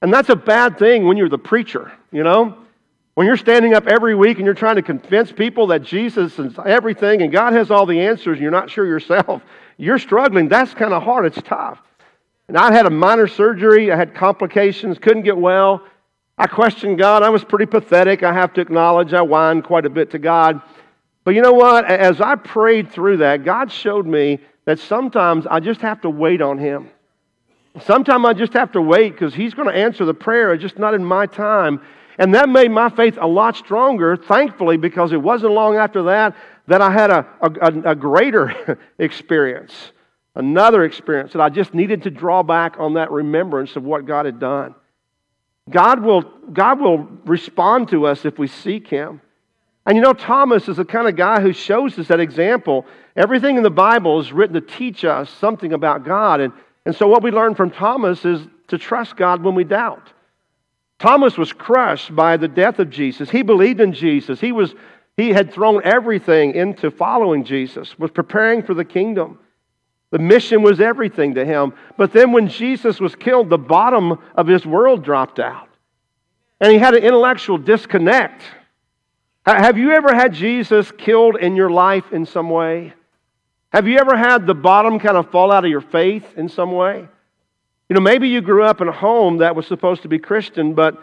And 0.01 0.13
that's 0.13 0.31
a 0.31 0.37
bad 0.37 0.79
thing 0.79 1.07
when 1.07 1.17
you're 1.17 1.29
the 1.29 1.39
preacher, 1.39 1.93
you 2.11 2.25
know? 2.25 2.57
When 3.15 3.27
you're 3.27 3.37
standing 3.37 3.75
up 3.75 3.87
every 3.87 4.15
week 4.15 4.39
and 4.39 4.47
you're 4.47 4.55
trying 4.55 4.77
to 4.77 4.83
convince 4.83 5.31
people 5.31 5.67
that 5.69 5.83
Jesus 5.83 6.39
is 6.39 6.55
everything 6.65 7.21
and 7.21 7.31
God 7.31 7.53
has 7.53 7.71
all 7.71 7.85
the 7.85 8.01
answers 8.01 8.35
and 8.35 8.41
you're 8.41 8.51
not 8.51 8.71
sure 8.71 8.87
yourself, 8.87 9.43
you're 9.77 9.99
struggling. 9.99 10.49
That's 10.49 10.73
kind 10.73 10.95
of 10.95 11.03
hard. 11.03 11.27
It's 11.27 11.43
tough. 11.43 11.79
And 12.49 12.57
I 12.57 12.73
had 12.73 12.87
a 12.87 12.91
minor 12.91 13.27
surgery, 13.27 13.93
I 13.93 13.97
had 13.97 14.15
complications, 14.15 14.99
couldn't 14.99 15.23
get 15.23 15.37
well. 15.37 15.83
I 16.39 16.47
questioned 16.47 16.99
God. 16.99 17.23
I 17.23 17.29
was 17.29 17.45
pretty 17.45 17.67
pathetic, 17.67 18.23
I 18.23 18.33
have 18.33 18.55
to 18.55 18.61
acknowledge. 18.61 19.13
I 19.13 19.21
whined 19.21 19.65
quite 19.65 19.87
a 19.87 19.91
bit 19.91 20.11
to 20.13 20.19
God. 20.19 20.61
But 21.25 21.35
you 21.35 21.43
know 21.43 21.53
what? 21.53 21.85
As 21.85 22.21
I 22.21 22.35
prayed 22.35 22.91
through 22.91 23.19
that, 23.19 23.45
God 23.45 23.71
showed 23.71 24.07
me 24.07 24.41
that 24.65 24.79
sometimes 24.79 25.47
I 25.47 25.61
just 25.61 25.81
have 25.81 26.01
to 26.03 26.11
wait 26.11 26.43
on 26.43 26.59
Him. 26.59 26.91
Sometimes 27.81 28.25
I 28.27 28.33
just 28.33 28.53
have 28.53 28.73
to 28.73 28.83
wait 28.83 29.13
because 29.13 29.35
He's 29.35 29.55
going 29.55 29.69
to 29.69 29.75
answer 29.75 30.05
the 30.05 30.15
prayer, 30.15 30.57
just 30.57 30.79
not 30.79 30.95
in 30.95 31.05
my 31.05 31.27
time. 31.27 31.81
And 32.19 32.35
that 32.35 32.49
made 32.49 32.71
my 32.71 32.91
faith 32.91 33.19
a 33.21 33.27
lot 33.27 33.57
stronger, 33.57 34.17
thankfully, 34.17 34.77
because 34.77 35.13
it 35.13 35.23
wasn't 35.23 35.53
long 35.53 35.77
after 35.77 36.03
that 36.05 36.37
that 36.69 36.81
I 36.83 36.91
had 36.93 37.11
a, 37.11 37.27
a, 37.41 37.91
a 37.91 37.95
greater 37.95 38.79
experience 38.99 39.93
another 40.35 40.85
experience 40.85 41.33
that 41.33 41.43
I 41.43 41.49
just 41.49 41.75
needed 41.75 42.03
to 42.05 42.11
draw 42.11 42.43
back 42.43 42.77
on 42.79 42.95
that 42.95 43.11
remembrance 43.11 43.77
of 43.77 43.85
what 43.85 44.07
God 44.07 44.27
had 44.27 44.39
done. 44.39 44.75
God 45.71 46.03
will, 46.03 46.23
God 46.53 46.81
will 46.81 46.99
respond 47.25 47.89
to 47.89 48.07
us 48.07 48.25
if 48.25 48.39
we 48.39 48.47
seek 48.47 48.89
Him. 48.89 49.21
And 49.87 49.97
you 49.97 50.03
know, 50.03 50.13
Thomas 50.13 50.69
is 50.69 50.77
the 50.77 50.85
kind 50.85 51.09
of 51.09 51.17
guy 51.17 51.41
who 51.41 51.53
shows 51.53 51.99
us 51.99 52.09
that 52.09 52.21
example. 52.21 52.87
Everything 53.17 53.57
in 53.57 53.63
the 53.63 53.71
Bible 53.71 54.21
is 54.21 54.33
written 54.33 54.55
to 54.55 54.61
teach 54.61 55.05
us 55.05 55.29
something 55.29 55.73
about 55.73 56.05
God. 56.05 56.41
And, 56.41 56.53
and 56.87 56.95
so, 56.95 57.09
what 57.09 57.23
we 57.23 57.31
learn 57.31 57.55
from 57.55 57.71
Thomas 57.71 58.25
is 58.25 58.41
to 58.69 58.79
trust 58.79 59.17
God 59.17 59.43
when 59.43 59.55
we 59.55 59.65
doubt. 59.65 60.13
Thomas 60.99 61.37
was 61.37 61.53
crushed 61.53 62.15
by 62.15 62.37
the 62.37 62.47
death 62.47 62.79
of 62.79 62.89
Jesus. 62.89 63.29
He 63.29 63.43
believed 63.43 63.81
in 63.81 63.93
Jesus. 63.93 64.41
He, 64.41 64.53
was, 64.53 64.73
he 65.17 65.31
had 65.31 65.53
thrown 65.53 65.83
everything 65.85 66.55
into 66.55 66.93
following 66.93 67.45
Jesus, 67.45 67.99
was 67.99 68.13
preparing 68.13 68.63
for 68.63 68.73
the 68.73 68.85
kingdom. 68.85 69.41
The 70.13 70.21
mission 70.21 70.63
was 70.63 70.81
everything 70.81 71.35
to 71.35 71.45
him. 71.45 71.73
But 71.97 72.13
then 72.13 72.31
when 72.31 72.47
Jesus 72.47 73.01
was 73.01 73.17
killed, 73.17 73.51
the 73.51 73.59
bottom 73.59 74.19
of 74.37 74.47
his 74.47 74.65
world 74.65 75.03
dropped 75.03 75.41
out. 75.41 75.69
And 76.61 76.71
he 76.71 76.79
had 76.79 76.95
an 76.95 77.03
intellectual 77.03 77.59
disconnect. 77.59 78.43
Have 79.45 79.77
you 79.77 79.91
ever 79.93 80.15
had 80.15 80.33
Jesus 80.33 80.93
killed 80.93 81.37
in 81.37 81.57
your 81.57 81.71
life 81.71 82.13
in 82.13 82.27
some 82.27 82.49
way? 82.49 82.95
Have 83.73 83.89
you 83.89 83.99
ever 83.99 84.17
had 84.17 84.47
the 84.47 84.55
bottom 84.55 85.01
kind 85.01 85.17
of 85.17 85.31
fall 85.31 85.51
out 85.51 85.65
of 85.65 85.71
your 85.71 85.81
faith 85.81 86.25
in 86.37 86.49
some 86.49 86.73
way? 86.73 87.09
You 87.89 87.95
know, 87.95 88.01
maybe 88.01 88.29
you 88.29 88.41
grew 88.41 88.65
up 88.65 88.81
in 88.81 88.89
a 88.89 88.93
home 88.93 89.39
that 89.39 89.57
was 89.57 89.67
supposed 89.67 90.03
to 90.03 90.09
be 90.09 90.19
Christian, 90.19 90.75
but, 90.75 91.03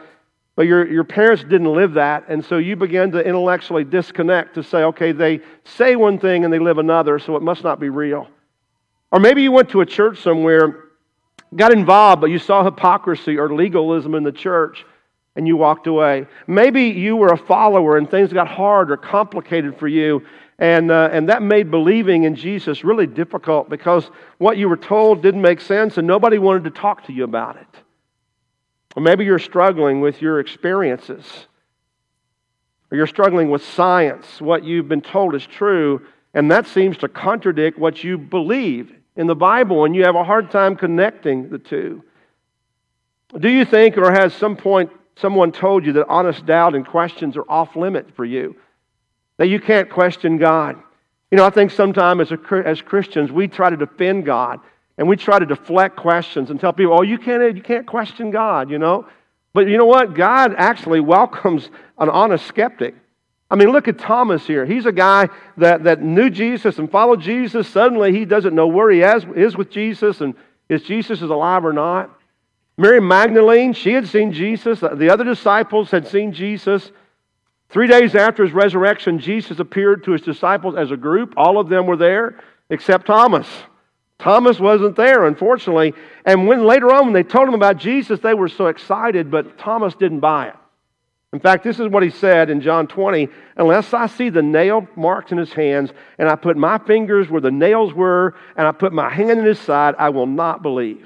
but 0.55 0.67
your, 0.67 0.89
your 0.89 1.03
parents 1.03 1.43
didn't 1.43 1.73
live 1.73 1.93
that, 1.93 2.25
and 2.29 2.43
so 2.43 2.57
you 2.57 2.75
began 2.75 3.11
to 3.11 3.19
intellectually 3.19 3.83
disconnect 3.83 4.55
to 4.55 4.63
say, 4.63 4.83
okay, 4.83 5.11
they 5.11 5.41
say 5.65 5.95
one 5.95 6.17
thing 6.17 6.45
and 6.45 6.53
they 6.53 6.59
live 6.59 6.77
another, 6.77 7.19
so 7.19 7.35
it 7.35 7.41
must 7.41 7.63
not 7.63 7.79
be 7.79 7.89
real. 7.89 8.27
Or 9.11 9.19
maybe 9.19 9.43
you 9.43 9.51
went 9.51 9.69
to 9.69 9.81
a 9.81 9.85
church 9.85 10.21
somewhere, 10.21 10.85
got 11.55 11.73
involved, 11.73 12.21
but 12.21 12.29
you 12.29 12.39
saw 12.39 12.63
hypocrisy 12.63 13.37
or 13.37 13.53
legalism 13.53 14.15
in 14.15 14.23
the 14.23 14.31
church 14.31 14.85
and 15.35 15.47
you 15.47 15.55
walked 15.55 15.87
away. 15.87 16.25
Maybe 16.47 16.85
you 16.85 17.15
were 17.15 17.29
a 17.29 17.37
follower 17.37 17.97
and 17.97 18.09
things 18.09 18.33
got 18.33 18.47
hard 18.47 18.91
or 18.91 18.97
complicated 18.97 19.77
for 19.77 19.87
you, 19.87 20.25
and, 20.57 20.91
uh, 20.91 21.09
and 21.11 21.29
that 21.29 21.41
made 21.41 21.71
believing 21.71 22.23
in 22.23 22.35
Jesus 22.35 22.83
really 22.83 23.07
difficult 23.07 23.69
because 23.69 24.09
what 24.39 24.57
you 24.57 24.67
were 24.67 24.75
told 24.75 25.21
didn't 25.21 25.41
make 25.41 25.61
sense 25.61 25.97
and 25.97 26.05
nobody 26.05 26.37
wanted 26.37 26.65
to 26.65 26.71
talk 26.71 27.05
to 27.05 27.13
you 27.13 27.23
about 27.23 27.55
it. 27.55 27.67
Or 28.95 29.01
maybe 29.01 29.23
you're 29.23 29.39
struggling 29.39 30.01
with 30.01 30.21
your 30.21 30.39
experiences. 30.39 31.47
or 32.91 32.97
you're 32.97 33.07
struggling 33.07 33.49
with 33.49 33.63
science, 33.63 34.41
what 34.41 34.63
you've 34.63 34.87
been 34.87 35.01
told 35.01 35.35
is 35.35 35.45
true, 35.45 36.01
and 36.33 36.51
that 36.51 36.67
seems 36.67 36.97
to 36.97 37.07
contradict 37.07 37.77
what 37.77 38.03
you 38.03 38.17
believe 38.17 38.93
in 39.15 39.27
the 39.27 39.35
Bible, 39.35 39.85
and 39.85 39.95
you 39.95 40.03
have 40.05 40.15
a 40.15 40.23
hard 40.23 40.49
time 40.49 40.75
connecting 40.75 41.49
the 41.49 41.59
two. 41.59 42.03
Do 43.37 43.49
you 43.49 43.65
think, 43.65 43.97
or 43.97 44.11
has 44.11 44.33
some 44.33 44.55
point 44.55 44.89
someone 45.21 45.51
told 45.51 45.85
you 45.85 45.93
that 45.93 46.07
honest 46.07 46.45
doubt 46.45 46.75
and 46.75 46.85
questions 46.85 47.37
are 47.37 47.49
off 47.49 47.75
limit 47.75 48.15
for 48.15 48.25
you? 48.25 48.55
That 49.37 49.47
you 49.47 49.59
can't 49.59 49.89
question 49.89 50.37
God? 50.37 50.77
You 51.31 51.37
know, 51.37 51.45
I 51.45 51.49
think 51.49 51.71
sometimes 51.71 52.31
as, 52.31 52.31
a, 52.31 52.63
as 52.65 52.81
Christians, 52.81 53.31
we 53.31 53.47
try 53.47 53.69
to 53.69 53.77
defend 53.77 54.25
God 54.25 54.59
and 54.97 55.07
we 55.07 55.15
try 55.15 55.39
to 55.39 55.45
deflect 55.45 55.95
questions 55.95 56.49
and 56.49 56.59
tell 56.59 56.73
people, 56.73 56.93
oh, 56.93 57.03
you 57.03 57.17
can't, 57.17 57.55
you 57.55 57.61
can't 57.61 57.85
question 57.85 58.31
God, 58.31 58.69
you 58.69 58.79
know? 58.79 59.07
But 59.53 59.67
you 59.67 59.77
know 59.77 59.85
what? 59.85 60.13
God 60.13 60.53
actually 60.57 60.99
welcomes 60.99 61.69
an 61.97 62.09
honest 62.09 62.45
skeptic. 62.47 62.95
I 63.51 63.55
mean, 63.55 63.71
look 63.71 63.87
at 63.87 63.97
Thomas 63.97 64.45
here. 64.45 64.65
He's 64.65 64.85
a 64.85 64.91
guy 64.91 65.29
that, 65.57 65.85
that 65.85 66.01
knew 66.01 66.29
Jesus 66.29 66.77
and 66.77 66.91
followed 66.91 67.21
Jesus. 67.21 67.67
Suddenly, 67.67 68.11
he 68.11 68.25
doesn't 68.25 68.53
know 68.53 68.67
where 68.67 68.91
he 68.91 69.01
is, 69.01 69.25
is 69.35 69.57
with 69.57 69.71
Jesus 69.71 70.21
and 70.21 70.35
is 70.67 70.83
Jesus 70.83 71.21
is 71.21 71.29
alive 71.31 71.65
or 71.65 71.73
not. 71.73 72.11
Mary 72.79 73.01
Magdalene, 73.01 73.73
she 73.73 73.91
had 73.91 74.07
seen 74.07 74.31
Jesus. 74.31 74.79
The 74.79 75.09
other 75.09 75.25
disciples 75.25 75.91
had 75.91 76.07
seen 76.07 76.31
Jesus. 76.31 76.93
Three 77.67 77.87
days 77.87 78.15
after 78.15 78.41
his 78.41 78.53
resurrection, 78.53 79.19
Jesus 79.19 79.59
appeared 79.59 80.05
to 80.05 80.11
his 80.13 80.21
disciples 80.21 80.75
as 80.77 80.89
a 80.89 80.95
group. 80.95 81.33
All 81.35 81.59
of 81.59 81.67
them 81.67 81.87
were 81.87 81.97
there 81.97 82.39
except 82.69 83.05
Thomas. 83.05 83.45
Thomas 84.17 84.61
wasn't 84.61 84.95
there, 84.95 85.25
unfortunately. 85.25 85.93
And 86.23 86.47
when 86.47 86.63
later 86.63 86.89
on, 86.93 87.03
when 87.03 87.13
they 87.13 87.23
told 87.23 87.49
him 87.49 87.53
about 87.53 87.75
Jesus, 87.75 88.21
they 88.21 88.33
were 88.33 88.47
so 88.47 88.67
excited, 88.67 89.29
but 89.29 89.57
Thomas 89.57 89.93
didn't 89.95 90.21
buy 90.21 90.47
it. 90.47 90.55
In 91.33 91.41
fact, 91.41 91.65
this 91.65 91.81
is 91.81 91.89
what 91.89 92.01
he 92.01 92.09
said 92.09 92.49
in 92.49 92.61
John 92.61 92.87
20 92.87 93.27
Unless 93.57 93.93
I 93.93 94.07
see 94.07 94.29
the 94.29 94.41
nail 94.41 94.87
marks 94.95 95.33
in 95.33 95.37
his 95.37 95.51
hands, 95.51 95.91
and 96.17 96.29
I 96.29 96.37
put 96.37 96.55
my 96.55 96.77
fingers 96.77 97.29
where 97.29 97.41
the 97.41 97.51
nails 97.51 97.93
were, 97.93 98.35
and 98.55 98.65
I 98.65 98.71
put 98.71 98.93
my 98.93 99.09
hand 99.09 99.37
in 99.37 99.45
his 99.45 99.59
side, 99.59 99.95
I 99.99 100.11
will 100.11 100.27
not 100.27 100.63
believe. 100.63 101.05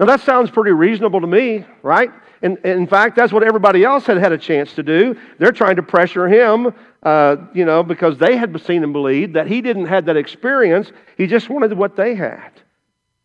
Now, 0.00 0.06
that 0.06 0.20
sounds 0.20 0.50
pretty 0.50 0.70
reasonable 0.70 1.20
to 1.20 1.26
me, 1.26 1.64
right? 1.82 2.10
And, 2.40 2.56
and 2.62 2.80
in 2.80 2.86
fact, 2.86 3.16
that's 3.16 3.32
what 3.32 3.42
everybody 3.42 3.84
else 3.84 4.06
had 4.06 4.16
had 4.18 4.30
a 4.30 4.38
chance 4.38 4.72
to 4.74 4.82
do. 4.84 5.16
They're 5.38 5.50
trying 5.50 5.76
to 5.76 5.82
pressure 5.82 6.28
him, 6.28 6.72
uh, 7.02 7.36
you 7.52 7.64
know, 7.64 7.82
because 7.82 8.16
they 8.16 8.36
had 8.36 8.60
seen 8.62 8.84
him 8.84 8.92
believe 8.92 9.32
that 9.32 9.48
he 9.48 9.60
didn't 9.60 9.86
have 9.86 10.04
that 10.04 10.16
experience. 10.16 10.92
He 11.16 11.26
just 11.26 11.48
wanted 11.48 11.72
what 11.72 11.96
they 11.96 12.14
had. 12.14 12.50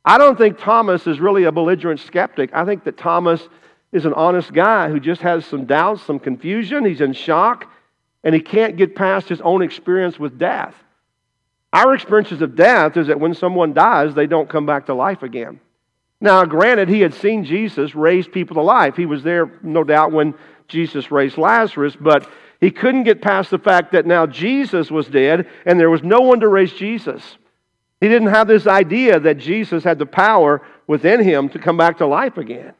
I 0.03 0.17
don't 0.17 0.38
think 0.38 0.57
Thomas 0.57 1.05
is 1.05 1.19
really 1.19 1.43
a 1.43 1.51
belligerent 1.51 1.99
skeptic. 1.99 2.49
I 2.53 2.65
think 2.65 2.83
that 2.86 2.97
Thomas 2.97 3.47
is 3.91 4.05
an 4.05 4.13
honest 4.13 4.51
guy 4.51 4.89
who 4.89 4.99
just 4.99 5.21
has 5.21 5.45
some 5.45 5.65
doubts, 5.65 6.01
some 6.01 6.19
confusion. 6.19 6.83
He's 6.83 7.01
in 7.01 7.13
shock, 7.13 7.71
and 8.23 8.33
he 8.33 8.41
can't 8.41 8.75
get 8.77 8.95
past 8.95 9.29
his 9.29 9.41
own 9.41 9.62
experience 9.62 10.17
with 10.17 10.39
death. 10.39 10.75
Our 11.71 11.93
experiences 11.93 12.41
of 12.41 12.55
death 12.55 12.97
is 12.97 13.07
that 13.07 13.19
when 13.19 13.36
someone 13.36 13.73
dies, 13.73 14.15
they 14.15 14.27
don't 14.27 14.49
come 14.49 14.65
back 14.65 14.88
to 14.88 14.95
life 14.95 15.21
again. 15.21 15.59
Now, 16.23 16.45
granted, 16.45 16.88
he 16.88 17.01
had 17.01 17.13
seen 17.13 17.43
Jesus 17.43 17.93
raise 17.93 18.29
people 18.29 18.55
to 18.55 18.62
life. 18.62 18.95
He 18.95 19.05
was 19.05 19.23
there, 19.23 19.59
no 19.62 19.83
doubt, 19.83 20.13
when 20.13 20.33
Jesus 20.69 21.12
raised 21.12 21.38
Lazarus, 21.38 21.97
but 21.99 22.29
he 22.62 22.71
couldn't 22.71 23.03
get 23.03 23.21
past 23.21 23.51
the 23.51 23.59
fact 23.59 23.91
that 23.91 24.05
now 24.05 24.25
Jesus 24.25 24.89
was 24.89 25.09
dead 25.09 25.49
and 25.65 25.77
there 25.77 25.89
was 25.89 26.01
no 26.01 26.21
one 26.21 26.39
to 26.39 26.47
raise 26.47 26.71
Jesus. 26.71 27.38
He 27.99 28.07
didn't 28.07 28.29
have 28.29 28.47
this 28.47 28.67
idea 28.67 29.19
that 29.19 29.38
Jesus 29.38 29.83
had 29.83 29.99
the 29.99 30.05
power 30.05 30.65
within 30.88 31.21
him 31.21 31.49
to 31.49 31.59
come 31.59 31.75
back 31.75 31.97
to 31.97 32.07
life 32.07 32.38
again. 32.38 32.71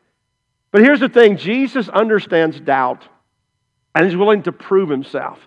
But 0.72 0.82
here's 0.82 1.02
the 1.02 1.10
thing 1.10 1.36
Jesus 1.36 1.90
understands 1.90 2.62
doubt, 2.62 3.06
and 3.94 4.06
he's 4.06 4.16
willing 4.16 4.44
to 4.44 4.54
prove 4.54 4.88
himself. 4.88 5.38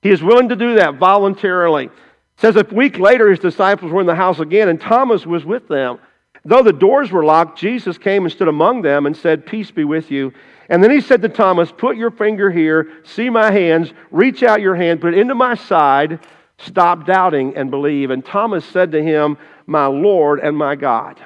He 0.00 0.10
is 0.10 0.22
willing 0.22 0.50
to 0.50 0.56
do 0.56 0.76
that 0.76 0.94
voluntarily. 0.94 1.86
It 1.86 1.92
says 2.36 2.54
a 2.54 2.62
week 2.72 3.00
later, 3.00 3.30
his 3.30 3.40
disciples 3.40 3.90
were 3.90 4.00
in 4.00 4.06
the 4.06 4.14
house 4.14 4.38
again, 4.38 4.68
and 4.68 4.80
Thomas 4.80 5.26
was 5.26 5.44
with 5.44 5.66
them. 5.66 5.98
Though 6.44 6.62
the 6.62 6.72
doors 6.72 7.12
were 7.12 7.24
locked, 7.24 7.58
Jesus 7.58 7.98
came 7.98 8.24
and 8.24 8.32
stood 8.32 8.48
among 8.48 8.82
them 8.82 9.06
and 9.06 9.16
said, 9.16 9.46
Peace 9.46 9.70
be 9.70 9.84
with 9.84 10.10
you. 10.10 10.32
And 10.68 10.82
then 10.82 10.90
he 10.90 11.00
said 11.00 11.22
to 11.22 11.28
Thomas, 11.28 11.70
Put 11.70 11.96
your 11.96 12.10
finger 12.10 12.50
here, 12.50 12.90
see 13.04 13.30
my 13.30 13.50
hands, 13.52 13.92
reach 14.10 14.42
out 14.42 14.60
your 14.60 14.74
hand, 14.74 15.00
put 15.00 15.14
it 15.14 15.20
into 15.20 15.34
my 15.34 15.54
side, 15.54 16.18
stop 16.58 17.06
doubting 17.06 17.56
and 17.56 17.70
believe. 17.70 18.10
And 18.10 18.24
Thomas 18.24 18.64
said 18.64 18.92
to 18.92 19.02
him, 19.02 19.38
My 19.66 19.86
Lord 19.86 20.40
and 20.40 20.56
my 20.56 20.74
God. 20.74 21.20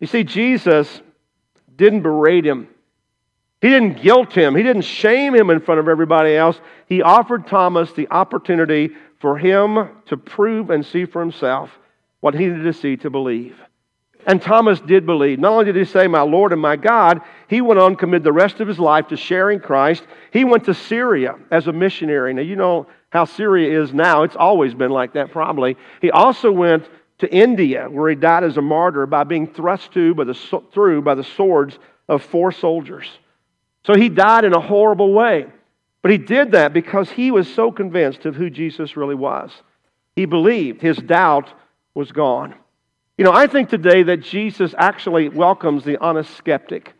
You 0.00 0.06
see, 0.06 0.24
Jesus 0.24 1.00
didn't 1.74 2.02
berate 2.02 2.44
him. 2.44 2.68
He 3.62 3.68
didn't 3.68 4.02
guilt 4.02 4.32
him. 4.32 4.56
He 4.56 4.64
didn't 4.64 4.82
shame 4.82 5.34
him 5.34 5.48
in 5.48 5.60
front 5.60 5.78
of 5.78 5.88
everybody 5.88 6.34
else. 6.34 6.60
He 6.86 7.00
offered 7.00 7.46
Thomas 7.46 7.92
the 7.92 8.08
opportunity 8.10 8.90
for 9.20 9.38
him 9.38 9.88
to 10.06 10.16
prove 10.16 10.70
and 10.70 10.84
see 10.84 11.04
for 11.04 11.20
himself 11.20 11.70
what 12.22 12.34
he 12.34 12.46
needed 12.46 12.62
to 12.62 12.72
see 12.72 12.96
to 12.96 13.10
believe. 13.10 13.56
And 14.26 14.40
Thomas 14.40 14.80
did 14.80 15.04
believe. 15.04 15.40
Not 15.40 15.52
only 15.52 15.64
did 15.64 15.76
he 15.76 15.84
say, 15.84 16.06
My 16.06 16.20
Lord 16.22 16.52
and 16.52 16.62
my 16.62 16.76
God, 16.76 17.20
he 17.48 17.60
went 17.60 17.80
on 17.80 17.90
to 17.90 17.96
commit 17.96 18.22
the 18.22 18.32
rest 18.32 18.60
of 18.60 18.68
his 18.68 18.78
life 18.78 19.08
to 19.08 19.16
sharing 19.16 19.58
Christ. 19.58 20.04
He 20.32 20.44
went 20.44 20.64
to 20.66 20.74
Syria 20.74 21.34
as 21.50 21.66
a 21.66 21.72
missionary. 21.72 22.32
Now, 22.32 22.42
you 22.42 22.54
know 22.54 22.86
how 23.10 23.24
Syria 23.24 23.82
is 23.82 23.92
now. 23.92 24.22
It's 24.22 24.36
always 24.36 24.72
been 24.72 24.92
like 24.92 25.14
that, 25.14 25.32
probably. 25.32 25.76
He 26.00 26.12
also 26.12 26.52
went 26.52 26.88
to 27.18 27.34
India, 27.34 27.88
where 27.90 28.08
he 28.08 28.14
died 28.14 28.44
as 28.44 28.56
a 28.56 28.62
martyr 28.62 29.06
by 29.06 29.24
being 29.24 29.48
thrust 29.48 29.92
to 29.94 30.14
by 30.14 30.24
the, 30.24 30.62
through 30.72 31.02
by 31.02 31.16
the 31.16 31.24
swords 31.24 31.76
of 32.08 32.22
four 32.22 32.52
soldiers. 32.52 33.08
So 33.84 33.96
he 33.96 34.08
died 34.08 34.44
in 34.44 34.54
a 34.54 34.60
horrible 34.60 35.12
way. 35.12 35.46
But 36.00 36.12
he 36.12 36.18
did 36.18 36.52
that 36.52 36.72
because 36.72 37.10
he 37.10 37.32
was 37.32 37.52
so 37.52 37.72
convinced 37.72 38.24
of 38.24 38.36
who 38.36 38.50
Jesus 38.50 38.96
really 38.96 39.14
was. 39.16 39.50
He 40.14 40.26
believed, 40.26 40.80
his 40.80 40.96
doubt 40.96 41.52
was 41.94 42.12
gone. 42.12 42.54
You 43.18 43.24
know, 43.24 43.32
I 43.32 43.46
think 43.46 43.68
today 43.68 44.02
that 44.04 44.22
Jesus 44.22 44.74
actually 44.78 45.28
welcomes 45.28 45.84
the 45.84 45.98
honest 45.98 46.34
skeptic. 46.36 46.94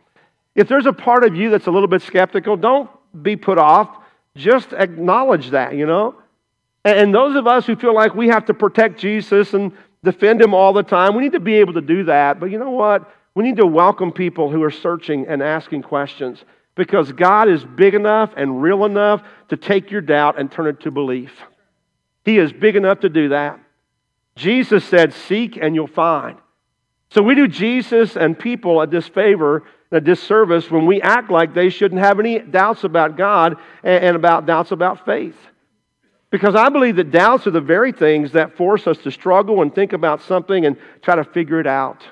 If 0.55 0.67
there's 0.67 0.85
a 0.85 0.93
part 0.93 1.23
of 1.23 1.35
you 1.35 1.49
that's 1.49 1.67
a 1.67 1.71
little 1.71 1.87
bit 1.87 2.01
skeptical, 2.01 2.55
don't 2.55 2.89
be 3.21 3.35
put 3.35 3.57
off. 3.57 3.89
Just 4.35 4.73
acknowledge 4.73 5.49
that, 5.51 5.75
you 5.75 5.85
know? 5.85 6.15
And 6.85 7.13
those 7.13 7.35
of 7.35 7.47
us 7.47 7.65
who 7.65 7.75
feel 7.75 7.95
like 7.95 8.13
we 8.13 8.27
have 8.27 8.45
to 8.45 8.53
protect 8.53 8.99
Jesus 8.99 9.53
and 9.53 9.71
defend 10.03 10.41
him 10.41 10.53
all 10.53 10.73
the 10.73 10.83
time. 10.83 11.15
We 11.15 11.23
need 11.23 11.31
to 11.31 11.39
be 11.39 11.55
able 11.55 11.73
to 11.73 11.81
do 11.81 12.03
that. 12.05 12.39
But 12.39 12.51
you 12.51 12.59
know 12.59 12.71
what? 12.71 13.09
We 13.35 13.43
need 13.43 13.57
to 13.57 13.65
welcome 13.65 14.11
people 14.11 14.51
who 14.51 14.61
are 14.63 14.71
searching 14.71 15.25
and 15.27 15.41
asking 15.41 15.83
questions 15.83 16.43
because 16.75 17.11
God 17.11 17.49
is 17.49 17.63
big 17.63 17.95
enough 17.95 18.31
and 18.35 18.61
real 18.61 18.85
enough 18.85 19.23
to 19.49 19.57
take 19.57 19.91
your 19.91 20.01
doubt 20.01 20.39
and 20.39 20.51
turn 20.51 20.67
it 20.67 20.81
to 20.81 20.91
belief. 20.91 21.31
He 22.25 22.37
is 22.37 22.51
big 22.51 22.75
enough 22.75 22.99
to 23.01 23.09
do 23.09 23.29
that. 23.29 23.59
Jesus 24.35 24.83
said, 24.85 25.13
Seek 25.13 25.57
and 25.57 25.75
you'll 25.75 25.87
find. 25.87 26.37
So 27.11 27.21
we 27.21 27.35
do 27.35 27.47
Jesus 27.47 28.17
and 28.17 28.37
people 28.37 28.81
a 28.81 28.87
disfavor, 28.87 29.63
a 29.91 30.01
disservice 30.01 30.71
when 30.71 30.87
we 30.87 31.01
act 31.01 31.29
like 31.29 31.53
they 31.53 31.69
shouldn't 31.69 32.01
have 32.01 32.19
any 32.19 32.39
doubts 32.39 32.83
about 32.83 33.17
God 33.17 33.57
and 33.83 34.15
about 34.15 34.47
doubts 34.47 34.71
about 34.71 35.05
faith. 35.05 35.37
Because 36.31 36.55
I 36.55 36.69
believe 36.69 36.95
that 36.95 37.11
doubts 37.11 37.45
are 37.45 37.51
the 37.51 37.61
very 37.61 37.91
things 37.91 38.31
that 38.31 38.57
force 38.57 38.87
us 38.87 38.97
to 38.99 39.11
struggle 39.11 39.61
and 39.61 39.73
think 39.73 39.93
about 39.93 40.23
something 40.23 40.65
and 40.65 40.77
try 41.03 41.15
to 41.15 41.23
figure 41.23 41.59
it 41.59 41.67
out. 41.67 42.03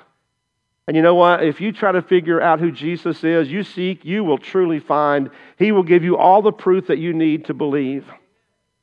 And 0.86 0.96
you 0.96 1.02
know 1.02 1.16
what? 1.16 1.42
If 1.42 1.60
you 1.60 1.72
try 1.72 1.90
to 1.90 2.02
figure 2.02 2.40
out 2.40 2.60
who 2.60 2.70
Jesus 2.70 3.24
is, 3.24 3.50
you 3.50 3.64
seek, 3.64 4.04
you 4.04 4.22
will 4.22 4.38
truly 4.38 4.78
find. 4.78 5.30
He 5.58 5.72
will 5.72 5.82
give 5.82 6.04
you 6.04 6.16
all 6.16 6.42
the 6.42 6.52
proof 6.52 6.86
that 6.86 6.98
you 6.98 7.12
need 7.12 7.46
to 7.46 7.54
believe. 7.54 8.06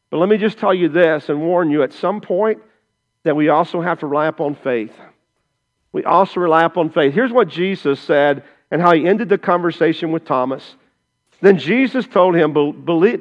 But 0.09 0.17
let 0.17 0.27
me 0.27 0.37
just 0.37 0.57
tell 0.57 0.73
you 0.73 0.89
this 0.89 1.29
and 1.29 1.39
warn 1.39 1.71
you 1.71 1.83
at 1.83 1.93
some 1.93 2.19
point 2.19 2.59
that 3.23 3.35
we 3.35 3.49
also 3.49 3.81
have 3.81 3.99
to 3.99 4.07
rely 4.07 4.27
upon 4.27 4.55
faith. 4.55 4.93
We 5.91 6.03
also 6.03 6.39
rely 6.39 6.63
upon 6.63 6.91
faith. 6.91 7.13
Here's 7.13 7.31
what 7.31 7.49
Jesus 7.49 7.99
said 7.99 8.43
and 8.71 8.81
how 8.81 8.93
he 8.93 9.07
ended 9.07 9.29
the 9.29 9.37
conversation 9.37 10.11
with 10.11 10.25
Thomas. 10.25 10.75
Then 11.41 11.57
Jesus 11.57 12.05
told 12.05 12.35
him, 12.35 12.53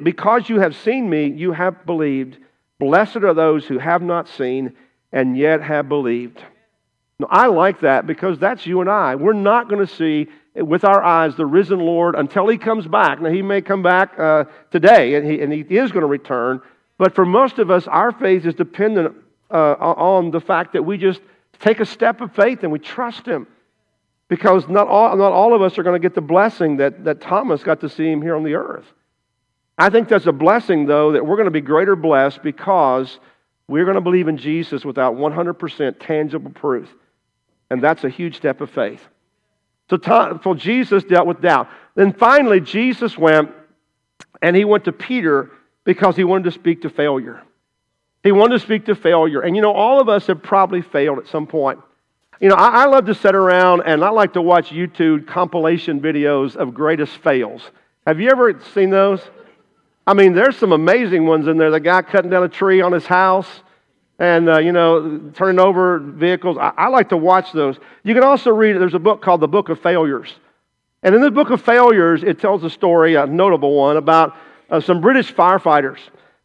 Because 0.03 0.49
you 0.49 0.59
have 0.59 0.75
seen 0.75 1.09
me, 1.09 1.27
you 1.27 1.51
have 1.53 1.85
believed. 1.85 2.37
Blessed 2.79 3.17
are 3.17 3.33
those 3.33 3.65
who 3.65 3.79
have 3.79 4.01
not 4.01 4.27
seen 4.27 4.75
and 5.11 5.37
yet 5.37 5.61
have 5.61 5.89
believed. 5.89 6.41
Now, 7.19 7.27
I 7.29 7.47
like 7.47 7.81
that 7.81 8.07
because 8.07 8.39
that's 8.39 8.65
you 8.65 8.81
and 8.81 8.89
I. 8.89 9.15
We're 9.15 9.33
not 9.33 9.67
going 9.67 9.85
to 9.85 9.93
see 9.93 10.27
with 10.55 10.83
our 10.83 11.03
eyes 11.03 11.35
the 11.35 11.45
risen 11.45 11.79
Lord 11.79 12.15
until 12.15 12.47
he 12.47 12.57
comes 12.57 12.87
back. 12.87 13.21
Now, 13.21 13.29
he 13.29 13.41
may 13.41 13.61
come 13.61 13.83
back 13.83 14.17
uh, 14.17 14.45
today 14.71 15.15
and 15.15 15.29
he, 15.29 15.41
and 15.41 15.51
he 15.51 15.61
is 15.61 15.91
going 15.91 16.01
to 16.01 16.07
return. 16.07 16.61
But 16.97 17.15
for 17.15 17.25
most 17.25 17.59
of 17.59 17.71
us, 17.71 17.87
our 17.87 18.11
faith 18.11 18.45
is 18.45 18.53
dependent 18.53 19.15
uh, 19.51 19.73
on 19.73 20.31
the 20.31 20.39
fact 20.39 20.73
that 20.73 20.83
we 20.83 20.97
just 20.97 21.21
take 21.59 21.79
a 21.79 21.85
step 21.85 22.21
of 22.21 22.33
faith 22.33 22.63
and 22.63 22.71
we 22.71 22.79
trust 22.79 23.25
him 23.25 23.47
because 24.27 24.67
not 24.67 24.87
all, 24.87 25.15
not 25.17 25.31
all 25.31 25.55
of 25.55 25.61
us 25.61 25.77
are 25.77 25.83
going 25.83 25.99
to 25.99 26.05
get 26.05 26.15
the 26.15 26.21
blessing 26.21 26.77
that, 26.77 27.03
that 27.03 27.21
Thomas 27.21 27.63
got 27.63 27.81
to 27.81 27.89
see 27.89 28.11
him 28.11 28.21
here 28.21 28.35
on 28.35 28.43
the 28.43 28.55
earth. 28.55 28.85
I 29.77 29.89
think 29.89 30.09
that's 30.09 30.27
a 30.27 30.31
blessing, 30.31 30.85
though, 30.85 31.13
that 31.13 31.25
we're 31.25 31.37
going 31.37 31.45
to 31.45 31.51
be 31.51 31.61
greater 31.61 31.95
blessed 31.95 32.43
because 32.43 33.19
we're 33.67 33.85
going 33.85 33.95
to 33.95 34.01
believe 34.01 34.27
in 34.27 34.37
Jesus 34.37 34.85
without 34.85 35.15
100% 35.15 35.95
tangible 35.99 36.51
proof. 36.51 36.93
And 37.69 37.81
that's 37.81 38.03
a 38.03 38.09
huge 38.09 38.35
step 38.35 38.61
of 38.61 38.69
faith. 38.69 39.07
So, 39.89 39.97
so 40.43 40.53
Jesus 40.53 41.03
dealt 41.03 41.27
with 41.27 41.41
doubt. 41.41 41.69
Then 41.95 42.13
finally, 42.13 42.59
Jesus 42.59 43.17
went 43.17 43.51
And 44.41 44.55
he 44.55 44.65
went 44.65 44.85
to 44.85 44.91
Peter 44.91 45.51
because 45.83 46.15
he 46.15 46.23
wanted 46.23 46.45
to 46.45 46.51
speak 46.51 46.83
to 46.83 46.89
failure. 46.89 47.41
He 48.23 48.31
wanted 48.31 48.55
to 48.55 48.59
speak 48.59 48.85
to 48.85 48.95
failure. 48.95 49.41
And 49.41 49.55
you 49.55 49.61
know, 49.61 49.73
all 49.73 50.01
of 50.01 50.09
us 50.09 50.27
have 50.27 50.43
probably 50.43 50.81
failed 50.81 51.19
at 51.19 51.27
some 51.27 51.47
point. 51.47 51.79
You 52.39 52.49
know, 52.49 52.55
I, 52.55 52.83
I 52.83 52.85
love 52.85 53.05
to 53.05 53.15
sit 53.15 53.35
around 53.35 53.83
and 53.85 54.03
I 54.03 54.09
like 54.09 54.33
to 54.33 54.41
watch 54.41 54.69
YouTube 54.69 55.27
compilation 55.27 55.99
videos 55.99 56.55
of 56.55 56.73
greatest 56.73 57.17
fails. 57.17 57.61
Have 58.07 58.19
you 58.19 58.29
ever 58.29 58.59
seen 58.73 58.89
those? 58.89 59.21
I 60.07 60.13
mean, 60.13 60.33
there's 60.33 60.57
some 60.57 60.71
amazing 60.71 61.25
ones 61.25 61.47
in 61.47 61.57
there. 61.57 61.69
The 61.69 61.79
guy 61.79 62.01
cutting 62.01 62.31
down 62.31 62.43
a 62.43 62.49
tree 62.49 62.81
on 62.81 62.91
his 62.91 63.05
house 63.05 63.47
and, 64.17 64.49
uh, 64.49 64.57
you 64.57 64.71
know, 64.71 65.31
turning 65.35 65.59
over 65.59 65.99
vehicles. 65.99 66.57
I, 66.57 66.73
I 66.77 66.87
like 66.87 67.09
to 67.09 67.17
watch 67.17 67.51
those. 67.51 67.77
You 68.03 68.13
can 68.13 68.23
also 68.23 68.51
read, 68.51 68.75
there's 68.77 68.95
a 68.95 68.99
book 68.99 69.21
called 69.21 69.41
The 69.41 69.47
Book 69.47 69.69
of 69.69 69.79
Failures. 69.79 70.33
And 71.03 71.15
in 71.15 71.21
the 71.21 71.31
Book 71.31 71.49
of 71.51 71.61
Failures, 71.61 72.23
it 72.23 72.39
tells 72.39 72.63
a 72.63 72.69
story, 72.69 73.15
a 73.15 73.25
notable 73.25 73.75
one, 73.75 73.97
about 73.97 74.35
uh, 74.69 74.79
some 74.81 74.99
British 74.99 75.33
firefighters. 75.33 75.99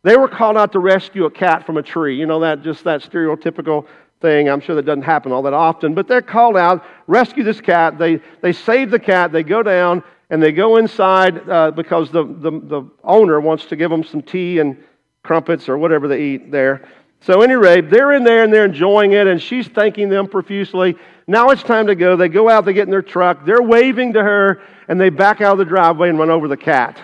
They 0.04 0.16
were 0.18 0.28
called 0.28 0.56
out 0.58 0.70
to 0.72 0.78
rescue 0.78 1.24
a 1.24 1.30
cat 1.30 1.64
from 1.64 1.78
a 1.78 1.82
tree. 1.82 2.16
You 2.16 2.26
know, 2.26 2.38
that 2.40 2.62
just 2.62 2.84
that 2.84 3.02
stereotypical 3.02 3.86
thing. 4.20 4.48
I'm 4.48 4.60
sure 4.60 4.76
that 4.76 4.84
doesn't 4.84 5.02
happen 5.02 5.32
all 5.32 5.42
that 5.42 5.54
often, 5.54 5.94
but 5.94 6.06
they're 6.06 6.22
called 6.22 6.56
out, 6.56 6.84
rescue 7.06 7.42
this 7.42 7.60
cat. 7.60 7.98
They, 7.98 8.20
they 8.42 8.52
save 8.52 8.90
the 8.90 8.98
cat. 8.98 9.32
They 9.32 9.42
go 9.42 9.62
down 9.62 10.02
and 10.30 10.42
they 10.42 10.52
go 10.52 10.76
inside 10.76 11.48
uh, 11.48 11.70
because 11.70 12.10
the, 12.10 12.24
the, 12.24 12.50
the 12.50 12.90
owner 13.02 13.40
wants 13.40 13.64
to 13.66 13.76
give 13.76 13.90
them 13.90 14.04
some 14.04 14.22
tea 14.22 14.58
and 14.58 14.82
crumpets 15.22 15.68
or 15.68 15.78
whatever 15.78 16.06
they 16.06 16.22
eat 16.22 16.50
there. 16.50 16.86
So, 17.20 17.40
any 17.40 17.54
rate, 17.54 17.88
they're 17.88 18.12
in 18.12 18.24
there 18.24 18.44
and 18.44 18.52
they're 18.52 18.66
enjoying 18.66 19.12
it, 19.12 19.26
and 19.26 19.40
she's 19.40 19.66
thanking 19.66 20.10
them 20.10 20.28
profusely. 20.28 20.96
Now 21.26 21.48
it's 21.48 21.62
time 21.62 21.86
to 21.86 21.94
go. 21.94 22.16
They 22.16 22.28
go 22.28 22.50
out, 22.50 22.66
they 22.66 22.74
get 22.74 22.82
in 22.82 22.90
their 22.90 23.00
truck, 23.00 23.46
they're 23.46 23.62
waving 23.62 24.12
to 24.12 24.22
her, 24.22 24.60
and 24.88 25.00
they 25.00 25.08
back 25.08 25.40
out 25.40 25.52
of 25.52 25.58
the 25.58 25.64
driveway 25.64 26.10
and 26.10 26.18
run 26.18 26.28
over 26.28 26.48
the 26.48 26.56
cat. 26.58 27.00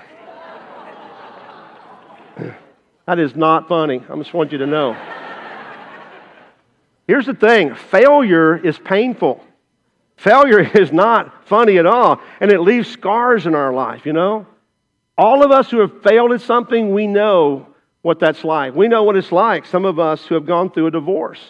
That 3.11 3.18
is 3.18 3.35
not 3.35 3.66
funny. 3.66 4.01
I 4.09 4.16
just 4.18 4.33
want 4.33 4.53
you 4.53 4.59
to 4.59 4.68
know. 4.68 4.96
Here's 7.09 7.27
the 7.27 7.35
thing 7.35 7.75
failure 7.75 8.57
is 8.57 8.79
painful. 8.79 9.42
Failure 10.16 10.61
is 10.79 10.92
not 10.92 11.49
funny 11.49 11.79
at 11.79 11.87
all, 11.87 12.20
and 12.38 12.53
it 12.53 12.61
leaves 12.61 12.88
scars 12.88 13.46
in 13.46 13.57
our 13.57 13.73
life, 13.73 14.07
you 14.07 14.12
know? 14.12 14.46
All 15.18 15.42
of 15.42 15.51
us 15.51 15.73
who 15.73 15.81
have 15.81 16.05
failed 16.05 16.31
at 16.31 16.40
something, 16.40 16.94
we 16.94 17.09
know 17.09 17.66
what 18.03 18.20
that's 18.20 18.44
like. 18.44 18.77
We 18.77 18.87
know 18.87 19.03
what 19.03 19.16
it's 19.16 19.33
like, 19.33 19.66
some 19.66 19.85
of 19.85 19.99
us 19.99 20.25
who 20.25 20.37
have 20.37 20.46
gone 20.46 20.70
through 20.70 20.87
a 20.87 20.92
divorce, 20.92 21.40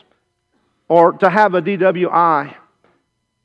or 0.89 1.13
to 1.13 1.29
have 1.29 1.53
a 1.53 1.61
DWI, 1.61 2.55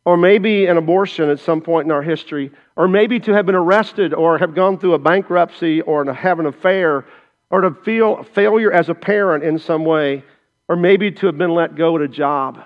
or 0.06 0.16
maybe 0.16 0.68
an 0.68 0.78
abortion 0.78 1.30
at 1.30 1.42
some 1.42 1.60
point 1.60 1.86
in 1.86 1.92
our 1.92 2.02
history, 2.02 2.52
or 2.78 2.88
maybe 2.88 3.20
to 3.20 3.34
have 3.34 3.46
been 3.46 3.56
arrested, 3.56 4.14
or 4.14 4.38
have 4.38 4.56
gone 4.56 4.80
through 4.80 4.94
a 4.94 5.00
bankruptcy, 5.00 5.82
or 5.82 6.14
have 6.14 6.40
an 6.40 6.46
affair, 6.46 7.04
or 7.50 7.62
to 7.62 7.72
feel 7.72 8.24
failure 8.24 8.72
as 8.72 8.90
a 8.90 8.96
parent 8.96 9.44
in 9.44 9.60
some 9.60 9.86
way, 9.86 10.24
or 10.68 10.76
maybe 10.76 11.12
to 11.12 11.28
have 11.28 11.38
been 11.38 11.54
let 11.54 11.76
go 11.76 11.96
at 11.96 12.02
a 12.02 12.08
job. 12.08 12.64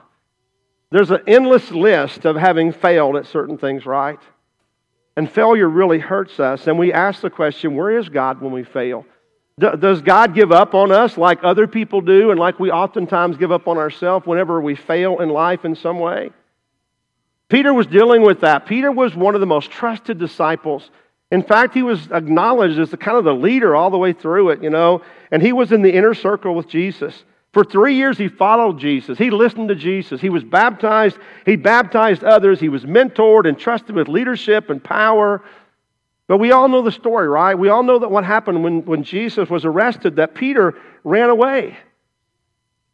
There's 0.91 1.11
an 1.11 1.21
endless 1.27 1.71
list 1.71 2.25
of 2.25 2.35
having 2.35 2.71
failed 2.71 3.15
at 3.15 3.27
certain 3.27 3.57
things, 3.57 3.85
right? 3.85 4.19
And 5.15 5.29
failure 5.29 5.67
really 5.67 5.99
hurts 5.99 6.39
us. 6.39 6.67
And 6.67 6.79
we 6.79 6.93
ask 6.93 7.21
the 7.21 7.29
question 7.29 7.75
where 7.75 7.97
is 7.97 8.09
God 8.09 8.41
when 8.41 8.51
we 8.51 8.63
fail? 8.63 9.05
Does 9.59 10.01
God 10.01 10.33
give 10.33 10.53
up 10.53 10.73
on 10.73 10.91
us 10.91 11.17
like 11.17 11.39
other 11.43 11.67
people 11.67 11.99
do 11.99 12.31
and 12.31 12.39
like 12.39 12.59
we 12.59 12.71
oftentimes 12.71 13.35
give 13.35 13.51
up 13.51 13.67
on 13.67 13.77
ourselves 13.77 14.25
whenever 14.25 14.61
we 14.61 14.75
fail 14.75 15.19
in 15.19 15.27
life 15.29 15.65
in 15.65 15.75
some 15.75 15.99
way? 15.99 16.31
Peter 17.49 17.73
was 17.73 17.85
dealing 17.87 18.21
with 18.21 18.41
that. 18.41 18.65
Peter 18.65 18.91
was 18.91 19.15
one 19.15 19.35
of 19.35 19.41
the 19.41 19.47
most 19.47 19.69
trusted 19.69 20.17
disciples. 20.17 20.89
In 21.31 21.43
fact, 21.43 21.73
he 21.73 21.83
was 21.83 22.09
acknowledged 22.11 22.79
as 22.79 22.89
the 22.89 22.97
kind 22.97 23.17
of 23.17 23.23
the 23.23 23.33
leader 23.33 23.75
all 23.75 23.91
the 23.91 23.97
way 23.97 24.13
through 24.13 24.49
it, 24.49 24.63
you 24.63 24.69
know, 24.69 25.03
and 25.31 25.41
he 25.41 25.53
was 25.53 25.71
in 25.71 25.81
the 25.81 25.93
inner 25.93 26.13
circle 26.13 26.55
with 26.55 26.67
Jesus. 26.67 27.23
For 27.51 27.63
three 27.63 27.95
years, 27.95 28.17
he 28.17 28.27
followed 28.27 28.79
Jesus. 28.79 29.17
He 29.17 29.31
listened 29.31 29.69
to 29.69 29.75
Jesus. 29.75 30.21
He 30.21 30.29
was 30.29 30.43
baptized. 30.43 31.17
He 31.45 31.55
baptized 31.55 32.23
others. 32.23 32.59
He 32.59 32.69
was 32.69 32.83
mentored 32.85 33.47
and 33.47 33.57
trusted 33.57 33.95
with 33.95 34.07
leadership 34.07 34.69
and 34.69 34.83
power. 34.83 35.43
But 36.27 36.37
we 36.37 36.51
all 36.51 36.67
know 36.67 36.83
the 36.83 36.91
story, 36.91 37.27
right? 37.27 37.55
We 37.55 37.69
all 37.69 37.81
know 37.81 37.99
that 37.99 38.11
what 38.11 38.23
happened 38.23 38.63
when, 38.63 38.85
when 38.85 39.03
Jesus 39.03 39.49
was 39.49 39.65
arrested, 39.65 40.17
that 40.17 40.35
Peter 40.35 40.75
ran 41.03 41.29
away. 41.29 41.75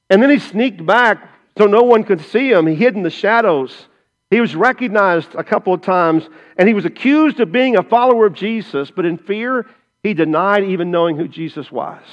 And 0.10 0.21
then 0.21 0.30
he 0.30 0.39
sneaked 0.39 0.86
back 0.86 1.30
so 1.58 1.65
no 1.65 1.84
one 1.84 2.06
could 2.06 2.21
see 2.21 2.50
him. 2.50 2.67
He 2.67 2.76
hid 2.76 2.95
in 2.95 3.04
the 3.04 3.10
shadows. 3.10 3.88
He 4.30 4.42
was 4.42 4.56
recognized 4.56 5.36
a 5.36 5.44
couple 5.44 5.74
of 5.74 5.82
times, 5.82 6.28
and 6.58 6.68
he 6.68 6.74
was 6.74 6.86
accused 6.86 7.40
of 7.40 7.52
being 7.52 7.78
a 7.78 7.84
follower 7.84 8.26
of 8.26 8.34
Jesus, 8.34 8.92
but 8.92 9.06
in 9.06 9.18
fear, 9.18 9.68
he 10.04 10.14
denied 10.14 10.64
even 10.64 10.92
knowing 10.92 11.18
who 11.18 11.28
Jesus 11.28 11.72
was. 11.72 12.04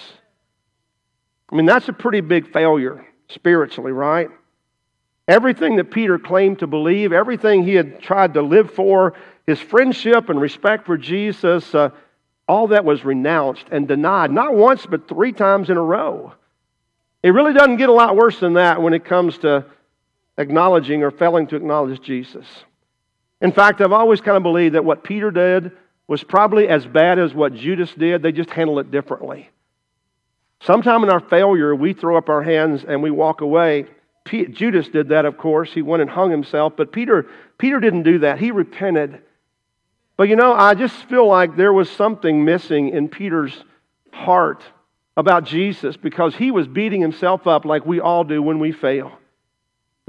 I 1.51 1.57
mean, 1.57 1.67
that's 1.67 1.89
a 1.89 1.93
pretty 1.93 2.21
big 2.21 2.53
failure 2.53 3.07
spiritually, 3.29 3.93
right? 3.93 4.29
Everything 5.29 5.77
that 5.77 5.91
Peter 5.91 6.19
claimed 6.19 6.59
to 6.59 6.67
believe, 6.67 7.13
everything 7.13 7.63
he 7.63 7.75
had 7.75 8.01
tried 8.01 8.35
to 8.35 8.43
live 8.43 8.71
for, 8.73 9.15
his 9.47 9.61
friendship 9.61 10.29
and 10.29 10.41
respect 10.41 10.87
for 10.87 10.97
Jesus, 10.97 11.75
uh, 11.75 11.91
all 12.49 12.69
that 12.69 12.85
was 12.85 13.05
renounced 13.05 13.67
and 13.71 13.89
denied, 13.89 14.31
not 14.31 14.55
once, 14.55 14.85
but 14.85 15.09
three 15.09 15.33
times 15.33 15.71
in 15.71 15.77
a 15.77 15.83
row. 15.83 16.33
It 17.23 17.31
really 17.31 17.53
doesn't 17.53 17.77
get 17.77 17.89
a 17.89 17.93
lot 17.93 18.17
worse 18.17 18.39
than 18.41 18.55
that 18.55 18.83
when 18.83 18.95
it 18.95 19.05
comes 19.05 19.39
to 19.39 19.65
acknowledging 20.43 21.03
or 21.03 21.11
failing 21.11 21.47
to 21.49 21.57
acknowledge 21.57 22.01
Jesus. 22.01 22.47
In 23.41 23.53
fact, 23.53 23.81
I've 23.81 23.93
always 23.93 24.21
kind 24.21 24.37
of 24.37 24.43
believed 24.43 24.75
that 24.75 24.85
what 24.85 25.03
Peter 25.03 25.31
did 25.31 25.73
was 26.07 26.23
probably 26.23 26.69
as 26.69 26.85
bad 26.85 27.19
as 27.19 27.33
what 27.33 27.55
Judas 27.55 27.93
did, 27.95 28.23
they 28.23 28.33
just 28.33 28.51
handled 28.51 28.81
it 28.81 28.91
differently. 28.91 29.49
Sometime 30.61 31.03
in 31.03 31.11
our 31.11 31.21
failure, 31.21 31.75
we 31.75 31.93
throw 31.93 32.17
up 32.17 32.29
our 32.29 32.43
hands 32.43 32.85
and 32.87 33.03
we 33.03 33.11
walk 33.11 33.41
away. 33.41 33.87
Judas 34.27 34.89
did 34.89 35.09
that, 35.09 35.25
of 35.25 35.39
course. 35.39 35.73
He 35.73 35.83
went 35.83 36.03
and 36.03 36.11
hung 36.11 36.31
himself, 36.31 36.75
but 36.77 36.93
Peter, 36.93 37.27
Peter 37.59 37.81
didn't 37.81 38.05
do 38.05 38.21
that. 38.21 38.39
He 38.39 38.51
repented 38.51 39.23
but 40.17 40.29
you 40.29 40.37
know, 40.37 40.53
I 40.53 40.75
just 40.75 40.95
feel 41.09 41.27
like 41.27 41.57
there 41.57 41.73
was 41.73 41.91
something 41.91 42.45
missing 42.45 42.91
in 42.91 43.09
Peter's 43.09 43.65
heart 44.13 44.63
about 45.17 45.45
Jesus 45.45 45.97
because 45.97 46.37
he 46.37 46.51
was 46.51 46.69
beating 46.69 47.01
himself 47.01 47.47
up 47.47 47.65
like 47.65 47.87
we 47.87 48.01
all 48.01 48.25
do 48.25 48.43
when 48.43 48.59
we 48.59 48.73
fail. 48.73 49.19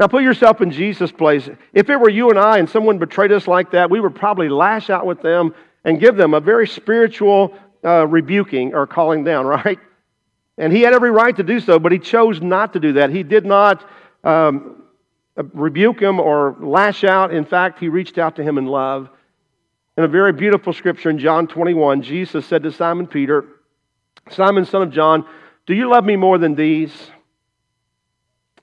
Now, 0.03 0.07
put 0.07 0.23
yourself 0.23 0.59
in 0.59 0.69
Jesus' 0.69 1.13
place. 1.13 1.49
If 1.71 1.89
it 1.89 1.95
were 1.95 2.09
you 2.09 2.29
and 2.29 2.37
I 2.37 2.57
and 2.57 2.69
someone 2.69 2.97
betrayed 2.97 3.31
us 3.31 3.47
like 3.47 3.71
that, 3.71 3.89
we 3.89 4.01
would 4.01 4.13
probably 4.13 4.49
lash 4.49 4.89
out 4.89 5.05
with 5.05 5.21
them 5.21 5.55
and 5.85 5.97
give 5.97 6.17
them 6.17 6.33
a 6.33 6.41
very 6.41 6.67
spiritual 6.67 7.57
uh, 7.85 8.05
rebuking 8.05 8.73
or 8.73 8.85
calling 8.85 9.23
down, 9.23 9.45
right? 9.65 9.79
And 10.57 10.73
he 10.73 10.81
had 10.81 10.93
every 10.93 11.09
right 11.09 11.33
to 11.37 11.43
do 11.43 11.61
so, 11.61 11.79
but 11.79 11.93
he 11.93 11.99
chose 11.99 12.41
not 12.41 12.73
to 12.73 12.81
do 12.81 12.91
that. 12.91 13.11
He 13.11 13.23
did 13.23 13.45
not 13.45 13.89
um, 14.25 14.83
rebuke 15.53 16.01
him 16.01 16.19
or 16.19 16.57
lash 16.59 17.05
out. 17.05 17.33
In 17.33 17.45
fact, 17.45 17.79
he 17.79 17.87
reached 17.87 18.17
out 18.17 18.35
to 18.35 18.43
him 18.43 18.57
in 18.57 18.65
love. 18.65 19.07
In 19.97 20.03
a 20.03 20.09
very 20.09 20.33
beautiful 20.33 20.73
scripture 20.73 21.11
in 21.11 21.17
John 21.17 21.47
21, 21.47 22.01
Jesus 22.01 22.45
said 22.45 22.63
to 22.63 22.73
Simon 22.73 23.07
Peter, 23.07 23.45
Simon, 24.31 24.65
son 24.65 24.81
of 24.81 24.91
John, 24.91 25.25
do 25.65 25.73
you 25.73 25.89
love 25.89 26.03
me 26.03 26.17
more 26.17 26.37
than 26.37 26.55
these? 26.55 26.91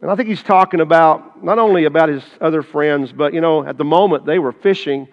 And 0.00 0.10
I 0.10 0.16
think 0.16 0.28
he's 0.28 0.42
talking 0.42 0.80
about 0.80 1.44
not 1.44 1.58
only 1.58 1.84
about 1.84 2.08
his 2.08 2.24
other 2.40 2.62
friends, 2.62 3.12
but 3.12 3.34
you 3.34 3.40
know, 3.40 3.66
at 3.66 3.76
the 3.76 3.84
moment 3.84 4.24
they 4.24 4.38
were 4.38 4.52
fishing. 4.52 5.08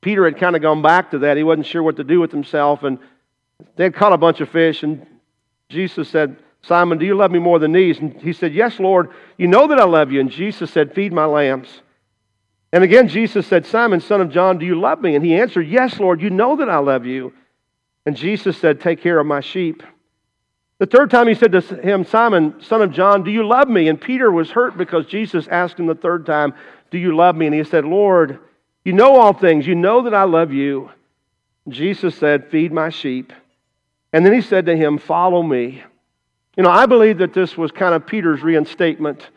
Peter 0.00 0.24
had 0.24 0.38
kind 0.38 0.56
of 0.56 0.62
gone 0.62 0.82
back 0.82 1.10
to 1.10 1.18
that. 1.20 1.36
He 1.36 1.42
wasn't 1.42 1.66
sure 1.66 1.82
what 1.82 1.96
to 1.96 2.04
do 2.04 2.20
with 2.20 2.30
himself, 2.30 2.82
and 2.82 2.98
they 3.76 3.84
had 3.84 3.94
caught 3.94 4.12
a 4.12 4.18
bunch 4.18 4.40
of 4.40 4.48
fish. 4.48 4.82
And 4.82 5.06
Jesus 5.68 6.08
said, 6.08 6.36
Simon, 6.62 6.98
do 6.98 7.04
you 7.04 7.14
love 7.14 7.30
me 7.30 7.38
more 7.38 7.58
than 7.58 7.72
these? 7.72 7.98
And 7.98 8.20
he 8.20 8.32
said, 8.32 8.54
Yes, 8.54 8.80
Lord, 8.80 9.10
you 9.36 9.46
know 9.46 9.66
that 9.66 9.78
I 9.78 9.84
love 9.84 10.10
you. 10.10 10.20
And 10.20 10.30
Jesus 10.30 10.70
said, 10.70 10.94
Feed 10.94 11.12
my 11.12 11.26
lambs. 11.26 11.68
And 12.72 12.82
again, 12.82 13.08
Jesus 13.08 13.46
said, 13.46 13.66
Simon, 13.66 14.00
son 14.00 14.20
of 14.20 14.30
John, 14.30 14.58
do 14.58 14.66
you 14.66 14.78
love 14.78 15.00
me? 15.00 15.14
And 15.14 15.24
he 15.24 15.34
answered, 15.34 15.68
Yes, 15.68 16.00
Lord, 16.00 16.20
you 16.20 16.30
know 16.30 16.56
that 16.56 16.68
I 16.68 16.78
love 16.78 17.06
you. 17.06 17.32
And 18.06 18.16
Jesus 18.16 18.58
said, 18.58 18.80
Take 18.80 19.00
care 19.00 19.18
of 19.18 19.26
my 19.26 19.40
sheep. 19.40 19.82
The 20.78 20.86
third 20.86 21.10
time 21.10 21.28
he 21.28 21.34
said 21.34 21.52
to 21.52 21.60
him, 21.60 22.04
Simon, 22.04 22.60
son 22.60 22.82
of 22.82 22.90
John, 22.90 23.22
do 23.22 23.30
you 23.30 23.46
love 23.46 23.68
me? 23.68 23.88
And 23.88 24.00
Peter 24.00 24.30
was 24.30 24.50
hurt 24.50 24.76
because 24.76 25.06
Jesus 25.06 25.46
asked 25.48 25.78
him 25.78 25.86
the 25.86 25.94
third 25.94 26.26
time, 26.26 26.54
Do 26.90 26.98
you 26.98 27.14
love 27.14 27.36
me? 27.36 27.46
And 27.46 27.54
he 27.54 27.64
said, 27.64 27.84
Lord, 27.84 28.40
you 28.84 28.92
know 28.92 29.16
all 29.16 29.32
things. 29.32 29.66
You 29.66 29.74
know 29.74 30.02
that 30.02 30.14
I 30.14 30.24
love 30.24 30.52
you. 30.52 30.90
Jesus 31.68 32.16
said, 32.16 32.50
Feed 32.50 32.72
my 32.72 32.90
sheep. 32.90 33.32
And 34.12 34.26
then 34.26 34.32
he 34.32 34.40
said 34.40 34.66
to 34.66 34.76
him, 34.76 34.98
Follow 34.98 35.42
me. 35.42 35.82
You 36.56 36.62
know, 36.62 36.70
I 36.70 36.86
believe 36.86 37.18
that 37.18 37.34
this 37.34 37.56
was 37.56 37.70
kind 37.70 37.94
of 37.94 38.06
Peter's 38.06 38.42
reinstatement, 38.42 39.28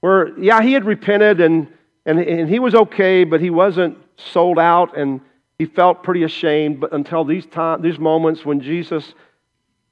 where, 0.00 0.38
yeah, 0.38 0.60
he 0.62 0.72
had 0.72 0.84
repented 0.84 1.40
and 1.40 1.68
and, 2.08 2.20
and 2.20 2.48
he 2.48 2.58
was 2.58 2.74
okay, 2.74 3.24
but 3.24 3.38
he 3.42 3.50
wasn't 3.50 3.98
sold 4.16 4.58
out 4.58 4.96
and 4.96 5.20
he 5.58 5.66
felt 5.66 6.02
pretty 6.02 6.22
ashamed. 6.22 6.80
But 6.80 6.94
until 6.94 7.22
these, 7.22 7.44
time, 7.44 7.82
these 7.82 7.98
moments 7.98 8.46
when 8.46 8.62
Jesus 8.62 9.12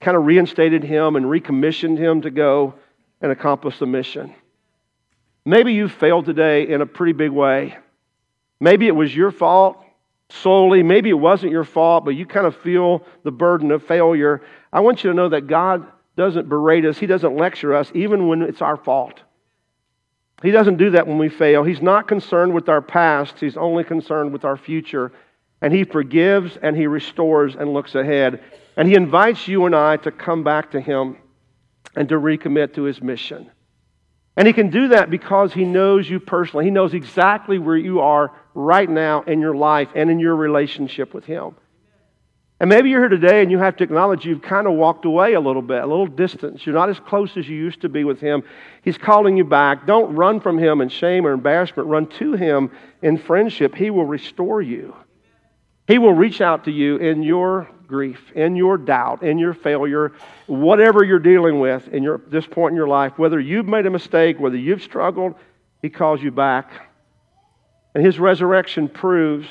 kind 0.00 0.16
of 0.16 0.26
reinstated 0.26 0.84
him 0.84 1.16
and 1.16 1.28
recommissioned 1.28 1.98
him 1.98 2.22
to 2.22 2.30
go 2.30 2.74
and 3.20 3.32
accomplish 3.32 3.78
the 3.78 3.86
mission. 3.86 4.34
Maybe 5.44 5.72
you 5.72 5.88
failed 5.88 6.26
today 6.26 6.68
in 6.68 6.80
a 6.80 6.86
pretty 6.86 7.12
big 7.12 7.30
way. 7.30 7.78
Maybe 8.60 8.86
it 8.86 8.96
was 8.96 9.14
your 9.14 9.30
fault. 9.30 9.82
solely. 10.28 10.82
Maybe 10.82 11.10
it 11.10 11.14
wasn't 11.14 11.52
your 11.52 11.64
fault, 11.64 12.04
but 12.04 12.10
you 12.10 12.26
kind 12.26 12.46
of 12.46 12.56
feel 12.56 13.04
the 13.22 13.30
burden 13.30 13.70
of 13.70 13.84
failure. 13.84 14.42
I 14.72 14.80
want 14.80 15.04
you 15.04 15.10
to 15.10 15.16
know 15.16 15.28
that 15.28 15.46
God 15.46 15.86
doesn't 16.16 16.48
berate 16.48 16.84
us, 16.84 16.98
He 16.98 17.06
doesn't 17.06 17.36
lecture 17.36 17.74
us, 17.74 17.92
even 17.94 18.26
when 18.26 18.42
it's 18.42 18.62
our 18.62 18.76
fault. 18.76 19.20
He 20.42 20.50
doesn't 20.50 20.78
do 20.78 20.90
that 20.90 21.06
when 21.06 21.18
we 21.18 21.28
fail. 21.28 21.62
He's 21.62 21.80
not 21.80 22.08
concerned 22.08 22.54
with 22.54 22.68
our 22.68 22.82
past, 22.82 23.38
He's 23.38 23.56
only 23.56 23.84
concerned 23.84 24.32
with 24.32 24.44
our 24.44 24.56
future. 24.56 25.12
And 25.62 25.72
He 25.72 25.84
forgives 25.84 26.56
and 26.60 26.76
He 26.76 26.86
restores 26.86 27.54
and 27.54 27.72
looks 27.72 27.94
ahead. 27.94 28.42
And 28.76 28.88
He 28.88 28.94
invites 28.94 29.48
you 29.48 29.66
and 29.66 29.74
I 29.74 29.96
to 29.98 30.10
come 30.10 30.44
back 30.44 30.72
to 30.72 30.80
Him 30.80 31.16
and 31.94 32.08
to 32.08 32.16
recommit 32.16 32.74
to 32.74 32.82
His 32.82 33.00
mission. 33.00 33.50
And 34.36 34.46
He 34.46 34.52
can 34.52 34.70
do 34.70 34.88
that 34.88 35.10
because 35.10 35.52
He 35.52 35.64
knows 35.64 36.08
you 36.08 36.20
personally. 36.20 36.66
He 36.66 36.70
knows 36.70 36.94
exactly 36.94 37.58
where 37.58 37.76
you 37.76 38.00
are 38.00 38.32
right 38.54 38.88
now 38.88 39.22
in 39.22 39.40
your 39.40 39.56
life 39.56 39.88
and 39.94 40.10
in 40.10 40.18
your 40.18 40.36
relationship 40.36 41.14
with 41.14 41.24
Him. 41.24 41.56
And 42.58 42.70
maybe 42.70 42.88
you're 42.88 43.00
here 43.00 43.10
today 43.10 43.42
and 43.42 43.50
you 43.50 43.58
have 43.58 43.76
to 43.76 43.84
acknowledge 43.84 44.24
you've 44.24 44.40
kind 44.40 44.66
of 44.66 44.72
walked 44.74 45.04
away 45.04 45.34
a 45.34 45.40
little 45.40 45.60
bit, 45.60 45.82
a 45.82 45.86
little 45.86 46.06
distance. 46.06 46.64
You're 46.64 46.74
not 46.74 46.88
as 46.88 46.98
close 46.98 47.36
as 47.36 47.46
you 47.46 47.54
used 47.54 47.82
to 47.82 47.90
be 47.90 48.04
with 48.04 48.18
Him. 48.18 48.42
He's 48.82 48.96
calling 48.96 49.36
you 49.36 49.44
back. 49.44 49.86
Don't 49.86 50.14
run 50.14 50.40
from 50.40 50.58
Him 50.58 50.80
in 50.80 50.88
shame 50.88 51.26
or 51.26 51.32
embarrassment. 51.32 51.88
Run 51.88 52.06
to 52.18 52.32
Him 52.32 52.70
in 53.02 53.18
friendship. 53.18 53.74
He 53.74 53.90
will 53.90 54.06
restore 54.06 54.62
you. 54.62 54.96
He 55.86 55.98
will 55.98 56.12
reach 56.12 56.40
out 56.40 56.64
to 56.64 56.70
you 56.70 56.96
in 56.96 57.22
your 57.22 57.68
grief, 57.86 58.32
in 58.34 58.56
your 58.56 58.76
doubt, 58.76 59.22
in 59.22 59.38
your 59.38 59.54
failure, 59.54 60.12
whatever 60.46 61.04
you're 61.04 61.18
dealing 61.20 61.60
with 61.60 61.86
in 61.88 62.02
your, 62.02 62.20
this 62.26 62.46
point 62.46 62.72
in 62.72 62.76
your 62.76 62.88
life, 62.88 63.18
whether 63.18 63.38
you've 63.38 63.66
made 63.66 63.86
a 63.86 63.90
mistake, 63.90 64.40
whether 64.40 64.56
you've 64.56 64.82
struggled, 64.82 65.34
He 65.82 65.88
calls 65.88 66.20
you 66.20 66.32
back. 66.32 66.70
And 67.94 68.04
His 68.04 68.18
resurrection 68.18 68.88
proves 68.88 69.46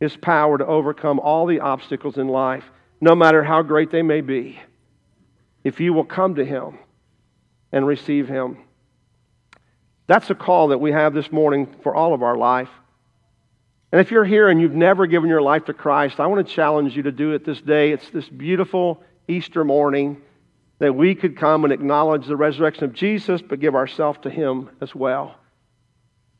His 0.00 0.16
power 0.16 0.58
to 0.58 0.66
overcome 0.66 1.20
all 1.20 1.46
the 1.46 1.60
obstacles 1.60 2.18
in 2.18 2.26
life, 2.28 2.64
no 3.00 3.14
matter 3.14 3.44
how 3.44 3.62
great 3.62 3.90
they 3.90 4.02
may 4.02 4.20
be, 4.20 4.58
if 5.62 5.78
you 5.80 5.92
will 5.92 6.04
come 6.04 6.34
to 6.34 6.44
Him 6.44 6.78
and 7.70 7.86
receive 7.86 8.26
Him. 8.26 8.58
That's 10.08 10.30
a 10.30 10.34
call 10.34 10.68
that 10.68 10.78
we 10.78 10.92
have 10.92 11.14
this 11.14 11.30
morning 11.30 11.74
for 11.82 11.94
all 11.94 12.14
of 12.14 12.22
our 12.22 12.36
life. 12.36 12.70
And 13.96 14.04
if 14.04 14.10
you're 14.10 14.26
here 14.26 14.50
and 14.50 14.60
you've 14.60 14.74
never 14.74 15.06
given 15.06 15.30
your 15.30 15.40
life 15.40 15.64
to 15.64 15.72
Christ, 15.72 16.20
I 16.20 16.26
want 16.26 16.46
to 16.46 16.54
challenge 16.54 16.94
you 16.94 17.04
to 17.04 17.10
do 17.10 17.32
it 17.32 17.46
this 17.46 17.62
day. 17.62 17.92
It's 17.92 18.10
this 18.10 18.28
beautiful 18.28 19.02
Easter 19.26 19.64
morning 19.64 20.20
that 20.80 20.94
we 20.94 21.14
could 21.14 21.34
come 21.34 21.64
and 21.64 21.72
acknowledge 21.72 22.26
the 22.26 22.36
resurrection 22.36 22.84
of 22.84 22.92
Jesus, 22.92 23.40
but 23.40 23.58
give 23.58 23.74
ourselves 23.74 24.18
to 24.24 24.28
Him 24.28 24.68
as 24.82 24.94
well. 24.94 25.36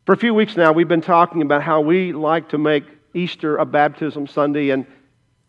For 0.04 0.12
a 0.12 0.18
few 0.18 0.34
weeks 0.34 0.54
now, 0.54 0.72
we've 0.72 0.86
been 0.86 1.00
talking 1.00 1.40
about 1.40 1.62
how 1.62 1.80
we 1.80 2.12
like 2.12 2.50
to 2.50 2.58
make 2.58 2.84
Easter 3.14 3.56
a 3.56 3.64
baptism 3.64 4.26
Sunday, 4.26 4.68
and 4.68 4.84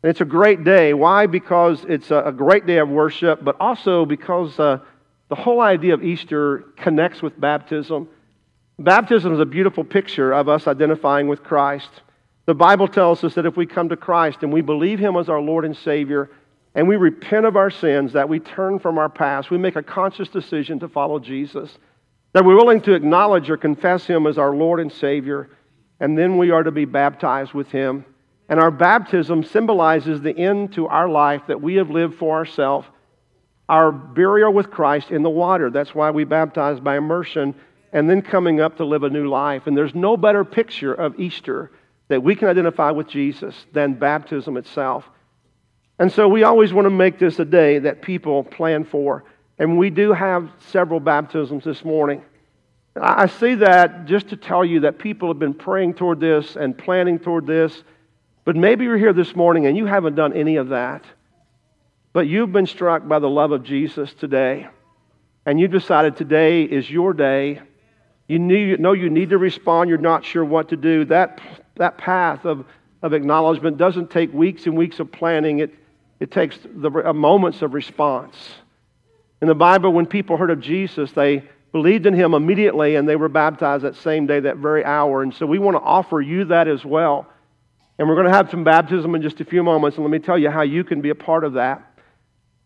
it's 0.01 0.21
a 0.21 0.25
great 0.25 0.63
day. 0.63 0.93
Why? 0.93 1.25
Because 1.27 1.83
it's 1.89 2.09
a 2.09 2.33
great 2.33 2.65
day 2.65 2.77
of 2.77 2.87
worship, 2.87 3.43
but 3.43 3.57
also 3.59 4.05
because 4.05 4.57
uh, 4.57 4.79
the 5.27 5.35
whole 5.35 5.59
idea 5.59 5.93
of 5.93 6.05
Easter 6.05 6.63
connects 6.77 7.21
with 7.21 7.37
baptism. 7.37 8.07
Baptism 8.79 9.33
is 9.33 9.39
a 9.39 9.45
beautiful 9.45 9.83
picture 9.83 10.31
of 10.31 10.47
us 10.47 10.67
identifying 10.67 11.27
with 11.27 11.43
Christ. 11.43 11.89
The 12.45 12.53
Bible 12.53 12.87
tells 12.87 13.23
us 13.23 13.33
that 13.33 13.47
if 13.47 13.57
we 13.57 13.65
come 13.65 13.89
to 13.89 13.97
Christ 13.97 14.39
and 14.43 14.53
we 14.53 14.61
believe 14.61 14.99
Him 14.99 15.15
as 15.15 15.29
our 15.29 15.41
Lord 15.41 15.65
and 15.65 15.75
Savior, 15.75 16.29
and 16.75 16.87
we 16.87 16.95
repent 16.95 17.47
of 17.47 17.55
our 17.55 17.71
sins, 17.71 18.13
that 18.13 18.29
we 18.29 18.39
turn 18.39 18.77
from 18.77 18.99
our 18.99 19.09
past, 19.09 19.49
we 19.49 19.57
make 19.57 19.77
a 19.77 19.81
conscious 19.81 20.29
decision 20.29 20.79
to 20.79 20.87
follow 20.87 21.17
Jesus, 21.17 21.75
that 22.33 22.45
we're 22.45 22.55
willing 22.55 22.81
to 22.81 22.93
acknowledge 22.93 23.49
or 23.49 23.57
confess 23.57 24.05
Him 24.05 24.27
as 24.27 24.37
our 24.37 24.55
Lord 24.55 24.79
and 24.79 24.91
Savior, 24.91 25.49
and 25.99 26.15
then 26.15 26.37
we 26.37 26.51
are 26.51 26.61
to 26.61 26.71
be 26.71 26.85
baptized 26.85 27.53
with 27.53 27.71
Him. 27.71 28.05
And 28.47 28.59
our 28.59 28.71
baptism 28.71 29.43
symbolizes 29.43 30.21
the 30.21 30.37
end 30.37 30.73
to 30.73 30.85
our 30.85 31.09
life 31.09 31.41
that 31.47 31.63
we 31.63 31.75
have 31.75 31.89
lived 31.89 32.13
for 32.19 32.37
ourselves, 32.37 32.87
our 33.67 33.91
burial 33.91 34.53
with 34.53 34.69
Christ 34.69 35.09
in 35.09 35.23
the 35.23 35.31
water. 35.31 35.71
That's 35.71 35.95
why 35.95 36.11
we 36.11 36.25
baptize 36.25 36.79
by 36.79 36.95
immersion 36.95 37.55
and 37.93 38.09
then 38.09 38.21
coming 38.21 38.59
up 38.59 38.77
to 38.77 38.85
live 38.85 39.03
a 39.03 39.09
new 39.09 39.29
life. 39.29 39.67
And 39.67 39.77
there's 39.77 39.95
no 39.95 40.17
better 40.17 40.43
picture 40.43 40.93
of 40.93 41.19
Easter 41.19 41.71
that 42.09 42.23
we 42.23 42.35
can 42.35 42.47
identify 42.47 42.91
with 42.91 43.07
Jesus 43.07 43.65
than 43.73 43.93
baptism 43.93 44.57
itself. 44.57 45.09
And 45.99 46.11
so 46.11 46.27
we 46.27 46.43
always 46.43 46.73
want 46.73 46.85
to 46.85 46.91
make 46.91 47.19
this 47.19 47.39
a 47.39 47.45
day 47.45 47.79
that 47.79 48.01
people 48.01 48.43
plan 48.43 48.85
for. 48.85 49.23
And 49.57 49.77
we 49.77 49.89
do 49.89 50.13
have 50.13 50.49
several 50.69 50.99
baptisms 50.99 51.63
this 51.63 51.83
morning. 51.83 52.23
I 52.99 53.27
say 53.27 53.55
that 53.55 54.05
just 54.05 54.29
to 54.29 54.37
tell 54.37 54.63
you 54.63 54.81
that 54.81 54.99
people 54.99 55.27
have 55.29 55.39
been 55.39 55.53
praying 55.53 55.95
toward 55.95 56.19
this 56.19 56.55
and 56.55 56.77
planning 56.77 57.19
toward 57.19 57.45
this. 57.45 57.83
But 58.45 58.55
maybe 58.55 58.85
you're 58.85 58.97
here 58.97 59.13
this 59.13 59.35
morning 59.35 59.65
and 59.65 59.75
you 59.75 59.85
haven't 59.85 60.15
done 60.15 60.33
any 60.33 60.55
of 60.57 60.69
that. 60.69 61.03
But 62.13 62.27
you've 62.27 62.51
been 62.51 62.65
struck 62.65 63.07
by 63.07 63.19
the 63.19 63.29
love 63.29 63.51
of 63.51 63.63
Jesus 63.63 64.13
today. 64.13 64.67
And 65.45 65.59
you've 65.59 65.71
decided 65.71 66.15
today 66.15 66.63
is 66.63 66.89
your 66.89 67.13
day 67.13 67.61
you 68.27 68.39
need, 68.39 68.79
know 68.79 68.93
you 68.93 69.09
need 69.09 69.29
to 69.29 69.37
respond, 69.37 69.89
you're 69.89 69.97
not 69.97 70.25
sure 70.25 70.43
what 70.43 70.69
to 70.69 70.77
do. 70.77 71.05
That, 71.05 71.39
that 71.75 71.97
path 71.97 72.45
of, 72.45 72.65
of 73.01 73.13
acknowledgement 73.13 73.77
doesn't 73.77 74.11
take 74.11 74.33
weeks 74.33 74.65
and 74.65 74.77
weeks 74.77 74.99
of 74.99 75.11
planning, 75.11 75.59
it, 75.59 75.73
it 76.19 76.31
takes 76.31 76.57
the 76.63 76.91
uh, 76.91 77.13
moments 77.13 77.61
of 77.61 77.73
response. 77.73 78.35
In 79.41 79.47
the 79.47 79.55
Bible, 79.55 79.93
when 79.93 80.05
people 80.05 80.35
heard 80.35 80.51
of 80.51 80.59
Jesus, 80.59 81.11
they 81.11 81.43
believed 81.71 82.05
in 82.05 82.13
him 82.13 82.33
immediately 82.33 82.95
and 82.95 83.07
they 83.07 83.15
were 83.15 83.29
baptized 83.29 83.83
that 83.83 83.95
same 83.95 84.25
day, 84.25 84.39
that 84.41 84.57
very 84.57 84.83
hour. 84.83 85.21
And 85.21 85.33
so 85.33 85.45
we 85.45 85.59
want 85.59 85.77
to 85.77 85.81
offer 85.81 86.19
you 86.19 86.45
that 86.45 86.67
as 86.67 86.83
well. 86.83 87.27
And 87.99 88.07
we're 88.07 88.15
going 88.15 88.27
to 88.27 88.33
have 88.33 88.49
some 88.51 88.63
baptism 88.63 89.15
in 89.15 89.21
just 89.21 89.41
a 89.41 89.45
few 89.45 89.63
moments, 89.63 89.97
and 89.97 90.05
let 90.05 90.11
me 90.11 90.19
tell 90.19 90.37
you 90.37 90.51
how 90.51 90.61
you 90.61 90.83
can 90.83 91.01
be 91.01 91.09
a 91.09 91.15
part 91.15 91.43
of 91.43 91.53
that. 91.53 91.83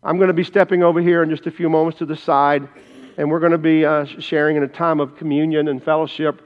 I'm 0.02 0.16
going 0.16 0.28
to 0.28 0.34
be 0.34 0.44
stepping 0.44 0.82
over 0.82 1.00
here 1.00 1.22
in 1.22 1.30
just 1.30 1.46
a 1.46 1.50
few 1.50 1.70
moments 1.70 2.00
to 2.00 2.06
the 2.06 2.16
side 2.16 2.68
and 3.16 3.30
we're 3.30 3.40
going 3.40 3.52
to 3.52 3.58
be 3.58 3.84
uh, 3.84 4.04
sharing 4.04 4.56
in 4.56 4.62
a 4.62 4.68
time 4.68 5.00
of 5.00 5.16
communion 5.16 5.68
and 5.68 5.82
fellowship. 5.82 6.40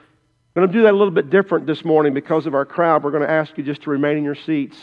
We're 0.55 0.63
going 0.63 0.73
to 0.73 0.79
do 0.79 0.83
that 0.85 0.93
a 0.93 0.97
little 0.97 1.13
bit 1.13 1.31
different 1.31 1.67
this 1.67 1.85
morning 1.85 2.15
because 2.15 2.47
of 2.47 2.55
our 2.55 2.65
crowd. 2.65 3.05
We're 3.05 3.11
going 3.11 3.23
to 3.23 3.31
ask 3.31 3.57
you 3.59 3.65
just 3.65 3.83
to 3.83 3.91
remain 3.91 4.17
in 4.17 4.25
your 4.25 4.35
seats. 4.35 4.77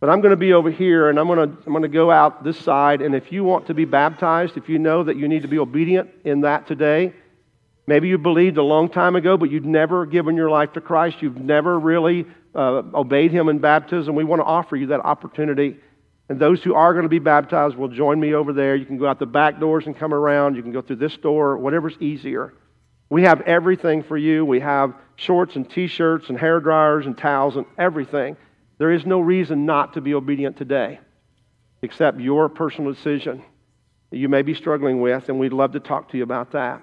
But 0.00 0.10
I'm 0.10 0.20
going 0.20 0.30
to 0.30 0.36
be 0.36 0.52
over 0.52 0.70
here 0.70 1.10
and 1.10 1.18
I'm 1.18 1.26
going 1.26 1.50
to, 1.50 1.56
I'm 1.66 1.72
going 1.72 1.82
to 1.82 1.88
go 1.88 2.10
out 2.10 2.44
this 2.44 2.58
side. 2.58 3.02
And 3.02 3.14
if 3.14 3.32
you 3.32 3.44
want 3.44 3.66
to 3.66 3.74
be 3.74 3.84
baptized, 3.84 4.56
if 4.56 4.68
you 4.68 4.78
know 4.78 5.02
that 5.02 5.16
you 5.16 5.28
need 5.28 5.42
to 5.42 5.48
be 5.48 5.58
obedient 5.58 6.10
in 6.24 6.42
that 6.42 6.66
today, 6.66 7.12
maybe 7.86 8.08
you 8.08 8.16
believed 8.16 8.56
a 8.58 8.62
long 8.62 8.88
time 8.88 9.16
ago, 9.16 9.36
but 9.36 9.50
you've 9.50 9.64
never 9.64 10.06
given 10.06 10.36
your 10.36 10.50
life 10.50 10.72
to 10.74 10.80
Christ, 10.80 11.20
you've 11.20 11.38
never 11.38 11.78
really 11.78 12.26
uh, 12.54 12.82
obeyed 12.94 13.32
Him 13.32 13.48
in 13.48 13.58
baptism, 13.58 14.14
we 14.14 14.24
want 14.24 14.40
to 14.40 14.46
offer 14.46 14.76
you 14.76 14.86
that 14.88 15.00
opportunity. 15.00 15.76
And 16.28 16.38
those 16.38 16.62
who 16.62 16.74
are 16.74 16.92
going 16.92 17.04
to 17.04 17.08
be 17.08 17.18
baptized 17.18 17.76
will 17.76 17.88
join 17.88 18.20
me 18.20 18.34
over 18.34 18.52
there. 18.52 18.76
You 18.76 18.84
can 18.84 18.98
go 18.98 19.06
out 19.06 19.18
the 19.18 19.26
back 19.26 19.58
doors 19.58 19.86
and 19.86 19.96
come 19.96 20.12
around. 20.12 20.56
You 20.56 20.62
can 20.62 20.72
go 20.72 20.82
through 20.82 20.96
this 20.96 21.16
door, 21.16 21.56
whatever's 21.56 21.96
easier. 22.00 22.52
We 23.10 23.22
have 23.22 23.40
everything 23.42 24.02
for 24.02 24.18
you. 24.18 24.44
We 24.44 24.60
have 24.60 24.94
shorts 25.16 25.56
and 25.56 25.68
t 25.68 25.86
shirts 25.86 26.28
and 26.28 26.38
hair 26.38 26.60
dryers 26.60 27.06
and 27.06 27.16
towels 27.16 27.56
and 27.56 27.64
everything. 27.78 28.36
There 28.76 28.92
is 28.92 29.06
no 29.06 29.20
reason 29.20 29.64
not 29.64 29.94
to 29.94 30.00
be 30.00 30.14
obedient 30.14 30.56
today 30.56 31.00
except 31.82 32.20
your 32.20 32.48
personal 32.48 32.92
decision 32.92 33.42
that 34.10 34.18
you 34.18 34.28
may 34.28 34.42
be 34.42 34.54
struggling 34.54 35.00
with, 35.00 35.28
and 35.28 35.38
we'd 35.38 35.52
love 35.52 35.72
to 35.72 35.80
talk 35.80 36.10
to 36.10 36.16
you 36.16 36.22
about 36.22 36.52
that. 36.52 36.82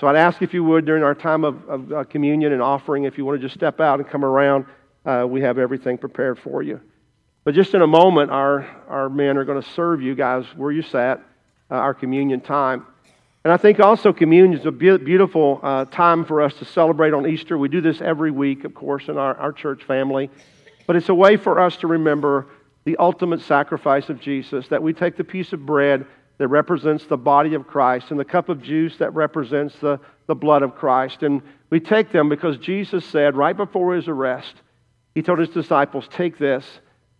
So 0.00 0.06
I'd 0.06 0.16
ask 0.16 0.42
if 0.42 0.52
you 0.52 0.64
would, 0.64 0.86
during 0.86 1.02
our 1.02 1.14
time 1.14 1.44
of, 1.44 1.68
of 1.68 1.92
uh, 1.92 2.04
communion 2.04 2.52
and 2.52 2.62
offering, 2.62 3.04
if 3.04 3.16
you 3.16 3.24
want 3.24 3.40
to 3.40 3.46
just 3.46 3.54
step 3.54 3.80
out 3.80 4.00
and 4.00 4.08
come 4.08 4.24
around, 4.24 4.66
uh, 5.04 5.26
we 5.28 5.42
have 5.42 5.58
everything 5.58 5.98
prepared 5.98 6.38
for 6.38 6.62
you. 6.62 6.80
But 7.44 7.54
just 7.54 7.74
in 7.74 7.82
a 7.82 7.86
moment, 7.86 8.30
our, 8.30 8.66
our 8.88 9.10
men 9.10 9.36
are 9.36 9.44
going 9.44 9.60
to 9.60 9.70
serve 9.70 10.00
you 10.00 10.14
guys 10.14 10.46
where 10.56 10.72
you 10.72 10.80
sat, 10.80 11.20
uh, 11.70 11.74
our 11.74 11.92
communion 11.92 12.40
time. 12.40 12.86
And 13.44 13.52
I 13.52 13.58
think 13.58 13.78
also 13.80 14.14
communion 14.14 14.58
is 14.58 14.64
a 14.64 14.72
be- 14.72 14.96
beautiful 14.96 15.60
uh, 15.62 15.84
time 15.84 16.24
for 16.24 16.40
us 16.40 16.54
to 16.54 16.64
celebrate 16.64 17.12
on 17.12 17.26
Easter. 17.26 17.58
We 17.58 17.68
do 17.68 17.82
this 17.82 18.00
every 18.00 18.30
week, 18.30 18.64
of 18.64 18.74
course, 18.74 19.08
in 19.08 19.18
our, 19.18 19.34
our 19.36 19.52
church 19.52 19.84
family. 19.84 20.30
But 20.86 20.96
it's 20.96 21.10
a 21.10 21.14
way 21.14 21.36
for 21.36 21.60
us 21.60 21.76
to 21.78 21.86
remember 21.86 22.46
the 22.84 22.96
ultimate 22.96 23.42
sacrifice 23.42 24.08
of 24.08 24.20
Jesus, 24.20 24.68
that 24.68 24.82
we 24.82 24.94
take 24.94 25.16
the 25.16 25.24
piece 25.24 25.52
of 25.52 25.66
bread 25.66 26.06
that 26.38 26.48
represents 26.48 27.04
the 27.04 27.16
body 27.16 27.54
of 27.54 27.66
Christ 27.66 28.10
and 28.10 28.18
the 28.18 28.24
cup 28.24 28.48
of 28.48 28.62
juice 28.62 28.96
that 28.96 29.12
represents 29.14 29.76
the, 29.76 30.00
the 30.26 30.34
blood 30.34 30.62
of 30.62 30.74
Christ. 30.74 31.22
And 31.22 31.42
we 31.68 31.80
take 31.80 32.10
them 32.10 32.30
because 32.30 32.56
Jesus 32.56 33.04
said 33.04 33.36
right 33.36 33.56
before 33.56 33.94
his 33.94 34.08
arrest, 34.08 34.54
he 35.14 35.22
told 35.22 35.38
his 35.38 35.50
disciples, 35.50 36.08
Take 36.10 36.38
this 36.38 36.64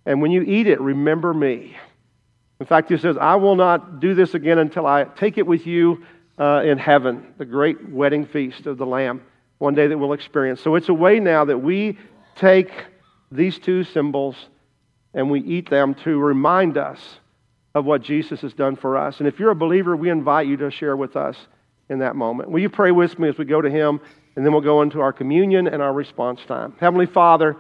and 0.06 0.20
when 0.20 0.30
you 0.30 0.42
eat 0.42 0.66
it, 0.66 0.80
remember 0.80 1.32
me. 1.32 1.76
In 2.60 2.66
fact, 2.66 2.90
he 2.90 2.98
says, 2.98 3.16
I 3.16 3.34
will 3.36 3.56
not 3.56 4.00
do 4.00 4.14
this 4.14 4.34
again 4.34 4.58
until 4.58 4.86
I 4.86 5.04
take 5.04 5.38
it 5.38 5.46
with 5.46 5.66
you 5.66 6.04
uh, 6.38 6.62
in 6.64 6.78
heaven, 6.78 7.34
the 7.38 7.44
great 7.44 7.88
wedding 7.88 8.26
feast 8.26 8.66
of 8.66 8.78
the 8.78 8.86
Lamb, 8.86 9.22
one 9.58 9.74
day 9.74 9.86
that 9.86 9.98
we'll 9.98 10.12
experience. 10.12 10.60
So 10.60 10.74
it's 10.74 10.88
a 10.88 10.94
way 10.94 11.20
now 11.20 11.44
that 11.44 11.58
we 11.58 11.98
take 12.36 12.70
these 13.30 13.58
two 13.58 13.84
symbols 13.84 14.36
and 15.14 15.30
we 15.30 15.40
eat 15.40 15.70
them 15.70 15.94
to 15.94 16.18
remind 16.18 16.76
us 16.76 17.00
of 17.74 17.84
what 17.84 18.02
Jesus 18.02 18.40
has 18.42 18.52
done 18.52 18.76
for 18.76 18.96
us. 18.96 19.18
And 19.18 19.28
if 19.28 19.38
you're 19.38 19.50
a 19.50 19.56
believer, 19.56 19.96
we 19.96 20.10
invite 20.10 20.46
you 20.46 20.56
to 20.58 20.70
share 20.70 20.96
with 20.96 21.16
us 21.16 21.36
in 21.88 21.98
that 22.00 22.16
moment. 22.16 22.50
Will 22.50 22.60
you 22.60 22.70
pray 22.70 22.90
with 22.90 23.18
me 23.18 23.28
as 23.28 23.38
we 23.38 23.44
go 23.44 23.60
to 23.60 23.70
Him? 23.70 24.00
And 24.36 24.44
then 24.44 24.52
we'll 24.52 24.62
go 24.62 24.82
into 24.82 25.00
our 25.00 25.12
communion 25.12 25.68
and 25.68 25.80
our 25.80 25.92
response 25.92 26.40
time. 26.46 26.74
Heavenly 26.80 27.06
Father, 27.06 27.56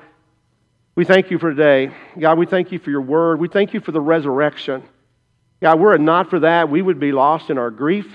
We 0.96 1.04
thank 1.04 1.32
you 1.32 1.40
for 1.40 1.50
today. 1.50 1.92
God, 2.16 2.38
we 2.38 2.46
thank 2.46 2.70
you 2.70 2.78
for 2.78 2.88
your 2.88 3.00
word. 3.00 3.40
We 3.40 3.48
thank 3.48 3.74
you 3.74 3.80
for 3.80 3.90
the 3.90 4.00
resurrection. 4.00 4.84
God, 5.60 5.80
were 5.80 5.92
it 5.92 6.00
not 6.00 6.30
for 6.30 6.40
that, 6.40 6.68
we 6.68 6.82
would 6.82 7.00
be 7.00 7.10
lost 7.10 7.50
in 7.50 7.58
our 7.58 7.70
grief. 7.70 8.06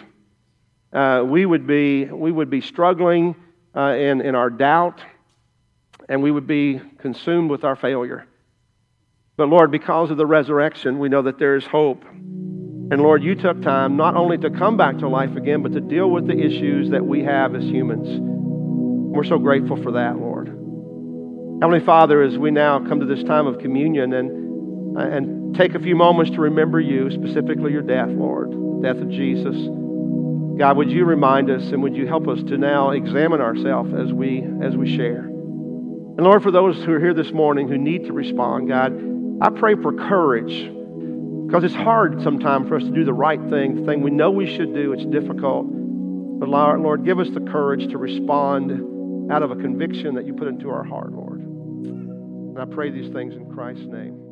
Uh, 0.93 1.23
we, 1.25 1.45
would 1.45 1.67
be, 1.67 2.05
we 2.05 2.31
would 2.31 2.49
be 2.49 2.61
struggling 2.61 3.35
uh, 3.75 3.95
in, 3.95 4.21
in 4.21 4.33
our 4.33 4.49
doubt, 4.49 5.01
and 6.07 6.23
we 6.23 6.31
would 6.31 6.47
be 6.47 6.79
consumed 6.99 7.51
with 7.51 7.65
our 7.65 7.75
failure. 7.75 8.25
But 9.35 9.49
Lord, 9.49 9.71
because 9.71 10.09
of 10.09 10.17
the 10.17 10.25
resurrection, 10.25 10.99
we 10.99 11.09
know 11.09 11.23
that 11.23 11.37
there 11.37 11.57
is 11.57 11.65
hope. 11.65 12.03
And 12.11 13.01
Lord, 13.01 13.23
you 13.23 13.35
took 13.35 13.61
time 13.61 13.97
not 13.97 14.15
only 14.15 14.37
to 14.37 14.49
come 14.49 14.77
back 14.77 14.97
to 14.99 15.09
life 15.09 15.35
again, 15.35 15.63
but 15.63 15.73
to 15.73 15.81
deal 15.81 16.09
with 16.09 16.27
the 16.27 16.37
issues 16.37 16.91
that 16.91 17.05
we 17.05 17.23
have 17.23 17.55
as 17.55 17.63
humans. 17.63 18.07
We're 19.13 19.25
so 19.25 19.37
grateful 19.37 19.81
for 19.83 19.91
that, 19.91 20.17
Lord. 20.17 20.28
Heavenly 21.61 21.85
Father, 21.85 22.21
as 22.23 22.37
we 22.37 22.51
now 22.51 22.79
come 22.79 23.01
to 23.01 23.05
this 23.05 23.21
time 23.23 23.45
of 23.45 23.59
communion 23.59 24.13
and, 24.13 24.97
and 24.97 25.55
take 25.55 25.75
a 25.75 25.79
few 25.79 25.93
moments 25.93 26.31
to 26.31 26.39
remember 26.39 26.79
you, 26.79 27.11
specifically 27.11 27.73
your 27.73 27.81
death, 27.81 28.07
Lord, 28.07 28.51
the 28.51 28.79
death 28.81 29.01
of 29.01 29.09
Jesus. 29.09 29.57
God, 30.57 30.77
would 30.77 30.89
you 30.89 31.03
remind 31.03 31.49
us 31.49 31.63
and 31.63 31.83
would 31.83 31.97
you 31.97 32.07
help 32.07 32.29
us 32.29 32.41
to 32.43 32.57
now 32.57 32.91
examine 32.91 33.41
ourselves 33.41 33.93
as 33.93 34.13
we 34.13 34.41
as 34.63 34.77
we 34.77 34.95
share? 34.95 35.25
And 35.25 36.21
Lord, 36.21 36.43
for 36.43 36.51
those 36.51 36.81
who 36.83 36.93
are 36.93 36.99
here 36.99 37.13
this 37.13 37.33
morning 37.33 37.67
who 37.67 37.77
need 37.77 38.05
to 38.05 38.13
respond, 38.13 38.69
God, 38.69 38.93
I 39.41 39.49
pray 39.49 39.75
for 39.75 39.91
courage 39.91 40.63
because 41.45 41.65
it's 41.65 41.75
hard 41.75 42.21
sometimes 42.23 42.69
for 42.69 42.77
us 42.77 42.83
to 42.83 42.91
do 42.91 43.03
the 43.03 43.13
right 43.13 43.41
thing, 43.49 43.81
the 43.81 43.85
thing 43.85 44.01
we 44.01 44.11
know 44.11 44.31
we 44.31 44.47
should 44.47 44.73
do. 44.73 44.93
It's 44.93 45.05
difficult. 45.05 45.65
But 45.67 46.47
Lord, 46.47 46.79
Lord, 46.79 47.03
give 47.03 47.19
us 47.19 47.27
the 47.33 47.41
courage 47.41 47.89
to 47.91 47.97
respond 47.97 49.31
out 49.31 49.43
of 49.43 49.51
a 49.51 49.55
conviction 49.57 50.15
that 50.15 50.25
you 50.25 50.33
put 50.33 50.47
into 50.47 50.69
our 50.69 50.85
heart, 50.85 51.11
Lord. 51.11 51.38
And 52.59 52.69
I 52.69 52.75
pray 52.75 52.91
these 52.91 53.09
things 53.13 53.33
in 53.35 53.49
Christ's 53.53 53.85
name. 53.85 54.28